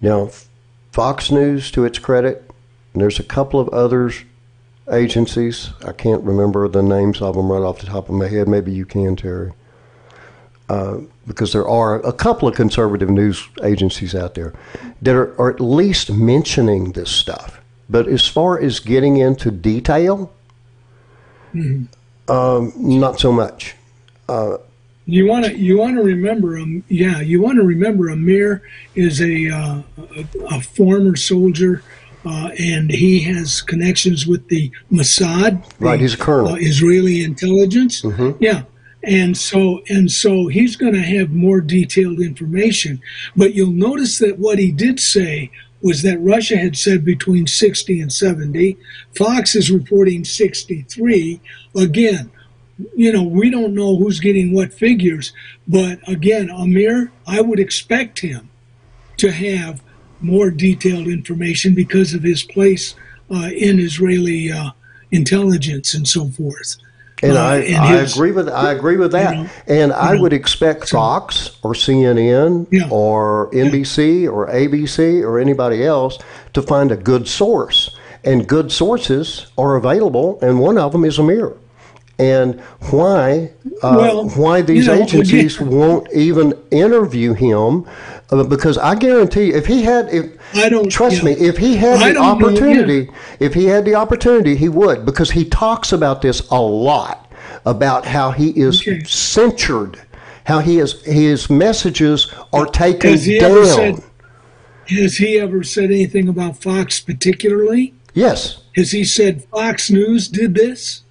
Now, 0.00 0.30
Fox 0.90 1.30
News, 1.30 1.70
to 1.72 1.84
its 1.84 1.98
credit, 1.98 2.50
and 2.92 3.02
there's 3.02 3.18
a 3.18 3.24
couple 3.24 3.60
of 3.60 3.68
others 3.70 4.24
agencies. 4.90 5.70
I 5.86 5.92
can't 5.92 6.22
remember 6.24 6.66
the 6.68 6.82
names 6.82 7.22
of 7.22 7.36
them 7.36 7.50
right 7.50 7.62
off 7.62 7.78
the 7.78 7.86
top 7.86 8.08
of 8.08 8.14
my 8.14 8.28
head. 8.28 8.48
Maybe 8.48 8.72
you 8.72 8.84
can, 8.84 9.16
Terry. 9.16 9.52
Uh, 10.68 10.98
because 11.26 11.52
there 11.52 11.68
are 11.68 12.00
a 12.00 12.12
couple 12.12 12.48
of 12.48 12.54
conservative 12.54 13.10
news 13.10 13.46
agencies 13.62 14.14
out 14.14 14.34
there 14.34 14.52
that 15.02 15.14
are, 15.14 15.38
are 15.40 15.50
at 15.50 15.60
least 15.60 16.10
mentioning 16.10 16.92
this 16.92 17.10
stuff. 17.10 17.60
But 17.90 18.08
as 18.08 18.26
far 18.26 18.58
as 18.58 18.80
getting 18.80 19.18
into 19.18 19.50
detail, 19.50 20.32
Mhm. 21.54 21.88
Um, 22.28 22.72
not 22.76 23.18
so 23.20 23.32
much. 23.32 23.74
Uh, 24.28 24.58
You 25.06 25.26
want 25.26 25.44
to 25.46 25.56
you 25.58 25.76
want 25.78 25.96
to 25.96 26.02
remember 26.02 26.56
um 26.58 26.84
yeah 26.88 27.20
you 27.20 27.42
want 27.42 27.56
to 27.58 27.64
remember 27.64 28.08
Amir 28.08 28.62
is 28.94 29.20
a 29.20 29.34
uh, 29.50 29.82
a, 29.98 30.24
a 30.56 30.60
former 30.60 31.16
soldier 31.16 31.82
uh, 32.24 32.50
and 32.58 32.88
he 32.90 33.20
has 33.32 33.62
connections 33.62 34.26
with 34.28 34.46
the 34.48 34.70
Mossad 34.92 35.52
right, 35.80 35.98
he's 36.00 36.14
a 36.14 36.22
colonel. 36.28 36.52
uh, 36.52 36.56
Israeli 36.56 37.24
intelligence 37.24 38.02
Mhm. 38.02 38.36
yeah 38.48 38.62
and 39.02 39.36
so 39.36 39.82
and 39.94 40.08
so 40.22 40.46
he's 40.46 40.76
going 40.76 40.94
to 40.94 41.06
have 41.16 41.30
more 41.46 41.60
detailed 41.60 42.20
information 42.20 43.02
but 43.34 43.54
you'll 43.54 43.72
notice 43.90 44.14
that 44.24 44.38
what 44.38 44.56
he 44.60 44.70
did 44.70 45.00
say 45.00 45.50
was 45.82 46.02
that 46.02 46.18
Russia 46.20 46.56
had 46.56 46.76
said 46.76 47.04
between 47.04 47.46
60 47.46 48.00
and 48.00 48.12
70 48.12 48.76
Fox 49.14 49.54
is 49.54 49.70
reporting 49.70 50.24
63 50.24 51.40
again 51.76 52.30
you 52.94 53.12
know, 53.12 53.22
we 53.22 53.50
don't 53.50 53.74
know 53.74 53.96
who's 53.96 54.20
getting 54.20 54.52
what 54.52 54.72
figures, 54.72 55.32
but 55.68 55.98
again, 56.08 56.50
Amir, 56.50 57.12
I 57.26 57.40
would 57.40 57.60
expect 57.60 58.20
him 58.20 58.50
to 59.18 59.30
have 59.30 59.82
more 60.20 60.50
detailed 60.50 61.08
information 61.08 61.74
because 61.74 62.14
of 62.14 62.22
his 62.22 62.42
place 62.42 62.94
uh, 63.30 63.50
in 63.54 63.78
Israeli 63.78 64.50
uh, 64.50 64.70
intelligence 65.10 65.94
and 65.94 66.06
so 66.06 66.28
forth. 66.28 66.76
And 67.22 67.38
I, 67.38 67.56
and 67.58 67.76
I 67.76 68.00
his- 68.00 68.16
agree 68.16 68.32
with 68.32 68.48
I 68.48 68.72
agree 68.72 68.96
with 68.96 69.12
that. 69.12 69.34
know, 69.36 69.48
and 69.68 69.92
I 69.92 70.14
know, 70.14 70.22
would 70.22 70.32
expect 70.32 70.90
Fox 70.90 71.56
or 71.62 71.72
CNN 71.72 72.66
or 72.90 73.48
NBC 73.52 74.26
or 74.28 74.48
ABC 74.48 75.22
or 75.22 75.38
anybody 75.38 75.84
else 75.84 76.18
to 76.54 76.62
find 76.62 76.90
a 76.90 76.96
good 76.96 77.28
source. 77.28 77.96
And 78.24 78.46
good 78.46 78.70
sources 78.70 79.46
are 79.58 79.74
available, 79.74 80.38
and 80.42 80.60
one 80.60 80.78
of 80.78 80.92
them 80.92 81.04
is 81.04 81.18
Amir. 81.18 81.54
And 82.18 82.60
why 82.90 83.52
uh, 83.82 83.96
Well, 83.98 84.28
why 84.30 84.62
these 84.62 84.86
you 84.86 84.94
know, 84.94 85.02
agencies 85.02 85.60
won't 85.78 86.12
even 86.12 86.52
interview 86.70 87.32
him? 87.32 87.86
Uh, 88.30 88.44
because 88.44 88.78
I 88.78 88.94
guarantee, 88.94 89.46
you, 89.46 89.54
if 89.56 89.66
he 89.66 89.82
had, 89.82 90.08
if 90.08 90.32
I 90.54 90.68
don't 90.68 90.90
trust 90.90 91.18
yeah. 91.18 91.24
me, 91.24 91.32
if 91.32 91.58
he 91.58 91.76
had 91.76 92.00
I 92.00 92.08
the 92.08 92.14
don't 92.14 92.38
know, 92.40 92.48
yeah. 92.48 92.54
opportunity, 92.54 93.10
if 93.40 93.54
he 93.54 93.64
had 93.66 93.84
the 93.84 93.94
opportunity, 93.94 94.56
he 94.56 94.68
would, 94.68 95.04
because 95.04 95.30
he 95.32 95.44
talks 95.44 95.92
about 95.92 96.22
this 96.22 96.48
a 96.50 96.60
lot 96.60 97.30
about 97.64 98.06
how 98.06 98.30
he 98.30 98.50
is 98.58 98.82
censored, 99.10 100.00
how 100.46 100.60
he 100.60 100.78
is 100.78 101.02
his 101.04 101.50
messages 101.50 102.32
are 102.52 102.66
taken 102.66 103.10
Has 103.10 103.26
down. 103.26 103.64
said? 103.66 104.02
Has 104.88 105.16
he 105.16 105.38
ever 105.38 105.62
said 105.62 105.84
anything 105.84 106.28
about 106.28 106.56
Fox 106.62 107.00
particularly? 107.00 107.94
yes, 108.14 108.62
Has 108.76 108.90
he 108.92 109.04
said 109.04 109.44
Fox 109.44 109.90
News 109.90 110.28
did 110.28 110.54
this? 110.54 111.01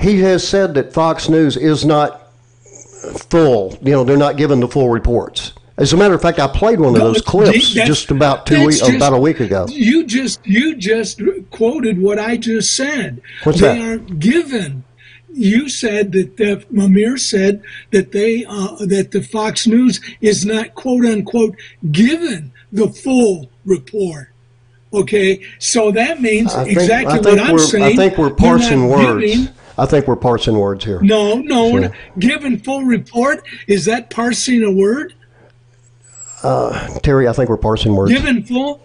He 0.00 0.20
has 0.20 0.46
said 0.46 0.74
that 0.74 0.92
Fox 0.92 1.28
News 1.28 1.56
is 1.56 1.84
not 1.84 2.32
full. 3.30 3.78
You 3.82 3.92
know, 3.92 4.04
they're 4.04 4.16
not 4.16 4.36
giving 4.36 4.60
the 4.60 4.68
full 4.68 4.88
reports. 4.88 5.52
As 5.76 5.94
a 5.94 5.96
matter 5.96 6.12
of 6.14 6.20
fact, 6.20 6.38
I 6.38 6.46
played 6.46 6.78
one 6.78 6.94
of 6.94 7.00
those 7.00 7.22
clips 7.22 7.70
just 7.70 8.10
about 8.10 8.44
two 8.44 8.66
weeks, 8.66 8.80
just- 8.80 8.92
about 8.92 9.14
a 9.14 9.18
week 9.18 9.40
ago. 9.40 9.66
You 9.70 10.04
just 10.04 10.44
you 10.46 10.76
just 10.76 11.22
quoted 11.50 12.00
what 12.00 12.18
I 12.18 12.36
just 12.36 12.76
said. 12.76 13.22
What's 13.44 13.60
they 13.60 13.78
that? 13.78 13.88
aren't 13.88 14.18
given. 14.18 14.84
You 15.32 15.68
said 15.68 16.12
that 16.12 16.36
the, 16.36 16.64
Mamir 16.72 17.16
said 17.16 17.62
that 17.92 18.12
they 18.12 18.44
uh, 18.44 18.84
that 18.86 19.12
the 19.12 19.22
Fox 19.22 19.66
News 19.66 20.00
is 20.20 20.44
not 20.44 20.74
quote 20.74 21.06
unquote 21.06 21.56
given 21.90 22.52
the 22.72 22.88
full 22.88 23.48
report. 23.64 24.32
Okay, 24.92 25.40
so 25.60 25.92
that 25.92 26.20
means 26.20 26.52
think, 26.52 26.72
exactly 26.72 27.20
what 27.20 27.38
I'm 27.40 27.58
saying. 27.58 27.84
I 27.84 27.96
think 27.96 28.18
we're 28.18 28.34
parsing 28.34 28.88
words. 28.88 29.24
giving- 29.24 29.48
I 29.78 29.86
think 29.86 30.06
we're 30.06 30.16
parsing 30.16 30.58
words 30.58 30.84
here. 30.84 31.00
no, 31.00 31.36
no, 31.36 31.80
So- 31.82 31.90
given 32.18 32.58
full 32.58 32.84
report 32.84 33.42
is 33.66 33.84
that 33.86 34.10
parsing 34.10 34.62
a 34.62 34.70
word? 34.70 35.14
Uh, 36.42 36.88
Terry, 37.00 37.28
I 37.28 37.32
think 37.32 37.48
we're 37.50 37.56
parsing 37.56 37.94
words. 37.94 38.12
Given 38.12 38.42
full, 38.42 38.80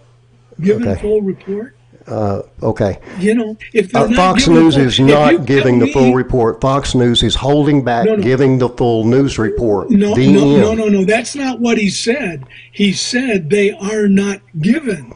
given 0.60 0.86
Okay. 0.88 1.00
full 1.00 1.22
report. 1.22 1.74
Uh, 2.06 2.42
okay. 2.62 2.98
You 3.18 3.34
know, 3.34 3.56
if 3.72 3.92
Uh, 3.94 4.06
Fox 4.14 4.46
News 4.46 4.76
is 4.76 5.00
not 5.00 5.44
giving 5.44 5.80
the 5.80 5.88
full 5.88 6.14
report. 6.14 6.60
Fox 6.60 6.94
News 6.94 7.22
is 7.24 7.34
holding 7.34 7.82
back 7.82 8.06
No, 8.06 8.14
no. 8.14 8.22
giving 8.22 8.58
the 8.58 8.68
full 8.68 9.04
news 9.04 9.38
report. 9.40 9.90
No, 9.90 10.14
the 10.14 10.30
no, 10.32 10.40
end. 10.52 10.60
no, 10.60 10.74
no, 10.74 10.88
no. 10.88 11.04
That's 11.04 11.34
not 11.34 11.58
what 11.60 11.78
he 11.78 11.88
said. 11.90 12.44
He 12.70 12.92
said 12.92 13.50
they 13.50 13.72
are 13.72 14.06
not 14.06 14.40
given. 14.60 15.12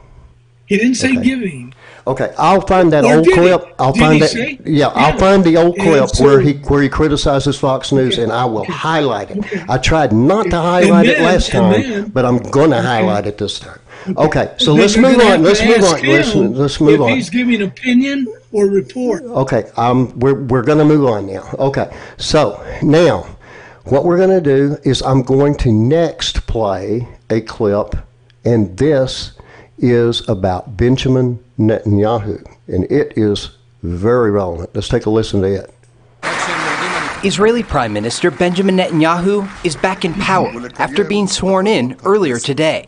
He 0.66 0.78
didn't 0.78 0.96
say 0.96 1.14
giving. 1.14 1.69
Okay, 2.10 2.32
I'll 2.38 2.60
find 2.62 2.92
that 2.92 3.04
Or 3.04 3.16
old 3.16 3.24
did 3.24 3.34
he? 3.34 3.40
clip. 3.40 3.74
I'll 3.78 3.92
Did 3.92 4.00
find 4.00 4.22
that. 4.22 4.30
say? 4.30 4.58
Yeah, 4.64 4.88
I'll 4.88 5.16
find 5.18 5.44
the 5.44 5.56
old 5.56 5.78
clip 5.78 6.08
so- 6.10 6.24
where 6.24 6.40
he 6.40 6.54
where 6.70 6.82
he 6.82 6.88
criticizes 6.88 7.56
Fox 7.58 7.92
News, 7.92 8.18
and 8.18 8.32
I 8.32 8.44
will 8.46 8.64
highlight 8.64 9.30
it. 9.30 9.44
I 9.68 9.78
tried 9.78 10.12
not 10.12 10.50
to 10.50 10.56
highlight 10.56 11.06
it 11.06 11.20
last 11.20 11.50
time, 11.50 11.72
then- 11.82 12.04
but 12.08 12.24
I'm 12.24 12.38
going 12.38 12.70
to 12.70 12.82
highlight 12.82 13.26
it 13.26 13.38
this 13.38 13.58
time. 13.60 13.78
Okay, 14.16 14.50
so 14.56 14.72
let's 14.72 14.96
move 14.96 15.20
on. 15.20 15.42
Let's 15.42 15.62
move 15.62 15.84
on. 15.84 16.02
Let's, 16.02 16.34
let's 16.34 16.80
move 16.80 16.94
if 16.94 17.00
on. 17.02 17.10
he's 17.10 17.28
giving 17.30 17.54
an 17.56 17.62
opinion 17.68 18.26
or 18.50 18.66
report. 18.66 19.22
Okay, 19.24 19.64
um, 19.76 20.18
we're, 20.18 20.42
we're 20.44 20.62
going 20.62 20.78
to 20.78 20.84
move 20.86 21.04
on 21.04 21.26
now. 21.26 21.46
Okay, 21.58 21.94
so 22.16 22.64
now 22.82 23.26
what 23.84 24.04
we're 24.04 24.16
going 24.16 24.30
to 24.30 24.40
do 24.40 24.78
is 24.84 25.02
I'm 25.02 25.22
going 25.22 25.54
to 25.58 25.70
next 25.70 26.46
play 26.46 27.06
a 27.28 27.42
clip, 27.42 27.94
and 28.44 28.74
this 28.78 29.32
is 29.80 30.28
about 30.28 30.76
Benjamin 30.76 31.42
Netanyahu, 31.58 32.44
and 32.68 32.84
it 32.90 33.12
is 33.16 33.50
very 33.82 34.30
relevant. 34.30 34.70
Let's 34.74 34.88
take 34.88 35.06
a 35.06 35.10
listen 35.10 35.42
to 35.42 35.64
it. 35.64 35.74
Israeli 37.22 37.62
Prime 37.62 37.92
Minister 37.92 38.30
Benjamin 38.30 38.76
Netanyahu 38.76 39.48
is 39.64 39.76
back 39.76 40.06
in 40.06 40.14
power 40.14 40.70
after 40.78 41.04
being 41.04 41.26
sworn 41.26 41.66
in 41.66 41.96
earlier 42.04 42.38
today. 42.38 42.86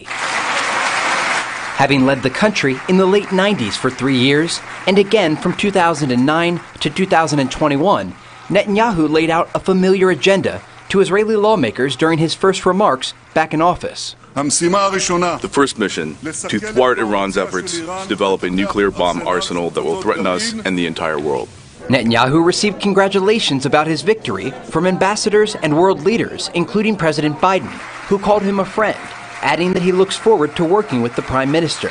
Having 1.76 2.06
led 2.06 2.22
the 2.22 2.30
country 2.30 2.80
in 2.88 2.96
the 2.96 3.04
late 3.04 3.26
90s 3.26 3.74
for 3.74 3.90
three 3.90 4.16
years 4.16 4.60
and 4.86 4.98
again 4.98 5.36
from 5.36 5.52
2009 5.54 6.60
to 6.80 6.90
2021, 6.90 8.14
Netanyahu 8.48 9.10
laid 9.10 9.28
out 9.28 9.50
a 9.54 9.60
familiar 9.60 10.10
agenda 10.10 10.62
to 10.88 11.00
Israeli 11.00 11.36
lawmakers 11.36 11.96
during 11.96 12.18
his 12.18 12.34
first 12.34 12.64
remarks 12.64 13.12
back 13.34 13.52
in 13.52 13.60
office. 13.60 14.16
The 14.34 15.50
first 15.50 15.78
mission 15.78 16.16
to 16.16 16.58
thwart 16.58 16.98
Iran's 16.98 17.36
efforts 17.36 17.78
to 17.78 18.04
develop 18.08 18.42
a 18.42 18.50
nuclear 18.50 18.90
bomb 18.90 19.26
arsenal 19.26 19.70
that 19.70 19.82
will 19.82 20.00
threaten 20.00 20.26
us 20.26 20.52
and 20.64 20.78
the 20.78 20.86
entire 20.86 21.18
world. 21.18 21.48
Netanyahu 21.88 22.44
received 22.44 22.80
congratulations 22.80 23.66
about 23.66 23.86
his 23.86 24.02
victory 24.02 24.50
from 24.70 24.86
ambassadors 24.86 25.56
and 25.56 25.76
world 25.76 26.02
leaders, 26.02 26.48
including 26.54 26.96
President 26.96 27.36
Biden, 27.38 27.68
who 28.08 28.18
called 28.18 28.42
him 28.42 28.60
a 28.60 28.64
friend, 28.64 28.96
adding 29.42 29.72
that 29.74 29.82
he 29.82 29.92
looks 29.92 30.16
forward 30.16 30.56
to 30.56 30.64
working 30.64 31.02
with 31.02 31.14
the 31.16 31.22
prime 31.22 31.50
minister. 31.50 31.90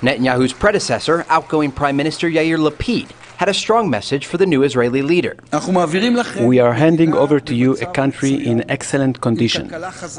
Netanyahu's 0.00 0.52
predecessor, 0.52 1.26
outgoing 1.28 1.70
Prime 1.72 1.96
Minister 1.96 2.28
Yair 2.28 2.58
Lapid, 2.58 3.10
had 3.42 3.48
a 3.48 3.64
strong 3.66 3.90
message 3.90 4.24
for 4.24 4.36
the 4.36 4.46
new 4.46 4.62
Israeli 4.62 5.02
leader. 5.02 5.34
We 6.52 6.60
are 6.60 6.72
handing 6.72 7.12
over 7.12 7.40
to 7.40 7.54
you 7.56 7.70
a 7.86 7.86
country 7.86 8.34
in 8.34 8.56
excellent 8.70 9.20
condition, 9.20 9.64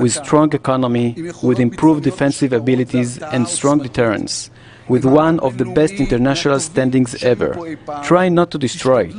with 0.02 0.12
strong 0.12 0.52
economy, 0.52 1.08
with 1.42 1.58
improved 1.58 2.04
defensive 2.04 2.52
abilities 2.52 3.20
and 3.20 3.48
strong 3.48 3.78
deterrence, 3.80 4.50
with 4.90 5.06
one 5.06 5.40
of 5.40 5.58
the 5.58 5.64
best 5.64 5.94
international 5.94 6.60
standings 6.60 7.24
ever. 7.24 7.78
Try 8.04 8.28
not 8.28 8.52
to 8.52 8.58
destroy 8.58 9.04
it. 9.12 9.16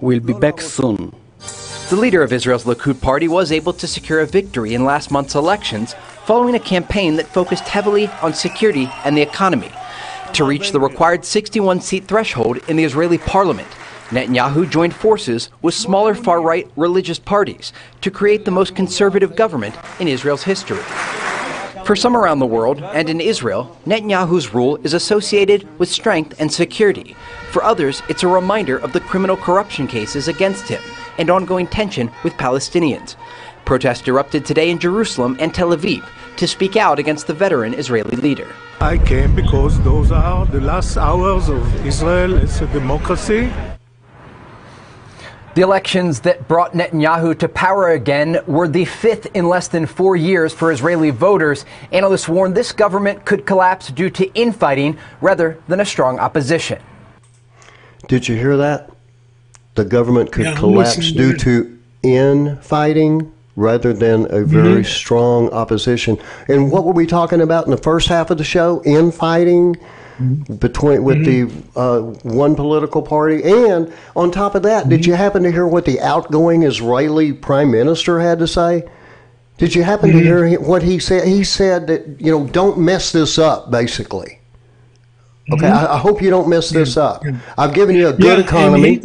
We'll 0.00 0.20
be 0.20 0.32
back 0.32 0.58
soon. 0.62 1.14
The 1.90 2.00
leader 2.04 2.22
of 2.22 2.32
Israel's 2.32 2.64
Likud 2.64 3.02
party 3.02 3.28
was 3.28 3.52
able 3.52 3.74
to 3.74 3.86
secure 3.86 4.20
a 4.20 4.26
victory 4.26 4.72
in 4.72 4.86
last 4.86 5.10
month's 5.10 5.34
elections 5.34 5.94
following 6.24 6.54
a 6.54 6.66
campaign 6.74 7.16
that 7.16 7.26
focused 7.26 7.68
heavily 7.68 8.06
on 8.22 8.32
security 8.32 8.88
and 9.04 9.14
the 9.14 9.20
economy. 9.20 9.70
To 10.34 10.44
reach 10.44 10.72
the 10.72 10.80
required 10.80 11.26
61 11.26 11.82
seat 11.82 12.06
threshold 12.06 12.58
in 12.66 12.76
the 12.76 12.84
Israeli 12.84 13.18
parliament, 13.18 13.68
Netanyahu 14.08 14.68
joined 14.68 14.94
forces 14.94 15.50
with 15.60 15.74
smaller 15.74 16.14
far 16.14 16.40
right 16.40 16.70
religious 16.74 17.18
parties 17.18 17.74
to 18.00 18.10
create 18.10 18.46
the 18.46 18.50
most 18.50 18.74
conservative 18.74 19.36
government 19.36 19.74
in 20.00 20.08
Israel's 20.08 20.44
history. 20.44 20.80
For 21.84 21.94
some 21.94 22.16
around 22.16 22.38
the 22.38 22.46
world, 22.46 22.82
and 22.82 23.10
in 23.10 23.20
Israel, 23.20 23.76
Netanyahu's 23.84 24.54
rule 24.54 24.76
is 24.76 24.94
associated 24.94 25.68
with 25.78 25.90
strength 25.90 26.40
and 26.40 26.50
security. 26.50 27.14
For 27.50 27.62
others, 27.62 28.02
it's 28.08 28.22
a 28.22 28.28
reminder 28.28 28.78
of 28.78 28.94
the 28.94 29.00
criminal 29.00 29.36
corruption 29.36 29.86
cases 29.86 30.28
against 30.28 30.66
him 30.66 30.82
and 31.18 31.28
ongoing 31.28 31.66
tension 31.66 32.10
with 32.24 32.32
Palestinians. 32.34 33.16
Protests 33.64 34.06
erupted 34.08 34.44
today 34.44 34.70
in 34.70 34.78
Jerusalem 34.78 35.36
and 35.38 35.54
Tel 35.54 35.70
Aviv 35.70 36.06
to 36.36 36.46
speak 36.46 36.76
out 36.76 36.98
against 36.98 37.26
the 37.26 37.34
veteran 37.34 37.74
Israeli 37.74 38.16
leader. 38.16 38.48
I 38.80 38.98
came 38.98 39.34
because 39.34 39.80
those 39.82 40.10
are 40.10 40.46
the 40.46 40.60
last 40.60 40.96
hours 40.96 41.48
of 41.48 41.86
Israel 41.86 42.36
as 42.36 42.60
a 42.60 42.66
democracy. 42.68 43.52
The 45.54 45.60
elections 45.60 46.20
that 46.20 46.48
brought 46.48 46.72
Netanyahu 46.72 47.38
to 47.40 47.48
power 47.48 47.90
again 47.90 48.38
were 48.46 48.66
the 48.66 48.86
fifth 48.86 49.26
in 49.34 49.48
less 49.48 49.68
than 49.68 49.84
four 49.84 50.16
years 50.16 50.50
for 50.54 50.72
Israeli 50.72 51.10
voters. 51.10 51.66
Analysts 51.92 52.26
warn 52.26 52.54
this 52.54 52.72
government 52.72 53.26
could 53.26 53.44
collapse 53.44 53.88
due 53.88 54.08
to 54.10 54.32
infighting 54.32 54.96
rather 55.20 55.58
than 55.68 55.78
a 55.80 55.84
strong 55.84 56.18
opposition. 56.18 56.80
Did 58.08 58.28
you 58.28 58.36
hear 58.36 58.56
that? 58.56 58.90
The 59.74 59.84
government 59.84 60.32
could 60.32 60.46
yeah, 60.46 60.56
collapse 60.56 61.12
due 61.12 61.36
to 61.36 61.78
infighting 62.02 63.30
rather 63.56 63.92
than 63.92 64.26
a 64.30 64.44
very 64.44 64.82
mm-hmm. 64.82 64.82
strong 64.82 65.50
opposition. 65.50 66.18
And 66.48 66.70
what 66.70 66.84
were 66.84 66.92
we 66.92 67.06
talking 67.06 67.40
about 67.40 67.64
in 67.66 67.70
the 67.70 67.76
first 67.76 68.08
half 68.08 68.30
of 68.30 68.38
the 68.38 68.44
show? 68.44 68.82
Infighting 68.84 69.76
mm-hmm. 70.22 70.54
between 70.54 71.04
with 71.04 71.18
mm-hmm. 71.18 71.74
the 71.74 71.80
uh, 71.80 72.00
one 72.22 72.54
political 72.54 73.02
party. 73.02 73.42
And 73.42 73.92
on 74.16 74.30
top 74.30 74.54
of 74.54 74.62
that, 74.62 74.88
did 74.88 75.04
you 75.04 75.12
mm-hmm. 75.12 75.22
happen 75.22 75.42
to 75.42 75.52
hear 75.52 75.66
what 75.66 75.84
the 75.84 76.00
outgoing 76.00 76.62
Israeli 76.62 77.32
prime 77.32 77.70
minister 77.70 78.20
had 78.20 78.38
to 78.38 78.46
say? 78.46 78.88
Did 79.58 79.74
you 79.74 79.82
happen 79.82 80.10
to 80.10 80.16
mm-hmm. 80.16 80.48
hear 80.48 80.60
what 80.60 80.82
he 80.82 80.98
said? 80.98 81.28
He 81.28 81.44
said 81.44 81.86
that 81.88 82.20
you 82.20 82.32
know 82.32 82.46
don't 82.46 82.78
mess 82.78 83.12
this 83.12 83.38
up, 83.38 83.70
basically. 83.70 84.40
Okay, 85.52 85.66
I, 85.66 85.94
I, 85.94 85.98
hope 85.98 86.22
you 86.22 86.30
don't 86.30 86.48
mess 86.48 86.70
this 86.70 86.96
up. 86.96 87.22
I've 87.58 87.74
given 87.74 87.96
you 87.96 88.08
a 88.08 88.12
good 88.12 88.38
yeah, 88.38 88.44
economy. 88.44 89.02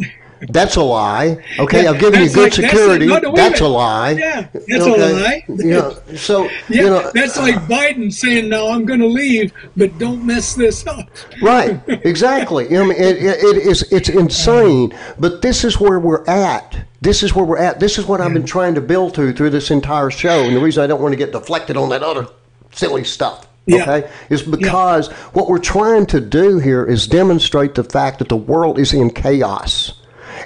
That's 0.48 0.76
a 0.76 0.82
lie. 0.82 1.44
Okay, 1.58 1.84
yeah, 1.84 1.90
I've 1.90 2.00
given 2.00 2.22
you 2.22 2.28
good 2.28 2.44
like, 2.44 2.52
security. 2.52 3.06
That's, 3.06 3.24
a, 3.24 3.28
no, 3.28 3.34
that's 3.34 3.60
a 3.60 3.68
lie. 3.68 4.10
Yeah, 4.12 4.48
that's 4.52 4.84
okay. 4.84 5.10
a 5.10 5.14
lie. 5.14 5.44
yeah. 5.48 6.16
So 6.16 6.44
yeah, 6.44 6.50
you 6.68 6.82
know, 6.84 7.10
that's 7.14 7.36
uh, 7.36 7.42
like 7.42 7.56
Biden 7.66 8.12
saying, 8.12 8.48
"No, 8.48 8.70
I'm 8.70 8.84
going 8.84 9.00
to 9.00 9.06
leave, 9.06 9.52
but 9.76 9.96
don't 9.98 10.24
mess 10.24 10.54
this 10.54 10.86
up." 10.86 11.08
right. 11.42 11.80
Exactly. 11.88 12.66
I 12.66 12.82
mean, 12.82 12.92
it, 12.92 13.16
it, 13.16 13.38
it 13.42 13.56
is. 13.66 13.90
It's 13.92 14.08
insane. 14.08 14.94
But 15.18 15.42
this 15.42 15.64
is 15.64 15.80
where 15.80 15.98
we're 15.98 16.24
at. 16.26 16.76
This 17.00 17.22
is 17.22 17.34
where 17.34 17.44
we're 17.44 17.58
at. 17.58 17.80
This 17.80 17.98
is 17.98 18.06
what 18.06 18.20
I've 18.20 18.32
been 18.32 18.46
trying 18.46 18.74
to 18.74 18.80
build 18.80 19.14
to 19.14 19.32
through 19.32 19.50
this 19.50 19.70
entire 19.70 20.10
show, 20.10 20.42
and 20.44 20.54
the 20.54 20.60
reason 20.60 20.82
I 20.82 20.86
don't 20.86 21.00
want 21.00 21.12
to 21.12 21.16
get 21.16 21.32
deflected 21.32 21.76
on 21.76 21.88
that 21.90 22.02
other 22.02 22.26
silly 22.72 23.04
stuff. 23.04 23.46
Yeah. 23.66 23.82
Okay, 23.82 24.10
is 24.30 24.42
because 24.42 25.10
yeah. 25.10 25.16
what 25.34 25.48
we're 25.48 25.58
trying 25.58 26.06
to 26.06 26.20
do 26.20 26.58
here 26.58 26.86
is 26.86 27.06
demonstrate 27.06 27.74
the 27.74 27.84
fact 27.84 28.18
that 28.18 28.30
the 28.30 28.36
world 28.36 28.78
is 28.78 28.94
in 28.94 29.10
chaos. 29.10 29.97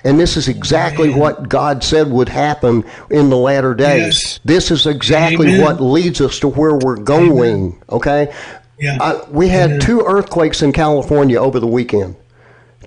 And 0.04 0.18
this 0.18 0.36
is 0.36 0.48
exactly 0.48 1.08
Amen. 1.08 1.20
what 1.20 1.48
God 1.48 1.82
said 1.84 2.10
would 2.10 2.28
happen 2.28 2.84
in 3.10 3.30
the 3.30 3.36
latter 3.36 3.74
days. 3.74 4.22
Yes. 4.22 4.40
This 4.44 4.70
is 4.70 4.86
exactly 4.86 5.48
Amen. 5.48 5.62
what 5.62 5.80
leads 5.80 6.20
us 6.20 6.38
to 6.40 6.48
where 6.48 6.76
we're 6.76 6.96
going. 6.96 7.72
Amen. 7.72 7.82
Okay? 7.90 8.34
Yeah. 8.78 8.98
I, 9.00 9.30
we 9.30 9.48
had 9.48 9.80
two 9.80 10.02
earthquakes 10.04 10.62
in 10.62 10.72
California 10.72 11.40
over 11.40 11.60
the 11.60 11.66
weekend. 11.66 12.16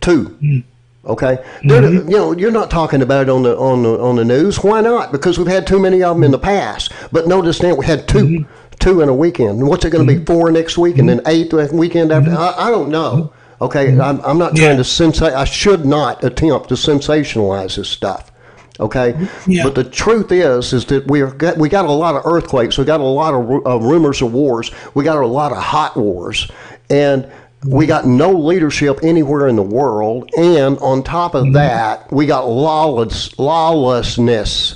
Two. 0.02 0.38
Mm. 0.42 0.64
Okay, 1.06 1.38
mm-hmm. 1.62 2.10
you 2.10 2.18
know 2.18 2.32
you're 2.32 2.52
not 2.52 2.72
talking 2.72 3.04
about 3.04 3.24
it 3.24 3.30
on 3.30 3.44
the 3.44 3.56
on 3.58 3.84
the 3.84 4.00
on 4.00 4.16
the 4.16 4.26
news. 4.26 4.64
Why 4.64 4.82
not? 4.82 5.12
Because 5.12 5.38
we've 5.38 5.48
had 5.48 5.68
too 5.68 5.80
many 5.80 6.02
of 6.02 6.16
them 6.16 6.24
in 6.24 6.32
the 6.32 6.40
past. 6.40 6.92
But 7.12 7.28
notice 7.28 7.62
now 7.62 7.76
we 7.76 7.86
had 7.86 8.08
2 8.08 8.18
mm-hmm. 8.18 8.76
two 8.80 9.02
in 9.02 9.10
a 9.10 9.14
weekend. 9.14 9.68
What's 9.68 9.86
it 9.86 9.92
going 9.92 10.08
to 10.08 10.12
mm-hmm. 10.12 10.24
be? 10.24 10.26
Four 10.26 10.52
next 10.52 10.80
week, 10.80 10.98
and 10.98 11.08
then 11.08 11.22
eight 11.28 11.52
the 11.52 11.70
weekend 11.72 12.12
after. 12.12 12.32
Mm-hmm. 12.32 12.60
I, 12.60 12.68
I, 12.68 12.72
don't 12.72 12.90
know. 12.90 13.32
Okay, 13.62 13.88
mm-hmm. 13.88 14.02
I'm, 14.02 14.22
I'm 14.22 14.38
not 14.38 14.56
trying 14.56 14.72
yeah. 14.72 14.78
to 14.78 14.84
sensate. 14.84 15.34
I 15.34 15.46
should 15.46 15.86
not 15.86 16.24
attempt 16.24 16.70
to 16.70 16.76
sensationalize 16.76 17.78
this 17.78 17.90
stuff. 17.90 18.32
Okay, 18.78 19.16
yeah. 19.48 19.64
but 19.64 19.76
the 19.76 19.86
truth 19.86 20.34
is, 20.34 20.74
is 20.74 20.86
that 20.86 21.08
we 21.08 21.22
got 21.22 21.58
we 21.58 21.70
got 21.70 21.86
a 21.86 21.92
lot 21.92 22.16
of 22.16 22.26
earthquakes. 22.26 22.78
We 22.78 22.84
got 22.84 23.00
a 23.00 23.04
lot 23.04 23.34
of 23.34 23.66
uh, 23.66 23.80
rumors 23.80 24.22
of 24.22 24.34
wars. 24.34 24.72
We 24.94 25.06
got 25.06 25.18
a 25.18 25.28
lot 25.28 25.54
of 25.54 25.60
hot 25.60 25.96
wars, 25.96 26.52
and 26.90 27.32
we 27.66 27.86
got 27.86 28.06
no 28.06 28.32
leadership 28.32 29.00
anywhere 29.02 29.48
in 29.48 29.56
the 29.56 29.64
world. 29.64 30.30
And 30.38 30.78
on 30.80 31.04
top 31.04 31.36
of 31.36 31.46
mm-hmm. 31.46 31.54
that, 31.54 32.12
we 32.12 32.26
got 32.26 32.50
lawless 32.50 33.40
lawlessness, 33.40 34.76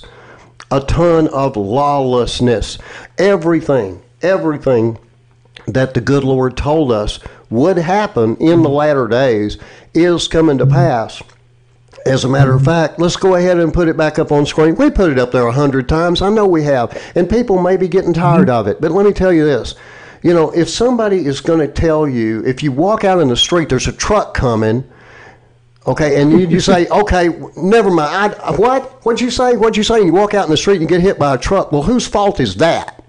a 0.72 0.80
ton 0.80 1.28
of 1.28 1.58
lawlessness. 1.58 2.78
Everything, 3.18 4.02
everything 4.22 4.98
that 5.68 5.94
the 5.94 6.02
good 6.02 6.24
Lord 6.24 6.56
told 6.56 6.94
us 6.94 7.20
would 7.50 7.78
happen 7.78 8.36
in 8.38 8.62
the 8.62 8.70
latter 8.70 9.08
days 9.08 9.58
is 9.94 10.28
coming 10.28 10.58
to 10.58 10.66
pass. 10.66 11.22
As 12.06 12.24
a 12.24 12.30
matter 12.30 12.54
of 12.54 12.64
fact, 12.64 13.00
let's 13.00 13.16
go 13.16 13.36
ahead 13.36 13.60
and 13.60 13.74
put 13.74 13.88
it 13.88 13.98
back 13.98 14.20
up 14.20 14.32
on 14.32 14.46
screen. 14.46 14.76
We 14.76 14.90
put 14.90 15.12
it 15.12 15.20
up 15.20 15.32
there 15.32 15.48
a 15.48 15.52
hundred 15.52 15.90
times. 15.90 16.22
I 16.22 16.30
know 16.30 16.46
we 16.46 16.64
have. 16.64 17.00
And 17.16 17.30
people 17.30 17.62
may 17.62 17.78
be 17.78 17.88
getting 17.88 18.14
tired 18.14 18.50
of 18.50 18.68
it. 18.68 18.80
But 18.80 18.92
let 18.92 19.06
me 19.06 19.12
tell 19.12 19.34
you 19.34 19.46
this. 19.46 19.76
You 20.22 20.34
know, 20.34 20.52
if 20.52 20.70
somebody 20.70 21.26
is 21.26 21.42
going 21.42 21.60
to 21.60 21.68
tell 21.68 22.08
you, 22.08 22.44
if 22.46 22.62
you 22.62 22.72
walk 22.72 23.04
out 23.04 23.20
in 23.20 23.28
the 23.28 23.38
street, 23.38 23.70
there's 23.70 23.88
a 23.88 23.94
truck 23.94 24.34
coming, 24.34 24.84
okay, 25.88 26.22
and 26.22 26.32
you, 26.32 26.40
you 26.40 26.60
say, 26.60 26.88
okay, 26.92 27.30
never 27.58 27.90
mind. 27.90 28.36
I, 28.36 28.52
what? 28.52 29.06
What'd 29.06 29.22
you 29.22 29.32
say? 29.32 29.56
What'd 29.56 29.78
you 29.78 29.84
say? 29.84 29.98
And 29.98 30.08
you 30.08 30.14
walk 30.14 30.34
out 30.34 30.46
in 30.46 30.52
the 30.52 30.58
street 30.58 30.82
and 30.82 30.90
get 30.90 31.02
hit 31.02 31.18
by 31.18 31.36
a 31.36 31.38
truck. 31.38 31.72
Well, 31.72 31.84
whose 31.84 32.08
fault 32.08 32.40
is 32.40 32.56
that? 32.56 33.02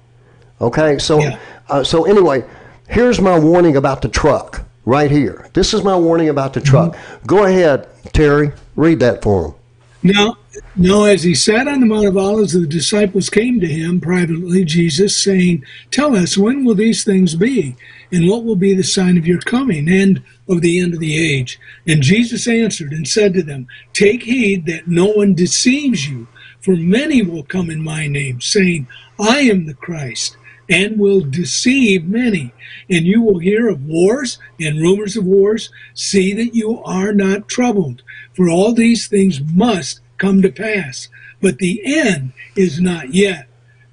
Okay, 0.60 0.98
so, 0.98 1.20
yeah. 1.20 1.38
uh, 1.68 1.82
so 1.82 2.04
anyway, 2.04 2.44
Here's 2.90 3.20
my 3.20 3.38
warning 3.38 3.76
about 3.76 4.02
the 4.02 4.08
truck 4.08 4.64
right 4.84 5.12
here. 5.12 5.48
This 5.52 5.72
is 5.72 5.84
my 5.84 5.96
warning 5.96 6.28
about 6.28 6.54
the 6.54 6.60
truck. 6.60 6.92
Mm-hmm. 6.96 7.26
Go 7.26 7.44
ahead, 7.44 7.86
Terry. 8.12 8.50
Read 8.74 8.98
that 8.98 9.22
for 9.22 9.46
him. 9.46 9.54
Now, 10.02 10.38
now, 10.74 11.04
as 11.04 11.22
he 11.22 11.36
sat 11.36 11.68
on 11.68 11.78
the 11.78 11.86
Mount 11.86 12.08
of 12.08 12.16
Olives, 12.16 12.52
the 12.52 12.66
disciples 12.66 13.30
came 13.30 13.60
to 13.60 13.68
him 13.68 14.00
privately, 14.00 14.64
Jesus, 14.64 15.16
saying, 15.16 15.64
Tell 15.92 16.16
us, 16.16 16.36
when 16.36 16.64
will 16.64 16.74
these 16.74 17.04
things 17.04 17.36
be? 17.36 17.76
And 18.10 18.28
what 18.28 18.42
will 18.42 18.56
be 18.56 18.74
the 18.74 18.82
sign 18.82 19.16
of 19.16 19.26
your 19.26 19.38
coming 19.38 19.88
and 19.88 20.20
of 20.48 20.60
the 20.60 20.80
end 20.80 20.92
of 20.92 20.98
the 20.98 21.16
age? 21.16 21.60
And 21.86 22.02
Jesus 22.02 22.48
answered 22.48 22.90
and 22.90 23.06
said 23.06 23.34
to 23.34 23.44
them, 23.44 23.68
Take 23.92 24.24
heed 24.24 24.66
that 24.66 24.88
no 24.88 25.06
one 25.06 25.34
deceives 25.34 26.08
you, 26.08 26.26
for 26.60 26.74
many 26.74 27.22
will 27.22 27.44
come 27.44 27.70
in 27.70 27.84
my 27.84 28.08
name, 28.08 28.40
saying, 28.40 28.88
I 29.20 29.42
am 29.42 29.66
the 29.66 29.74
Christ 29.74 30.36
and 30.70 30.98
will 30.98 31.20
deceive 31.20 32.04
many. 32.04 32.54
And 32.88 33.04
you 33.04 33.20
will 33.20 33.40
hear 33.40 33.68
of 33.68 33.84
wars 33.84 34.38
and 34.60 34.80
rumors 34.80 35.16
of 35.16 35.26
wars. 35.26 35.70
See 35.92 36.32
that 36.34 36.54
you 36.54 36.80
are 36.84 37.12
not 37.12 37.48
troubled, 37.48 38.02
for 38.32 38.48
all 38.48 38.72
these 38.72 39.08
things 39.08 39.40
must 39.40 40.00
come 40.16 40.40
to 40.42 40.52
pass. 40.52 41.08
But 41.42 41.58
the 41.58 41.82
end 41.84 42.32
is 42.54 42.80
not 42.80 43.12
yet. 43.12 43.48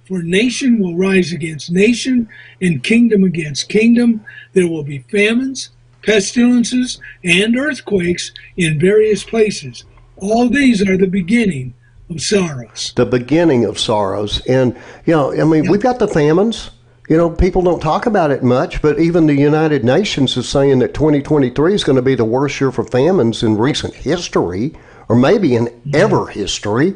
For 0.08 0.22
nation 0.22 0.80
will 0.80 0.96
rise 0.96 1.34
against 1.34 1.72
nation, 1.72 2.30
and 2.62 2.84
kingdom 2.84 3.24
against 3.24 3.68
kingdom. 3.68 4.24
There 4.54 4.68
will 4.68 4.84
be 4.84 5.00
famines, 5.00 5.70
pestilences, 6.02 7.02
and 7.24 7.58
earthquakes 7.58 8.32
in 8.56 8.80
various 8.80 9.24
places. 9.24 9.84
All 10.16 10.48
these 10.48 10.88
are 10.88 10.98
the 10.98 11.08
beginning 11.08 11.74
sorrows. 12.16 12.94
The 12.96 13.06
beginning 13.06 13.66
of 13.66 13.78
sorrows. 13.78 14.46
And, 14.48 14.76
you 15.06 15.14
know, 15.14 15.34
I 15.34 15.44
mean, 15.44 15.66
yeah. 15.66 15.72
we've 15.72 15.82
got 15.82 16.00
the 16.00 16.08
famines. 16.08 16.72
You 17.10 17.16
know, 17.16 17.30
people 17.30 17.62
don't 17.62 17.80
talk 17.80 18.06
about 18.06 18.32
it 18.32 18.44
much, 18.44 18.82
but 18.82 19.00
even 19.00 19.28
the 19.28 19.36
United 19.36 19.86
Nations 19.86 20.36
is 20.36 20.48
saying 20.48 20.80
that 20.80 20.94
2023 20.94 21.74
is 21.74 21.84
going 21.84 21.96
to 21.96 22.02
be 22.02 22.16
the 22.16 22.26
worst 22.26 22.60
year 22.60 22.72
for 22.72 22.84
famines 22.84 23.44
in 23.44 23.58
recent 23.58 23.94
history, 23.94 24.74
or 25.08 25.16
maybe 25.16 25.56
in 25.56 25.70
ever 25.94 26.28
history. 26.28 26.96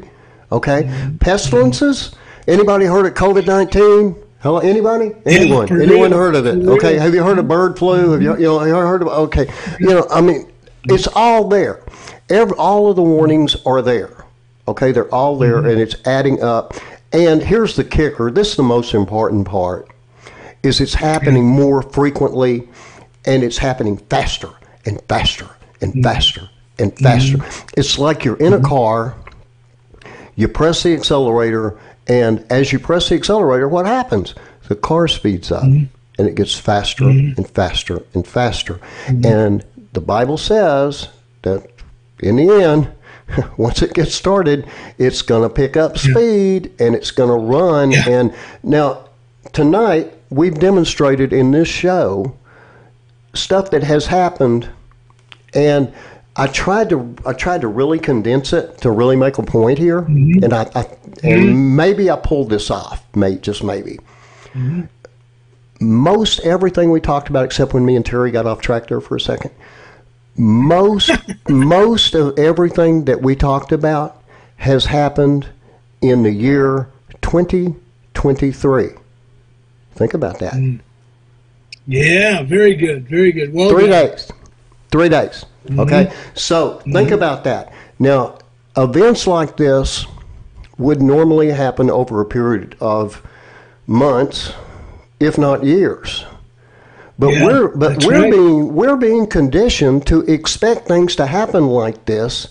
Okay, 0.50 0.82
mm-hmm. 0.82 1.16
pestilences. 1.16 2.14
Anybody 2.46 2.84
heard 2.84 3.06
of 3.06 3.14
COVID 3.14 3.46
19? 3.46 4.22
Hello, 4.42 4.58
anybody? 4.58 5.12
Anyone? 5.24 5.68
Yeah, 5.68 5.82
Anyone 5.82 6.10
real. 6.10 6.18
heard 6.18 6.34
of 6.34 6.44
it? 6.44 6.58
Okay, 6.68 6.98
have 6.98 7.14
you 7.14 7.22
heard 7.22 7.38
of 7.38 7.48
bird 7.48 7.78
flu? 7.78 8.10
Have 8.10 8.20
you, 8.20 8.36
you 8.36 8.44
know, 8.44 8.58
heard 8.58 9.00
of? 9.00 9.08
Okay, 9.08 9.46
you 9.80 9.86
know, 9.86 10.06
I 10.10 10.20
mean, 10.20 10.52
it's 10.84 11.06
all 11.14 11.48
there. 11.48 11.82
Every, 12.28 12.54
all 12.58 12.90
of 12.90 12.96
the 12.96 13.02
warnings 13.02 13.56
are 13.64 13.80
there. 13.80 14.21
Okay, 14.68 14.92
they're 14.92 15.12
all 15.12 15.38
there, 15.38 15.56
mm-hmm. 15.56 15.70
and 15.70 15.80
it's 15.80 15.96
adding 16.06 16.42
up. 16.42 16.74
And 17.12 17.42
here's 17.42 17.76
the 17.76 17.84
kicker. 17.84 18.30
This 18.30 18.50
is 18.50 18.56
the 18.56 18.62
most 18.62 18.94
important 18.94 19.46
part 19.46 19.88
is 20.62 20.80
it's 20.80 20.94
happening 20.94 21.44
more 21.44 21.82
frequently 21.82 22.68
and 23.24 23.42
it's 23.42 23.58
happening 23.58 23.96
faster 23.96 24.50
and 24.86 25.00
faster 25.08 25.48
and 25.80 25.92
mm-hmm. 25.92 26.02
faster 26.02 26.48
and 26.78 26.96
faster. 26.98 27.38
Mm-hmm. 27.38 27.68
It's 27.76 27.98
like 27.98 28.24
you're 28.24 28.36
in 28.36 28.52
a 28.52 28.56
mm-hmm. 28.56 28.66
car, 28.66 29.16
you 30.36 30.48
press 30.48 30.82
the 30.82 30.94
accelerator, 30.94 31.78
and 32.08 32.44
as 32.50 32.72
you 32.72 32.78
press 32.78 33.08
the 33.08 33.14
accelerator, 33.14 33.68
what 33.68 33.86
happens? 33.86 34.34
The 34.68 34.76
car 34.76 35.08
speeds 35.08 35.52
up 35.52 35.64
mm-hmm. 35.64 35.84
and 36.18 36.28
it 36.28 36.34
gets 36.34 36.54
faster 36.54 37.04
mm-hmm. 37.04 37.36
and 37.36 37.48
faster 37.50 38.02
and 38.14 38.26
faster. 38.26 38.74
Mm-hmm. 39.06 39.26
And 39.26 39.64
the 39.92 40.00
Bible 40.00 40.38
says 40.38 41.08
that 41.42 41.66
in 42.20 42.36
the 42.36 42.50
end, 42.50 42.92
once 43.56 43.82
it 43.82 43.94
gets 43.94 44.14
started, 44.14 44.66
it's 44.98 45.22
going 45.22 45.48
to 45.48 45.54
pick 45.54 45.76
up 45.76 45.98
speed 45.98 46.72
and 46.78 46.94
it's 46.94 47.10
going 47.10 47.30
to 47.30 47.34
run. 47.34 47.90
Yeah. 47.90 48.08
And 48.08 48.34
now, 48.62 49.08
tonight, 49.52 50.12
we've 50.30 50.58
demonstrated 50.58 51.32
in 51.32 51.50
this 51.50 51.68
show 51.68 52.36
stuff 53.34 53.70
that 53.70 53.82
has 53.82 54.06
happened, 54.06 54.68
and 55.54 55.92
I 56.36 56.46
tried 56.46 56.90
to 56.90 57.14
I 57.26 57.32
tried 57.32 57.60
to 57.62 57.68
really 57.68 57.98
condense 57.98 58.52
it 58.52 58.78
to 58.78 58.90
really 58.90 59.16
make 59.16 59.38
a 59.38 59.42
point 59.42 59.78
here, 59.78 60.02
mm-hmm. 60.02 60.44
and 60.44 60.52
I, 60.52 60.62
I 60.74 60.82
and 61.22 61.42
mm-hmm. 61.42 61.76
maybe 61.76 62.10
I 62.10 62.16
pulled 62.16 62.50
this 62.50 62.70
off, 62.70 63.04
mate, 63.14 63.42
just 63.42 63.62
maybe. 63.62 63.98
Mm-hmm. 64.52 64.82
Most 65.80 66.40
everything 66.40 66.90
we 66.90 67.00
talked 67.00 67.28
about, 67.28 67.44
except 67.44 67.74
when 67.74 67.84
me 67.84 67.96
and 67.96 68.06
Terry 68.06 68.30
got 68.30 68.46
off 68.46 68.60
track 68.60 68.86
there 68.86 69.00
for 69.00 69.16
a 69.16 69.20
second. 69.20 69.50
Most 70.36 71.10
most 71.48 72.14
of 72.14 72.38
everything 72.38 73.04
that 73.04 73.22
we 73.22 73.36
talked 73.36 73.72
about 73.72 74.22
has 74.56 74.86
happened 74.86 75.48
in 76.00 76.22
the 76.22 76.32
year 76.32 76.88
2023. 77.22 78.88
Think 79.94 80.14
about 80.14 80.38
that. 80.38 80.54
Mm. 80.54 80.80
Yeah, 81.86 82.42
very 82.42 82.74
good, 82.74 83.08
very 83.08 83.32
good. 83.32 83.52
Well 83.52 83.70
Three 83.70 83.88
done. 83.88 84.08
days. 84.08 84.32
Three 84.90 85.08
days. 85.08 85.44
Mm-hmm. 85.66 85.80
Okay? 85.80 86.12
So 86.34 86.78
think 86.80 86.94
mm-hmm. 86.94 87.14
about 87.14 87.44
that. 87.44 87.72
Now, 87.98 88.38
events 88.76 89.26
like 89.26 89.56
this 89.56 90.06
would 90.78 91.02
normally 91.02 91.50
happen 91.50 91.90
over 91.90 92.20
a 92.20 92.24
period 92.24 92.76
of 92.80 93.22
months, 93.86 94.52
if 95.20 95.38
not 95.38 95.64
years. 95.64 96.24
But 97.22 97.34
Yeah, 97.34 97.44
we're 97.44 97.68
but 97.68 98.04
we're 98.04 98.20
right. 98.20 98.32
being 98.32 98.74
we're 98.74 98.96
being 98.96 99.28
conditioned 99.28 100.08
to 100.08 100.22
expect 100.22 100.88
things 100.88 101.14
to 101.14 101.26
happen 101.26 101.68
like 101.68 102.04
this 102.04 102.48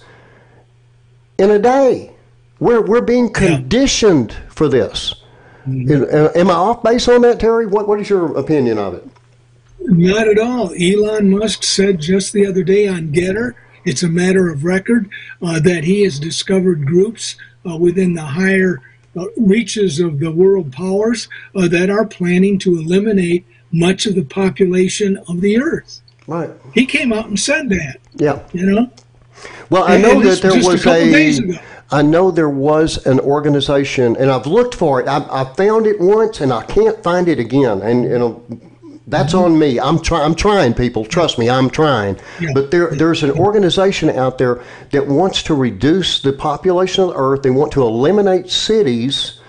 in 1.37 1.51
a 1.51 1.59
day. 1.59 2.13
We're 2.61 2.79
we're 2.79 3.01
being 3.01 3.33
conditioned 3.33 4.33
for 4.47 4.69
this. 4.69 5.13
Mm-hmm. 5.67 6.37
Am 6.37 6.49
I 6.49 6.53
off 6.53 6.83
base 6.83 7.09
on 7.09 7.21
that, 7.23 7.41
Terry? 7.41 7.65
What 7.65 7.89
what 7.89 7.99
is 7.99 8.09
your 8.09 8.37
opinion 8.37 8.77
of 8.77 8.93
it? 8.93 9.05
Not 9.81 10.29
at 10.29 10.39
all. 10.39 10.73
Elon 10.79 11.31
Musk 11.31 11.63
said 11.63 11.99
just 11.99 12.31
the 12.31 12.47
other 12.47 12.63
day 12.63 12.87
on 12.87 13.11
Getter, 13.11 13.57
it's 13.83 14.03
a 14.03 14.07
matter 14.07 14.49
of 14.49 14.63
record, 14.63 15.09
uh, 15.41 15.59
that 15.59 15.83
he 15.83 16.03
has 16.03 16.17
discovered 16.17 16.85
groups 16.85 17.35
uh, 17.69 17.75
within 17.75 18.13
the 18.13 18.21
higher 18.21 18.79
uh, 19.17 19.25
reaches 19.35 19.99
of 19.99 20.21
the 20.21 20.31
world 20.31 20.71
powers 20.71 21.27
uh, 21.55 21.67
that 21.67 21.89
are 21.89 22.05
planning 22.05 22.57
to 22.59 22.77
eliminate 22.77 23.45
much 23.71 24.05
of 24.05 24.15
the 24.15 24.23
population 24.23 25.17
of 25.27 25.41
the 25.41 25.59
earth. 25.61 26.01
Right. 26.27 26.49
He 26.73 26.85
came 26.85 27.11
out 27.11 27.27
and 27.27 27.39
said 27.39 27.69
that, 27.69 27.97
Yeah. 28.15 28.39
you 28.53 28.65
know? 28.65 28.89
Well, 29.69 29.83
I 29.83 29.95
And 29.95 30.03
know 30.03 30.21
that 30.23 30.41
there 30.41 30.53
was 30.55 30.81
ago. 30.85 31.57
I 31.93 32.01
know 32.01 32.31
there 32.31 32.49
was 32.49 33.05
an 33.05 33.19
organization, 33.19 34.15
and 34.17 34.31
I've 34.31 34.47
looked 34.47 34.75
for 34.75 35.01
it. 35.01 35.07
I, 35.07 35.25
I 35.29 35.43
found 35.55 35.85
it 35.87 35.99
once, 35.99 36.39
and 36.39 36.53
I 36.53 36.63
can't 36.63 37.01
find 37.03 37.27
it 37.27 37.37
again. 37.39 37.81
And 37.81 38.03
you 38.05 38.17
know, 38.19 38.43
that's 39.07 39.33
Mm-hmm. 39.33 39.43
on 39.43 39.59
me. 39.59 39.79
I'm 39.79 39.99
trying. 39.99 40.23
I'm 40.23 40.35
trying, 40.35 40.73
people. 40.73 41.03
Trust 41.03 41.37
me, 41.37 41.49
I'm 41.49 41.69
trying. 41.69 42.17
But 42.53 42.71
there, 42.71 42.91
there's 42.91 43.23
an 43.23 43.31
organization 43.31 44.09
out 44.09 44.37
there 44.37 44.61
that 44.91 45.07
wants 45.07 45.43
to 45.43 45.53
reduce 45.53 46.21
the 46.21 46.31
population 46.31 47.03
of 47.03 47.09
the 47.09 47.15
earth. 47.17 47.41
They 47.43 47.49
want 47.49 47.73
to 47.73 47.81
eliminate 47.81 48.49
cities 48.49 49.33
and, 49.33 49.40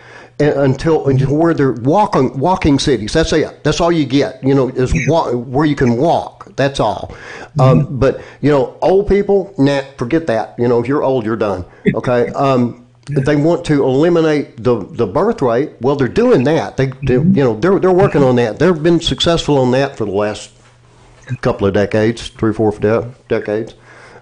until 0.42 1.08
until 1.08 1.36
where 1.36 1.54
they're 1.54 1.72
walking 1.72 2.38
walking 2.38 2.78
cities. 2.78 3.12
That's 3.12 3.32
it. 3.32 3.62
That's 3.64 3.80
all 3.80 3.92
you 3.92 4.04
get. 4.04 4.42
You 4.42 4.54
know, 4.54 4.68
is 4.68 4.92
wa- 5.08 5.32
where 5.32 5.66
you 5.66 5.76
can 5.76 5.96
walk. 5.96 6.54
That's 6.56 6.80
all. 6.80 7.14
Um, 7.58 7.98
but 7.98 8.20
you 8.40 8.50
know, 8.50 8.76
old 8.82 9.08
people, 9.08 9.54
nah, 9.58 9.82
forget 9.96 10.26
that. 10.26 10.54
You 10.58 10.68
know, 10.68 10.80
if 10.80 10.86
you're 10.88 11.02
old, 11.02 11.24
you're 11.24 11.36
done. 11.36 11.64
Okay. 11.94 12.28
Um, 12.30 12.86
they 13.06 13.36
want 13.36 13.64
to 13.66 13.82
eliminate 13.82 14.62
the, 14.62 14.86
the 14.92 15.06
birth 15.06 15.42
rate. 15.42 15.72
Well, 15.80 15.96
they're 15.96 16.06
doing 16.08 16.44
that. 16.44 16.76
They, 16.76 16.86
they 17.02 17.14
you 17.14 17.20
know 17.20 17.58
they're 17.58 17.78
they're 17.78 17.92
working 17.92 18.22
on 18.22 18.36
that. 18.36 18.58
They've 18.58 18.82
been 18.82 19.00
successful 19.00 19.58
on 19.58 19.72
that 19.72 19.96
for 19.96 20.04
the 20.04 20.12
last 20.12 20.52
couple 21.40 21.66
of 21.66 21.74
decades, 21.74 22.28
three, 22.28 22.52
four 22.52 22.70
de- 22.78 23.12
decades. 23.28 23.74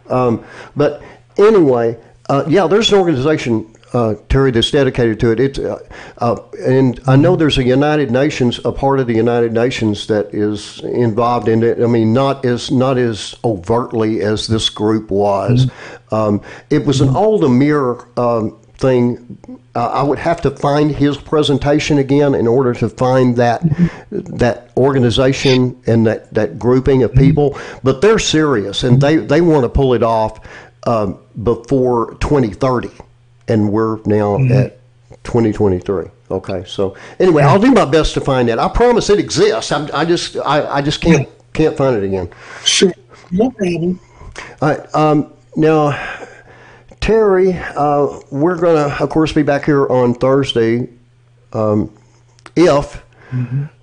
Um, 0.09 0.45
but 0.77 1.03
anyway, 1.37 1.99
uh, 2.29 2.45
yeah, 2.49 2.67
there's 2.67 2.93
an 2.93 2.99
organization, 2.99 3.70
uh, 3.93 4.15
Terry, 4.29 4.51
that's 4.51 4.71
dedicated 4.71 5.21
to 5.21 5.33
it. 5.33 5.41
It's, 5.41 5.59
uh, 5.59 5.79
uh, 6.19 6.37
and 6.61 7.01
I 7.07 7.17
know 7.17 7.37
there's 7.37 7.59
a 7.59 7.65
United 7.65 8.11
Nations, 8.11 8.61
a 8.65 8.73
part 8.73 9.01
of 9.01 9.07
the 9.07 9.15
United 9.15 9.53
Nations 9.53 10.07
that 10.07 10.35
is 10.35 10.81
involved 10.81 11.49
in 11.49 11.63
it. 11.63 11.81
I 11.83 11.87
mean, 11.87 12.13
not 12.13 12.45
as 12.45 12.71
not 12.71 12.99
as 12.99 13.35
overtly 13.45 14.21
as 14.21 14.47
this 14.47 14.69
group 14.71 15.11
was. 15.11 15.71
Um, 16.13 16.43
it 16.71 16.85
was 16.85 17.01
an 17.01 17.11
old 17.17 17.45
Amir 17.45 17.99
um, 18.19 18.61
thing. 18.81 19.39
Uh, 19.75 19.87
I 19.89 20.03
would 20.03 20.19
have 20.19 20.41
to 20.43 20.51
find 20.51 20.91
his 20.91 21.17
presentation 21.17 21.99
again 21.99 22.35
in 22.35 22.49
order 22.49 22.75
to 22.75 22.89
find 22.89 23.37
that 23.37 23.63
that 24.11 24.71
organization 24.77 25.81
and 25.87 26.07
that, 26.07 26.33
that 26.35 26.59
grouping 26.59 27.03
of 27.03 27.15
people. 27.15 27.59
But 27.85 28.01
they're 28.01 28.19
serious 28.19 28.83
and 28.83 29.01
they, 29.01 29.17
they 29.17 29.41
want 29.41 29.65
to 29.65 29.69
pull 29.69 29.95
it 29.95 30.03
off 30.03 30.41
um, 30.87 31.19
before 31.43 32.15
2030, 32.21 32.91
and 33.51 33.73
we're 33.73 33.99
now 34.07 34.37
at 34.53 34.79
2023. 35.25 36.07
Okay, 36.31 36.65
so 36.67 36.97
anyway, 37.19 37.43
I'll 37.43 37.59
do 37.59 37.73
my 37.73 37.85
best 37.85 38.15
to 38.15 38.21
find 38.21 38.49
that. 38.49 38.59
I 38.59 38.69
promise 38.69 39.11
it 39.11 39.19
exists. 39.19 39.73
I'm, 39.73 39.91
I 39.93 40.05
just 40.05 40.37
I, 40.37 40.77
I 40.77 40.83
just 40.83 41.01
can't 41.01 41.29
can't 41.53 41.77
find 41.77 41.97
it 41.97 42.05
again. 42.05 42.31
Sure, 42.65 42.93
no 43.33 43.51
problem. 43.51 43.99
All 44.63 44.69
right. 44.69 44.95
Um, 44.95 45.33
now, 45.57 45.91
Terry, 47.01 47.53
uh, 47.55 48.21
we're 48.31 48.59
going 48.59 48.77
to, 48.77 49.03
of 49.03 49.11
course, 49.11 49.33
be 49.33 49.43
back 49.43 49.65
here 49.65 49.87
on 49.89 50.15
Thursday 50.15 50.89
um, 51.53 51.93
if 52.55 53.03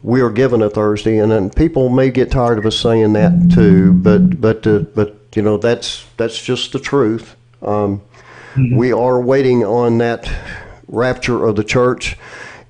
we 0.04 0.22
are 0.22 0.30
given 0.30 0.62
a 0.62 0.70
Thursday. 0.70 1.18
And 1.18 1.32
then 1.32 1.50
people 1.50 1.90
may 1.90 2.10
get 2.10 2.32
tired 2.32 2.58
of 2.58 2.66
us 2.66 2.78
saying 2.80 3.14
that 3.14 3.52
too, 3.54 3.94
but, 3.94 4.40
but, 4.40 4.66
uh, 4.66 4.80
but 4.80 5.16
you 5.36 5.42
know, 5.42 5.58
that's, 5.58 6.06
that's 6.18 6.42
just 6.42 6.72
the 6.72 6.80
truth. 6.80 7.36
Um, 7.62 8.02
We 8.58 8.92
are 8.92 9.22
waiting 9.22 9.64
on 9.64 10.00
that 10.00 10.30
rapture 10.88 11.46
of 11.46 11.56
the 11.56 11.64
church. 11.64 12.18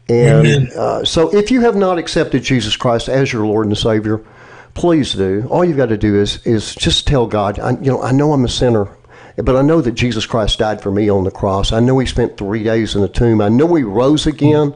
And 0.10 0.70
uh, 0.72 1.04
so 1.04 1.36
if 1.36 1.52
you 1.52 1.62
have 1.62 1.76
not 1.76 1.98
accepted 1.98 2.44
Jesus 2.44 2.76
Christ 2.76 3.10
as 3.10 3.32
your 3.32 3.46
Lord 3.46 3.68
and 3.68 3.78
Savior, 3.78 4.24
please 4.74 5.14
do. 5.14 5.46
All 5.50 5.66
you've 5.66 5.78
got 5.78 5.88
to 5.90 5.98
do 5.98 6.16
is 6.16 6.46
is 6.46 6.76
just 6.76 7.08
tell 7.08 7.28
God, 7.28 7.60
I, 7.60 7.72
you 7.72 7.92
know, 7.92 8.02
I 8.02 8.12
know 8.12 8.32
I'm 8.32 8.46
a 8.46 8.50
sinner, 8.50 8.88
but 9.38 9.56
I 9.56 9.62
know 9.62 9.82
that 9.82 9.94
Jesus 9.94 10.26
Christ 10.26 10.60
died 10.60 10.82
for 10.82 10.92
me 10.92 11.10
on 11.10 11.24
the 11.24 11.32
cross. 11.32 11.72
I 11.72 11.80
know 11.80 12.00
He 12.00 12.06
spent 12.06 12.38
three 12.38 12.64
days 12.64 12.96
in 12.96 13.02
the 13.02 13.10
tomb. 13.10 13.42
I 13.42 13.50
know 13.50 13.74
He 13.76 13.84
rose 13.84 14.28
again. 14.28 14.74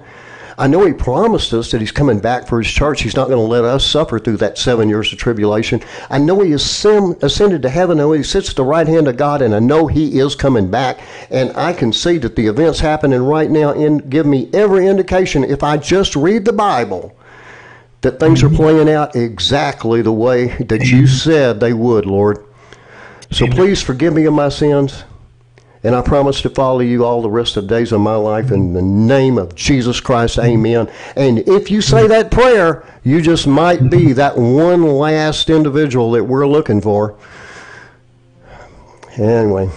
I 0.61 0.67
know 0.67 0.85
He 0.85 0.93
promised 0.93 1.53
us 1.53 1.71
that 1.71 1.81
He's 1.81 1.91
coming 1.91 2.19
back 2.19 2.47
for 2.47 2.61
His 2.61 2.71
church. 2.71 3.01
He's 3.01 3.15
not 3.15 3.29
going 3.29 3.39
to 3.39 3.51
let 3.51 3.65
us 3.65 3.83
suffer 3.83 4.19
through 4.19 4.37
that 4.37 4.59
seven 4.59 4.89
years 4.89 5.11
of 5.11 5.17
tribulation. 5.17 5.81
I 6.07 6.19
know 6.19 6.39
He 6.41 6.53
ascend, 6.53 7.23
ascended 7.23 7.63
to 7.63 7.69
heaven. 7.69 7.99
I 7.99 8.03
know 8.03 8.11
He 8.11 8.21
sits 8.21 8.51
at 8.51 8.57
the 8.57 8.63
right 8.63 8.87
hand 8.87 9.07
of 9.07 9.17
God, 9.17 9.41
and 9.41 9.55
I 9.55 9.59
know 9.59 9.87
He 9.87 10.19
is 10.19 10.35
coming 10.35 10.69
back. 10.69 10.99
And 11.31 11.51
I 11.57 11.73
can 11.73 11.91
see 11.91 12.19
that 12.19 12.35
the 12.35 12.45
events 12.45 12.79
happening 12.79 13.23
right 13.23 13.49
now 13.49 13.71
in 13.71 13.97
give 13.97 14.27
me 14.27 14.51
every 14.53 14.85
indication 14.85 15.43
if 15.43 15.63
I 15.63 15.77
just 15.77 16.15
read 16.15 16.45
the 16.45 16.53
Bible 16.53 17.17
that 18.01 18.19
things 18.19 18.43
are 18.43 18.49
playing 18.49 18.87
out 18.87 19.15
exactly 19.15 20.03
the 20.03 20.11
way 20.11 20.47
that 20.65 20.85
you 20.85 21.07
said 21.07 21.59
they 21.59 21.73
would, 21.73 22.05
Lord. 22.05 22.45
So 23.31 23.47
please 23.47 23.81
forgive 23.81 24.13
me 24.13 24.25
of 24.25 24.33
my 24.35 24.49
sins, 24.49 25.05
and 25.83 25.95
I 25.95 26.01
promise 26.01 26.41
to 26.43 26.49
follow 26.49 26.79
you 26.79 27.05
all 27.05 27.21
the 27.21 27.29
rest 27.29 27.57
of 27.57 27.67
the 27.67 27.75
days 27.75 27.91
of 27.91 28.01
my 28.01 28.15
life 28.15 28.51
in 28.51 28.73
the 28.73 28.81
name 28.81 29.37
of 29.37 29.55
Jesus 29.55 29.99
Christ. 29.99 30.37
Amen. 30.37 30.91
And 31.15 31.39
if 31.39 31.71
you 31.71 31.81
say 31.81 32.05
that 32.07 32.29
prayer, 32.29 32.85
you 33.03 33.21
just 33.21 33.47
might 33.47 33.89
be 33.89 34.13
that 34.13 34.37
one 34.37 34.83
last 34.83 35.49
individual 35.49 36.11
that 36.11 36.23
we're 36.23 36.47
looking 36.47 36.81
for. 36.81 37.15
Anyway, 39.17 39.69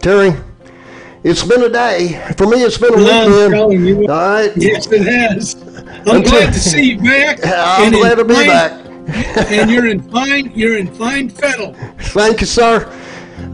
Terry, 0.00 0.32
it's 1.24 1.42
been 1.44 1.62
a 1.64 1.68
day. 1.68 2.22
For 2.36 2.46
me, 2.46 2.62
it's 2.62 2.78
been 2.78 2.94
a 2.94 2.96
weekend. 2.96 3.54
All 3.54 3.68
right. 4.08 4.52
Yes, 4.56 4.86
it 4.92 5.02
has. 5.02 5.54
I'm 6.06 6.18
Until- 6.18 6.22
glad 6.22 6.52
to 6.52 6.58
see 6.60 6.92
you 6.92 6.98
back. 6.98 7.40
I'm 7.44 7.92
glad 7.92 8.14
to 8.16 8.24
be 8.24 8.34
fine- 8.34 8.46
back. 8.46 8.84
and 9.50 9.70
you're 9.70 9.86
in 9.86 10.02
fine. 10.10 10.52
You're 10.54 10.76
in 10.78 10.86
fine 10.94 11.30
fettle. 11.30 11.74
Thank 11.98 12.40
you, 12.42 12.46
sir. 12.46 12.94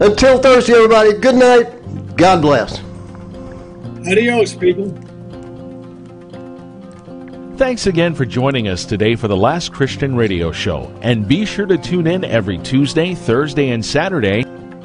Until 0.01 0.37
Thursday, 0.39 0.73
everybody, 0.73 1.13
good 1.13 1.35
night. 1.35 1.71
God 2.15 2.41
bless. 2.41 2.81
Adios, 4.09 4.55
people. 4.55 4.93
Thanks 7.57 7.87
again 7.87 8.13
for 8.13 8.25
joining 8.25 8.67
us 8.67 8.85
today 8.85 9.15
for 9.15 9.27
the 9.27 9.37
Last 9.37 9.73
Christian 9.73 10.15
Radio 10.15 10.51
Show. 10.51 10.93
And 11.01 11.27
be 11.27 11.45
sure 11.45 11.65
to 11.65 11.77
tune 11.77 12.05
in 12.05 12.23
every 12.23 12.57
Tuesday, 12.59 13.15
Thursday, 13.15 13.69
and 13.69 13.83
Saturday 13.85 14.43